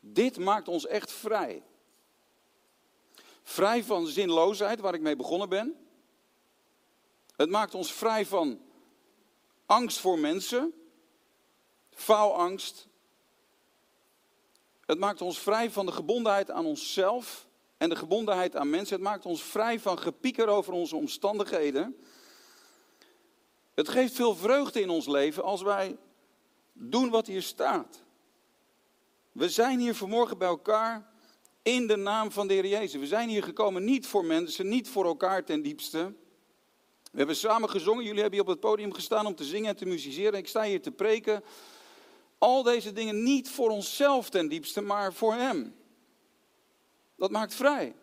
Dit 0.00 0.38
maakt 0.38 0.68
ons 0.68 0.86
echt 0.86 1.12
vrij. 1.12 1.62
Vrij 3.42 3.84
van 3.84 4.06
zinloosheid, 4.06 4.80
waar 4.80 4.94
ik 4.94 5.00
mee 5.00 5.16
begonnen 5.16 5.48
ben. 5.48 5.76
Het 7.36 7.50
maakt 7.50 7.74
ons 7.74 7.92
vrij 7.92 8.26
van 8.26 8.60
angst 9.66 9.98
voor 9.98 10.18
mensen, 10.18 10.74
faalangst. 11.90 12.88
Het 14.80 14.98
maakt 14.98 15.20
ons 15.20 15.38
vrij 15.38 15.70
van 15.70 15.86
de 15.86 15.92
gebondenheid 15.92 16.50
aan 16.50 16.66
onszelf 16.66 17.46
en 17.84 17.90
de 17.90 17.96
gebondenheid 17.96 18.56
aan 18.56 18.70
mensen. 18.70 18.94
Het 18.94 19.04
maakt 19.04 19.26
ons 19.26 19.42
vrij 19.42 19.80
van 19.80 19.98
gepieker 19.98 20.48
over 20.48 20.72
onze 20.72 20.96
omstandigheden. 20.96 21.96
Het 23.74 23.88
geeft 23.88 24.14
veel 24.14 24.36
vreugde 24.36 24.80
in 24.80 24.90
ons 24.90 25.06
leven 25.06 25.42
als 25.42 25.62
wij 25.62 25.96
doen 26.72 27.10
wat 27.10 27.26
hier 27.26 27.42
staat. 27.42 28.02
We 29.32 29.48
zijn 29.48 29.78
hier 29.78 29.94
vanmorgen 29.94 30.38
bij 30.38 30.48
elkaar 30.48 31.12
in 31.62 31.86
de 31.86 31.96
naam 31.96 32.32
van 32.32 32.46
de 32.46 32.54
Heer 32.54 32.66
Jezus. 32.66 33.00
We 33.00 33.06
zijn 33.06 33.28
hier 33.28 33.42
gekomen 33.42 33.84
niet 33.84 34.06
voor 34.06 34.24
mensen, 34.24 34.68
niet 34.68 34.88
voor 34.88 35.04
elkaar 35.04 35.44
ten 35.44 35.62
diepste. 35.62 36.12
We 37.02 37.18
hebben 37.18 37.36
samen 37.36 37.70
gezongen, 37.70 38.04
jullie 38.04 38.20
hebben 38.20 38.38
hier 38.38 38.48
op 38.48 38.54
het 38.54 38.60
podium 38.60 38.92
gestaan 38.92 39.26
om 39.26 39.34
te 39.34 39.44
zingen 39.44 39.68
en 39.68 39.76
te 39.76 39.86
musiceren. 39.86 40.38
Ik 40.38 40.48
sta 40.48 40.62
hier 40.62 40.82
te 40.82 40.90
preken. 40.90 41.44
Al 42.38 42.62
deze 42.62 42.92
dingen 42.92 43.22
niet 43.22 43.50
voor 43.50 43.70
onszelf 43.70 44.30
ten 44.30 44.48
diepste, 44.48 44.80
maar 44.80 45.12
voor 45.12 45.34
Hem. 45.34 45.74
Dat 47.16 47.30
maakt 47.30 47.54
vrij. 47.54 47.94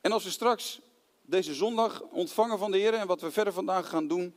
En 0.00 0.12
als 0.12 0.24
we 0.24 0.30
straks 0.30 0.80
deze 1.22 1.54
zondag 1.54 2.02
ontvangen 2.02 2.58
van 2.58 2.70
de 2.70 2.78
Heer 2.78 2.94
en 2.94 3.06
wat 3.06 3.20
we 3.20 3.30
verder 3.30 3.52
vandaag 3.52 3.88
gaan 3.88 4.08
doen, 4.08 4.34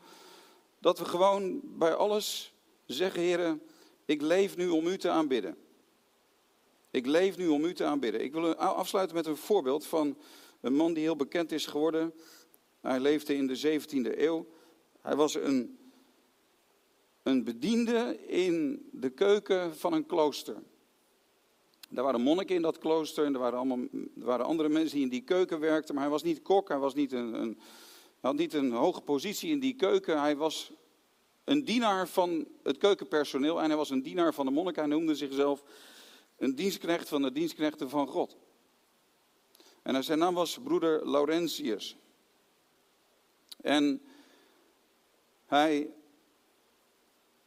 dat 0.80 1.00
we 1.00 1.06
gewoon 1.06 1.62
bij 1.64 1.94
alles 1.94 2.54
zeggen, 2.86 3.22
Heer, 3.22 3.60
ik 4.06 4.22
leef 4.22 4.58
nu 4.58 4.68
om 4.68 4.88
U 4.88 4.98
te 4.98 5.10
aanbidden. 5.10 5.58
Ik 6.92 7.06
leef 7.06 7.38
nu 7.38 7.48
om 7.48 7.64
U 7.64 7.74
te 7.74 7.84
aanbidden. 7.84 8.24
Ik 8.24 8.34
wil 8.34 8.56
afsluiten 8.56 9.16
met 9.16 9.26
een 9.26 9.38
voorbeeld 9.38 9.86
van 9.86 10.18
een 10.62 10.74
man 10.74 10.94
die 10.94 11.04
heel 11.04 11.16
bekend 11.16 11.52
is 11.52 11.66
geworden. 11.66 12.14
Hij 12.82 13.00
leefde 13.00 13.36
in 13.36 13.48
de 13.48 13.82
17e 13.82 14.20
eeuw. 14.20 14.48
Hij 15.02 15.16
was 15.16 15.36
een, 15.36 15.78
een 17.24 17.44
bediende 17.44 18.28
in 18.28 18.88
de 18.92 19.10
keuken 19.10 19.78
van 19.78 19.94
een 19.94 20.06
klooster. 20.06 20.56
Er 21.96 22.04
waren 22.04 22.22
monniken 22.22 22.56
in 22.56 22.62
dat 22.62 22.78
klooster 22.78 23.26
en 23.26 23.34
er 23.34 23.40
waren, 23.40 23.58
allemaal, 23.58 23.86
waren 24.14 24.46
andere 24.46 24.70
mensen 24.70 24.96
die 24.96 25.04
in 25.04 25.12
die 25.12 25.22
keuken 25.22 25.60
werkten. 25.60 25.94
Maar 25.94 26.04
hij 26.04 26.12
was 26.12 26.24
niet 26.24 26.42
kok, 26.42 26.68
hij, 26.68 26.78
was 26.78 26.94
niet 26.94 27.12
een, 27.12 27.34
een, 27.34 27.60
had 28.20 28.36
niet 28.36 28.54
een 28.54 28.72
hoge 28.72 29.02
positie 29.02 29.52
in 29.52 29.60
die 29.60 29.76
keuken. 29.76 30.20
Hij 30.20 30.36
was 30.36 30.72
een 31.44 31.64
dienaar 31.64 32.08
van 32.08 32.48
het 32.64 32.78
keukenpersoneel 32.78 33.62
en 33.62 33.68
hij 33.68 33.78
was 33.78 33.90
een 33.90 34.02
dienaar 34.02 34.34
van 34.34 34.46
de 34.46 34.52
monniken. 34.52 34.82
Hij 34.82 34.92
noemde 34.92 35.16
zichzelf 35.16 35.64
een 36.38 36.56
dienstknecht 36.56 37.10
van 37.10 37.22
de 37.22 37.32
dienstknechten 37.32 37.90
van 37.90 38.08
God. 38.08 38.38
En 39.82 40.04
zijn 40.04 40.20
naam 40.20 40.34
was 40.34 40.60
broeder 40.64 41.10
Laurentius. 41.10 41.98
En 43.62 44.02
hij, 45.46 45.90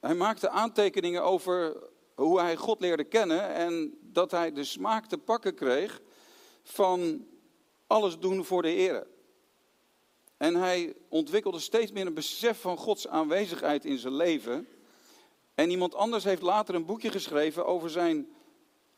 hij 0.01 0.14
maakte 0.14 0.49
aantekeningen 0.49 1.22
over 1.22 1.76
hoe 2.14 2.41
hij 2.41 2.57
God 2.57 2.80
leerde 2.80 3.05
kennen 3.05 3.55
en 3.55 3.99
dat 4.12 4.30
hij 4.30 4.52
de 4.52 4.64
smaak 4.64 5.06
te 5.06 5.18
pakken 5.18 5.54
kreeg 5.54 6.00
van 6.62 7.26
alles 7.86 8.18
doen 8.18 8.44
voor 8.44 8.62
de 8.62 8.68
Heer. 8.68 9.06
En 10.36 10.54
hij 10.54 10.94
ontwikkelde 11.08 11.58
steeds 11.58 11.92
meer 11.92 12.06
een 12.06 12.14
besef 12.14 12.61
van 12.61 12.76
Gods 12.76 13.08
aanwezigheid 13.08 13.84
in 13.84 13.98
zijn 13.98 14.14
leven. 14.14 14.68
En 15.54 15.70
iemand 15.70 15.94
anders 15.94 16.24
heeft 16.24 16.42
later 16.42 16.74
een 16.74 16.84
boekje 16.84 17.11
geschreven 17.11 17.66
over 17.66 17.90
zijn, 17.90 18.28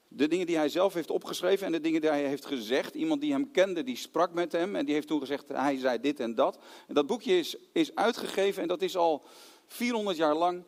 de 0.08 0.28
dingen 0.28 0.46
die 0.46 0.56
hij 0.56 0.68
zelf 0.68 0.94
heeft 0.94 1.10
opgeschreven 1.10 1.66
en 1.66 1.72
de 1.72 1.80
dingen 1.80 2.00
die 2.00 2.10
hij 2.10 2.26
heeft 2.26 2.44
gezegd. 2.44 2.94
Iemand 2.94 3.20
die 3.20 3.32
hem 3.32 3.50
kende, 3.50 3.82
die 3.82 3.96
sprak 3.96 4.32
met 4.32 4.52
hem 4.52 4.76
en 4.76 4.84
die 4.84 4.94
heeft 4.94 5.06
toen 5.06 5.20
gezegd, 5.20 5.48
hij 5.48 5.78
zei 5.78 6.00
dit 6.00 6.20
en 6.20 6.34
dat. 6.34 6.58
En 6.88 6.94
dat 6.94 7.06
boekje 7.06 7.38
is, 7.38 7.56
is 7.72 7.94
uitgegeven 7.94 8.62
en 8.62 8.68
dat 8.68 8.82
is 8.82 8.96
al 8.96 9.24
400 9.66 10.16
jaar 10.16 10.34
lang 10.34 10.64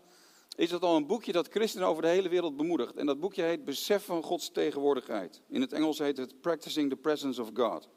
is 0.55 0.71
het 0.71 0.83
al 0.83 0.97
een 0.97 1.07
boekje 1.07 1.33
dat 1.33 1.49
christenen 1.49 1.89
over 1.89 2.03
de 2.03 2.09
hele 2.09 2.29
wereld 2.29 2.57
bemoedigt. 2.57 2.97
En 2.97 3.07
dat 3.07 3.21
boekje 3.21 3.43
heet 3.43 3.65
Besef 3.65 4.05
van 4.05 4.23
Gods 4.23 4.51
tegenwoordigheid. 4.51 5.43
In 5.49 5.61
het 5.61 5.73
Engels 5.73 5.99
heet 5.99 6.17
het 6.17 6.41
Practicing 6.41 6.91
the 6.91 6.97
Presence 6.97 7.43
of 7.43 7.51
God. 7.55 7.89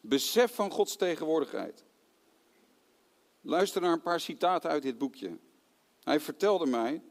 Besef 0.00 0.54
van 0.54 0.70
Gods 0.70 0.96
tegenwoordigheid. 0.96 1.84
Luister 3.40 3.80
naar 3.80 3.92
een 3.92 4.02
paar 4.02 4.20
citaten 4.20 4.70
uit 4.70 4.82
dit 4.82 4.98
boekje. 4.98 5.38
Hij 6.02 6.20
vertelde 6.20 6.66
mij 6.66 7.02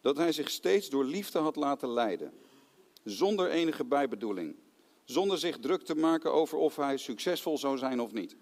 dat 0.00 0.16
hij 0.16 0.32
zich 0.32 0.50
steeds 0.50 0.88
door 0.88 1.04
liefde 1.04 1.38
had 1.38 1.56
laten 1.56 1.92
leiden. 1.92 2.32
Zonder 3.04 3.50
enige 3.50 3.84
bijbedoeling. 3.84 4.56
Zonder 5.04 5.38
zich 5.38 5.58
druk 5.58 5.82
te 5.82 5.94
maken 5.94 6.32
over 6.32 6.58
of 6.58 6.76
hij 6.76 6.96
succesvol 6.96 7.58
zou 7.58 7.78
zijn 7.78 8.00
of 8.00 8.12
niet. 8.12 8.36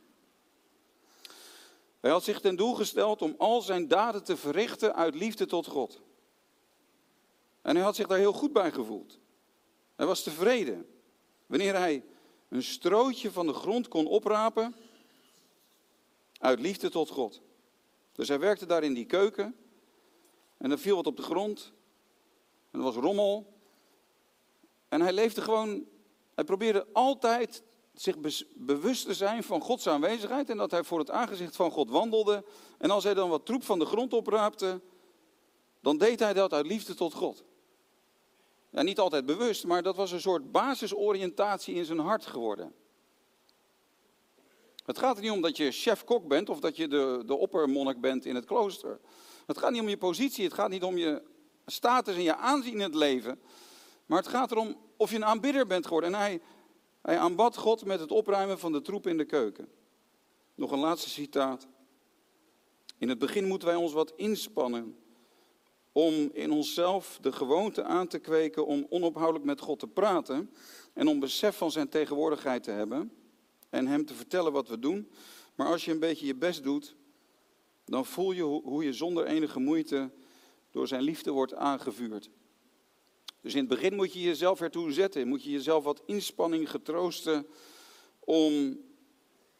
Hij 2.03 2.11
had 2.11 2.24
zich 2.24 2.40
ten 2.40 2.57
doel 2.57 2.74
gesteld 2.74 3.22
om 3.22 3.34
al 3.38 3.61
zijn 3.61 3.88
daden 3.88 4.24
te 4.24 4.36
verrichten 4.36 4.94
uit 4.94 5.14
liefde 5.14 5.46
tot 5.46 5.66
God. 5.66 6.00
En 7.61 7.74
hij 7.74 7.84
had 7.84 7.96
zich 7.96 8.07
daar 8.07 8.18
heel 8.18 8.32
goed 8.32 8.53
bij 8.53 8.72
gevoeld. 8.72 9.18
Hij 9.94 10.07
was 10.07 10.22
tevreden. 10.22 10.86
Wanneer 11.46 11.74
hij 11.74 12.05
een 12.48 12.62
strootje 12.62 13.30
van 13.30 13.46
de 13.46 13.53
grond 13.53 13.88
kon 13.88 14.07
oprapen 14.07 14.74
uit 16.38 16.61
liefde 16.61 16.90
tot 16.90 17.11
God. 17.11 17.40
Dus 18.12 18.28
hij 18.28 18.38
werkte 18.38 18.66
daar 18.66 18.82
in 18.82 18.94
die 18.94 19.07
keuken 19.07 19.57
en 20.57 20.70
er 20.70 20.78
viel 20.78 20.96
wat 20.96 21.07
op 21.07 21.16
de 21.16 21.22
grond 21.22 21.72
en 22.70 22.78
er 22.78 22.84
was 22.84 22.94
rommel. 22.94 23.53
En 24.88 25.00
hij 25.00 25.12
leefde 25.12 25.40
gewoon, 25.40 25.86
hij 26.34 26.44
probeerde 26.44 26.86
altijd 26.92 27.62
zich 27.95 28.16
bewust 28.55 29.07
te 29.07 29.14
zijn 29.14 29.43
van 29.43 29.61
Gods 29.61 29.86
aanwezigheid 29.86 30.51
en 30.51 30.57
dat 30.57 30.70
hij 30.70 30.84
voor 30.84 30.99
het 30.99 31.11
aangezicht 31.11 31.57
van 31.57 31.70
God 31.70 31.90
wandelde. 31.90 32.45
En 32.78 32.90
als 32.90 33.05
hij 33.05 33.14
dan 33.14 33.28
wat 33.28 33.47
troep 33.47 33.64
van 33.64 33.78
de 33.78 33.84
grond 33.84 34.12
opraapte, 34.12 34.80
dan 35.80 35.99
deed 35.99 36.20
hij 36.20 36.32
dat 36.32 36.53
uit 36.53 36.66
liefde 36.66 36.95
tot 36.95 37.14
God. 37.14 37.45
Ja, 38.70 38.82
niet 38.82 38.99
altijd 38.99 39.26
bewust, 39.26 39.66
maar 39.66 39.82
dat 39.82 39.97
was 39.97 40.12
een 40.12 40.20
soort 40.20 40.53
basisoriëntatie 40.53 41.74
in 41.74 41.84
zijn 41.84 41.99
hart 41.99 42.26
geworden. 42.26 42.74
Het 44.84 44.99
gaat 44.99 45.16
er 45.16 45.22
niet 45.22 45.30
om 45.30 45.40
dat 45.40 45.57
je 45.57 45.70
chef-kok 45.70 46.28
bent 46.28 46.49
of 46.49 46.61
dat 46.61 46.76
je 46.76 46.88
de, 46.88 47.22
de 47.26 47.34
oppermonnik 47.34 48.01
bent 48.01 48.24
in 48.24 48.34
het 48.34 48.45
klooster. 48.45 49.01
Het 49.47 49.59
gaat 49.59 49.70
niet 49.70 49.80
om 49.80 49.88
je 49.88 49.97
positie, 49.97 50.45
het 50.45 50.55
gaat 50.55 50.70
niet 50.70 50.82
om 50.82 50.97
je 50.97 51.22
status 51.66 52.14
en 52.14 52.22
je 52.22 52.36
aanzien 52.36 52.72
in 52.72 52.80
het 52.80 52.95
leven. 52.95 53.40
Maar 54.07 54.18
het 54.18 54.28
gaat 54.28 54.51
erom 54.51 54.76
of 54.97 55.11
je 55.11 55.16
een 55.16 55.24
aanbidder 55.24 55.66
bent 55.66 55.84
geworden. 55.84 56.14
En 56.14 56.20
hij, 56.20 56.40
hij 57.03 57.18
aanbad 57.18 57.57
God 57.57 57.84
met 57.84 58.00
het 58.00 58.11
opruimen 58.11 58.59
van 58.59 58.72
de 58.72 58.82
troep 58.82 59.07
in 59.07 59.16
de 59.16 59.24
keuken. 59.24 59.68
Nog 60.55 60.70
een 60.70 60.78
laatste 60.78 61.09
citaat. 61.09 61.66
In 62.98 63.09
het 63.09 63.18
begin 63.18 63.44
moeten 63.44 63.68
wij 63.68 63.76
ons 63.76 63.92
wat 63.92 64.12
inspannen 64.16 64.96
om 65.92 66.30
in 66.32 66.50
onszelf 66.50 67.18
de 67.20 67.32
gewoonte 67.32 67.82
aan 67.82 68.07
te 68.07 68.18
kweken 68.18 68.66
om 68.66 68.86
onophoudelijk 68.88 69.44
met 69.44 69.61
God 69.61 69.78
te 69.78 69.86
praten 69.86 70.50
en 70.92 71.09
om 71.09 71.20
besef 71.20 71.57
van 71.57 71.70
zijn 71.70 71.88
tegenwoordigheid 71.88 72.62
te 72.62 72.70
hebben 72.70 73.12
en 73.70 73.86
hem 73.86 74.05
te 74.07 74.14
vertellen 74.14 74.53
wat 74.53 74.68
we 74.68 74.78
doen. 74.78 75.11
Maar 75.55 75.66
als 75.66 75.84
je 75.84 75.90
een 75.90 75.98
beetje 75.98 76.26
je 76.26 76.34
best 76.34 76.62
doet, 76.62 76.94
dan 77.84 78.07
voel 78.07 78.32
je 78.32 78.42
hoe 78.42 78.84
je 78.84 78.92
zonder 78.92 79.26
enige 79.26 79.61
moeite 79.61 80.11
door 80.70 80.88
zijn 80.88 81.03
liefde 81.03 81.30
wordt 81.30 81.55
aangevuurd. 81.55 82.30
Dus 83.43 83.53
in 83.55 83.59
het 83.59 83.68
begin 83.68 83.95
moet 83.95 84.12
je 84.12 84.20
jezelf 84.20 84.61
ertoe 84.61 84.93
zetten. 84.93 85.28
Moet 85.28 85.45
je 85.45 85.51
jezelf 85.51 85.84
wat 85.84 86.03
inspanning 86.07 86.70
getroosten 86.70 87.47
om 88.20 88.78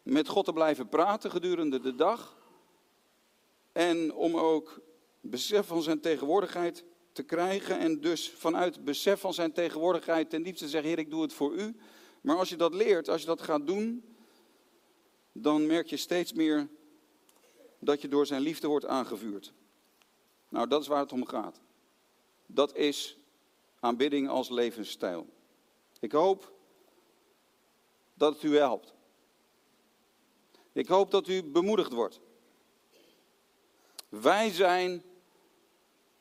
met 0.03 0.29
God 0.29 0.45
te 0.45 0.53
blijven 0.53 0.89
praten 0.89 1.31
gedurende 1.31 1.81
de 1.81 1.95
dag. 1.95 2.37
En 3.73 4.15
om 4.15 4.37
ook 4.37 4.81
besef 5.21 5.67
van 5.67 5.83
zijn 5.83 6.01
tegenwoordigheid 6.01 6.85
te 7.13 7.23
krijgen. 7.23 7.79
En 7.79 8.01
dus 8.01 8.31
vanuit 8.31 8.85
besef 8.85 9.21
van 9.21 9.35
zijn 9.35 9.53
tegenwoordigheid 9.53 10.31
ten 10.31 10.43
diepste 10.43 10.69
zeggen, 10.69 10.89
Heer, 10.89 10.99
ik 10.99 11.11
doe 11.11 11.23
het 11.23 11.33
voor 11.33 11.55
u. 11.55 11.77
Maar 12.21 12.37
als 12.37 12.49
je 12.49 12.57
dat 12.57 12.75
leert, 12.75 13.09
als 13.09 13.21
je 13.21 13.27
dat 13.27 13.43
gaat 13.43 13.67
doen, 13.67 14.05
dan 15.33 15.67
merk 15.67 15.87
je 15.87 15.97
steeds 15.97 16.33
meer 16.33 16.69
dat 17.79 18.01
je 18.01 18.09
door 18.09 18.27
zijn 18.27 18.43
liefde 18.43 18.67
wordt 18.67 18.87
aangevuurd. 18.87 19.53
Nou, 20.49 20.69
dat 20.69 20.81
is 20.81 20.87
waar 20.87 21.01
het 21.01 21.13
om 21.13 21.27
gaat. 21.27 21.61
Dat 22.47 22.77
is 22.77 23.17
aanbidding 23.83 24.29
als 24.29 24.49
levensstijl. 24.49 25.27
Ik 26.01 26.13
hoop 26.13 26.53
dat 28.15 28.35
het 28.35 28.43
u 28.43 28.57
helpt. 28.57 28.95
Ik 30.73 30.89
hoop 30.89 31.11
dat 31.11 31.29
u 31.29 31.43
bemoedigd 31.43 31.93
wordt. 31.93 32.21
Wij 34.09 34.51
zijn 34.51 35.03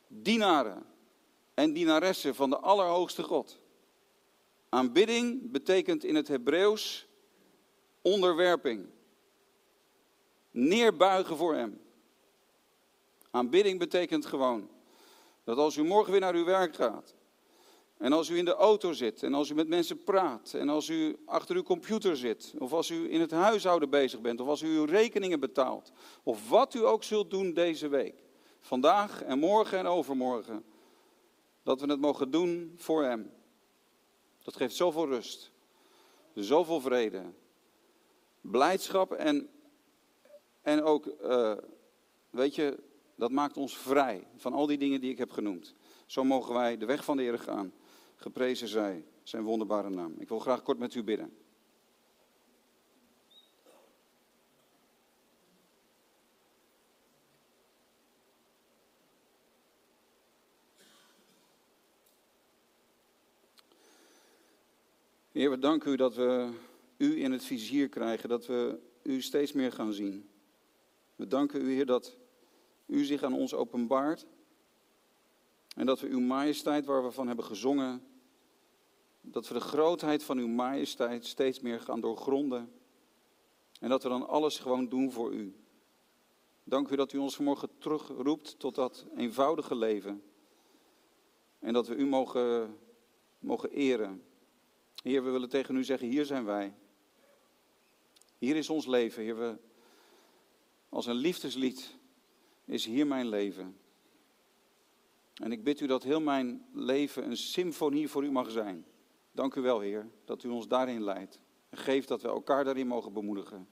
dienaren 0.07 0.85
en 1.53 1.73
dienaressen 1.73 2.35
van 2.35 2.49
de 2.49 2.59
Allerhoogste 2.59 3.23
God. 3.23 3.59
Aanbidding 4.69 5.51
betekent 5.51 6.03
in 6.03 6.15
het 6.15 6.27
Hebreeuws 6.27 7.07
onderwerping. 8.01 8.89
Neerbuigen 10.51 11.37
voor 11.37 11.55
Hem. 11.55 11.81
Aanbidding 13.31 13.79
betekent 13.79 14.25
gewoon 14.25 14.69
dat 15.43 15.57
als 15.57 15.75
u 15.75 15.83
morgen 15.83 16.11
weer 16.11 16.21
naar 16.21 16.35
uw 16.35 16.45
werk 16.45 16.75
gaat, 16.75 17.15
en 18.01 18.13
als 18.13 18.29
u 18.29 18.37
in 18.37 18.45
de 18.45 18.55
auto 18.55 18.93
zit, 18.93 19.23
en 19.23 19.33
als 19.33 19.49
u 19.49 19.53
met 19.53 19.67
mensen 19.67 20.03
praat, 20.03 20.53
en 20.53 20.69
als 20.69 20.89
u 20.89 21.17
achter 21.25 21.55
uw 21.55 21.63
computer 21.63 22.17
zit, 22.17 22.53
of 22.57 22.73
als 22.73 22.89
u 22.89 23.11
in 23.11 23.19
het 23.19 23.31
huishouden 23.31 23.89
bezig 23.89 24.21
bent, 24.21 24.41
of 24.41 24.47
als 24.47 24.61
u 24.61 24.67
uw 24.67 24.85
rekeningen 24.85 25.39
betaalt, 25.39 25.91
of 26.23 26.49
wat 26.49 26.73
u 26.73 26.85
ook 26.85 27.03
zult 27.03 27.29
doen 27.29 27.53
deze 27.53 27.87
week, 27.87 28.15
vandaag 28.59 29.23
en 29.23 29.39
morgen 29.39 29.77
en 29.77 29.85
overmorgen, 29.85 30.63
dat 31.63 31.81
we 31.81 31.87
het 31.87 31.99
mogen 31.99 32.31
doen 32.31 32.73
voor 32.75 33.03
Hem. 33.03 33.31
Dat 34.43 34.55
geeft 34.55 34.75
zoveel 34.75 35.07
rust, 35.07 35.51
zoveel 36.33 36.81
vrede, 36.81 37.23
blijdschap 38.41 39.11
en, 39.11 39.49
en 40.61 40.83
ook, 40.83 41.05
uh, 41.23 41.53
weet 42.29 42.55
je, 42.55 42.77
dat 43.15 43.31
maakt 43.31 43.57
ons 43.57 43.77
vrij 43.77 44.27
van 44.35 44.53
al 44.53 44.65
die 44.65 44.77
dingen 44.77 45.01
die 45.01 45.11
ik 45.11 45.17
heb 45.17 45.31
genoemd. 45.31 45.73
Zo 46.05 46.23
mogen 46.23 46.53
wij 46.53 46.77
de 46.77 46.85
weg 46.85 47.03
van 47.03 47.17
de 47.17 47.23
Heer 47.23 47.39
gaan. 47.39 47.73
Geprezen 48.21 48.67
zij 48.67 49.05
zijn 49.23 49.43
wonderbare 49.43 49.89
naam. 49.89 50.13
Ik 50.17 50.29
wil 50.29 50.39
graag 50.39 50.63
kort 50.63 50.77
met 50.77 50.95
u 50.95 51.03
bidden. 51.03 51.37
Heer, 65.31 65.49
we 65.49 65.59
danken 65.59 65.91
u 65.91 65.95
dat 65.95 66.15
we 66.15 66.53
u 66.97 67.23
in 67.23 67.31
het 67.31 67.43
vizier 67.43 67.89
krijgen, 67.89 68.29
dat 68.29 68.45
we 68.45 68.79
u 69.03 69.21
steeds 69.21 69.51
meer 69.51 69.71
gaan 69.71 69.93
zien. 69.93 70.29
We 71.15 71.27
danken 71.27 71.61
u, 71.61 71.73
Heer, 71.73 71.85
dat 71.85 72.17
u 72.85 73.03
zich 73.03 73.23
aan 73.23 73.33
ons 73.33 73.53
openbaart. 73.53 74.25
En 75.75 75.85
dat 75.85 75.99
we 75.99 76.07
uw 76.07 76.19
majesteit, 76.19 76.85
waar 76.85 77.03
we 77.03 77.11
van 77.11 77.27
hebben 77.27 77.45
gezongen, 77.45 78.09
dat 79.21 79.47
we 79.47 79.53
de 79.53 79.59
grootheid 79.59 80.23
van 80.23 80.37
uw 80.37 80.47
majesteit 80.47 81.25
steeds 81.25 81.59
meer 81.59 81.79
gaan 81.79 82.01
doorgronden. 82.01 82.71
En 83.79 83.89
dat 83.89 84.03
we 84.03 84.09
dan 84.09 84.27
alles 84.27 84.59
gewoon 84.59 84.89
doen 84.89 85.11
voor 85.11 85.33
u. 85.33 85.55
Dank 86.63 86.89
u 86.89 86.95
dat 86.95 87.13
u 87.13 87.17
ons 87.17 87.35
vanmorgen 87.35 87.69
terugroept 87.77 88.59
tot 88.59 88.75
dat 88.75 89.05
eenvoudige 89.15 89.75
leven. 89.75 90.23
En 91.59 91.73
dat 91.73 91.87
we 91.87 91.95
u 91.95 92.05
mogen, 92.05 92.77
mogen 93.39 93.71
eren. 93.71 94.23
Heer, 95.03 95.23
we 95.23 95.29
willen 95.29 95.49
tegen 95.49 95.75
u 95.75 95.83
zeggen, 95.83 96.07
hier 96.07 96.25
zijn 96.25 96.45
wij. 96.45 96.73
Hier 98.37 98.55
is 98.55 98.69
ons 98.69 98.85
leven, 98.85 99.23
Heer. 99.23 99.37
We, 99.37 99.57
als 100.89 101.05
een 101.05 101.15
liefdeslied 101.15 101.95
is 102.65 102.85
hier 102.85 103.07
mijn 103.07 103.29
leven. 103.29 103.77
En 105.33 105.51
ik 105.51 105.63
bid 105.63 105.79
u 105.79 105.87
dat 105.87 106.03
heel 106.03 106.21
mijn 106.21 106.65
leven 106.73 107.23
een 107.23 107.37
symfonie 107.37 108.07
voor 108.07 108.23
u 108.23 108.31
mag 108.31 108.51
zijn. 108.51 108.85
Dank 109.31 109.55
u 109.55 109.61
wel, 109.61 109.79
Heer, 109.79 110.09
dat 110.25 110.43
u 110.43 110.49
ons 110.49 110.67
daarin 110.67 111.03
leidt. 111.03 111.39
En 111.69 111.77
geeft 111.77 112.07
dat 112.07 112.21
we 112.21 112.27
elkaar 112.27 112.63
daarin 112.63 112.87
mogen 112.87 113.13
bemoedigen. 113.13 113.67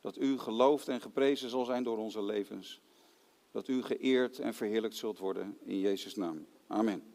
Dat 0.00 0.18
u 0.18 0.38
geloofd 0.38 0.88
en 0.88 1.00
geprezen 1.00 1.50
zal 1.50 1.64
zijn 1.64 1.82
door 1.82 1.98
onze 1.98 2.22
levens. 2.22 2.80
Dat 3.50 3.68
u 3.68 3.82
geëerd 3.82 4.38
en 4.38 4.54
verheerlijkt 4.54 4.96
zult 4.96 5.18
worden 5.18 5.58
in 5.64 5.78
Jezus' 5.78 6.14
naam. 6.14 6.46
Amen. 6.66 7.14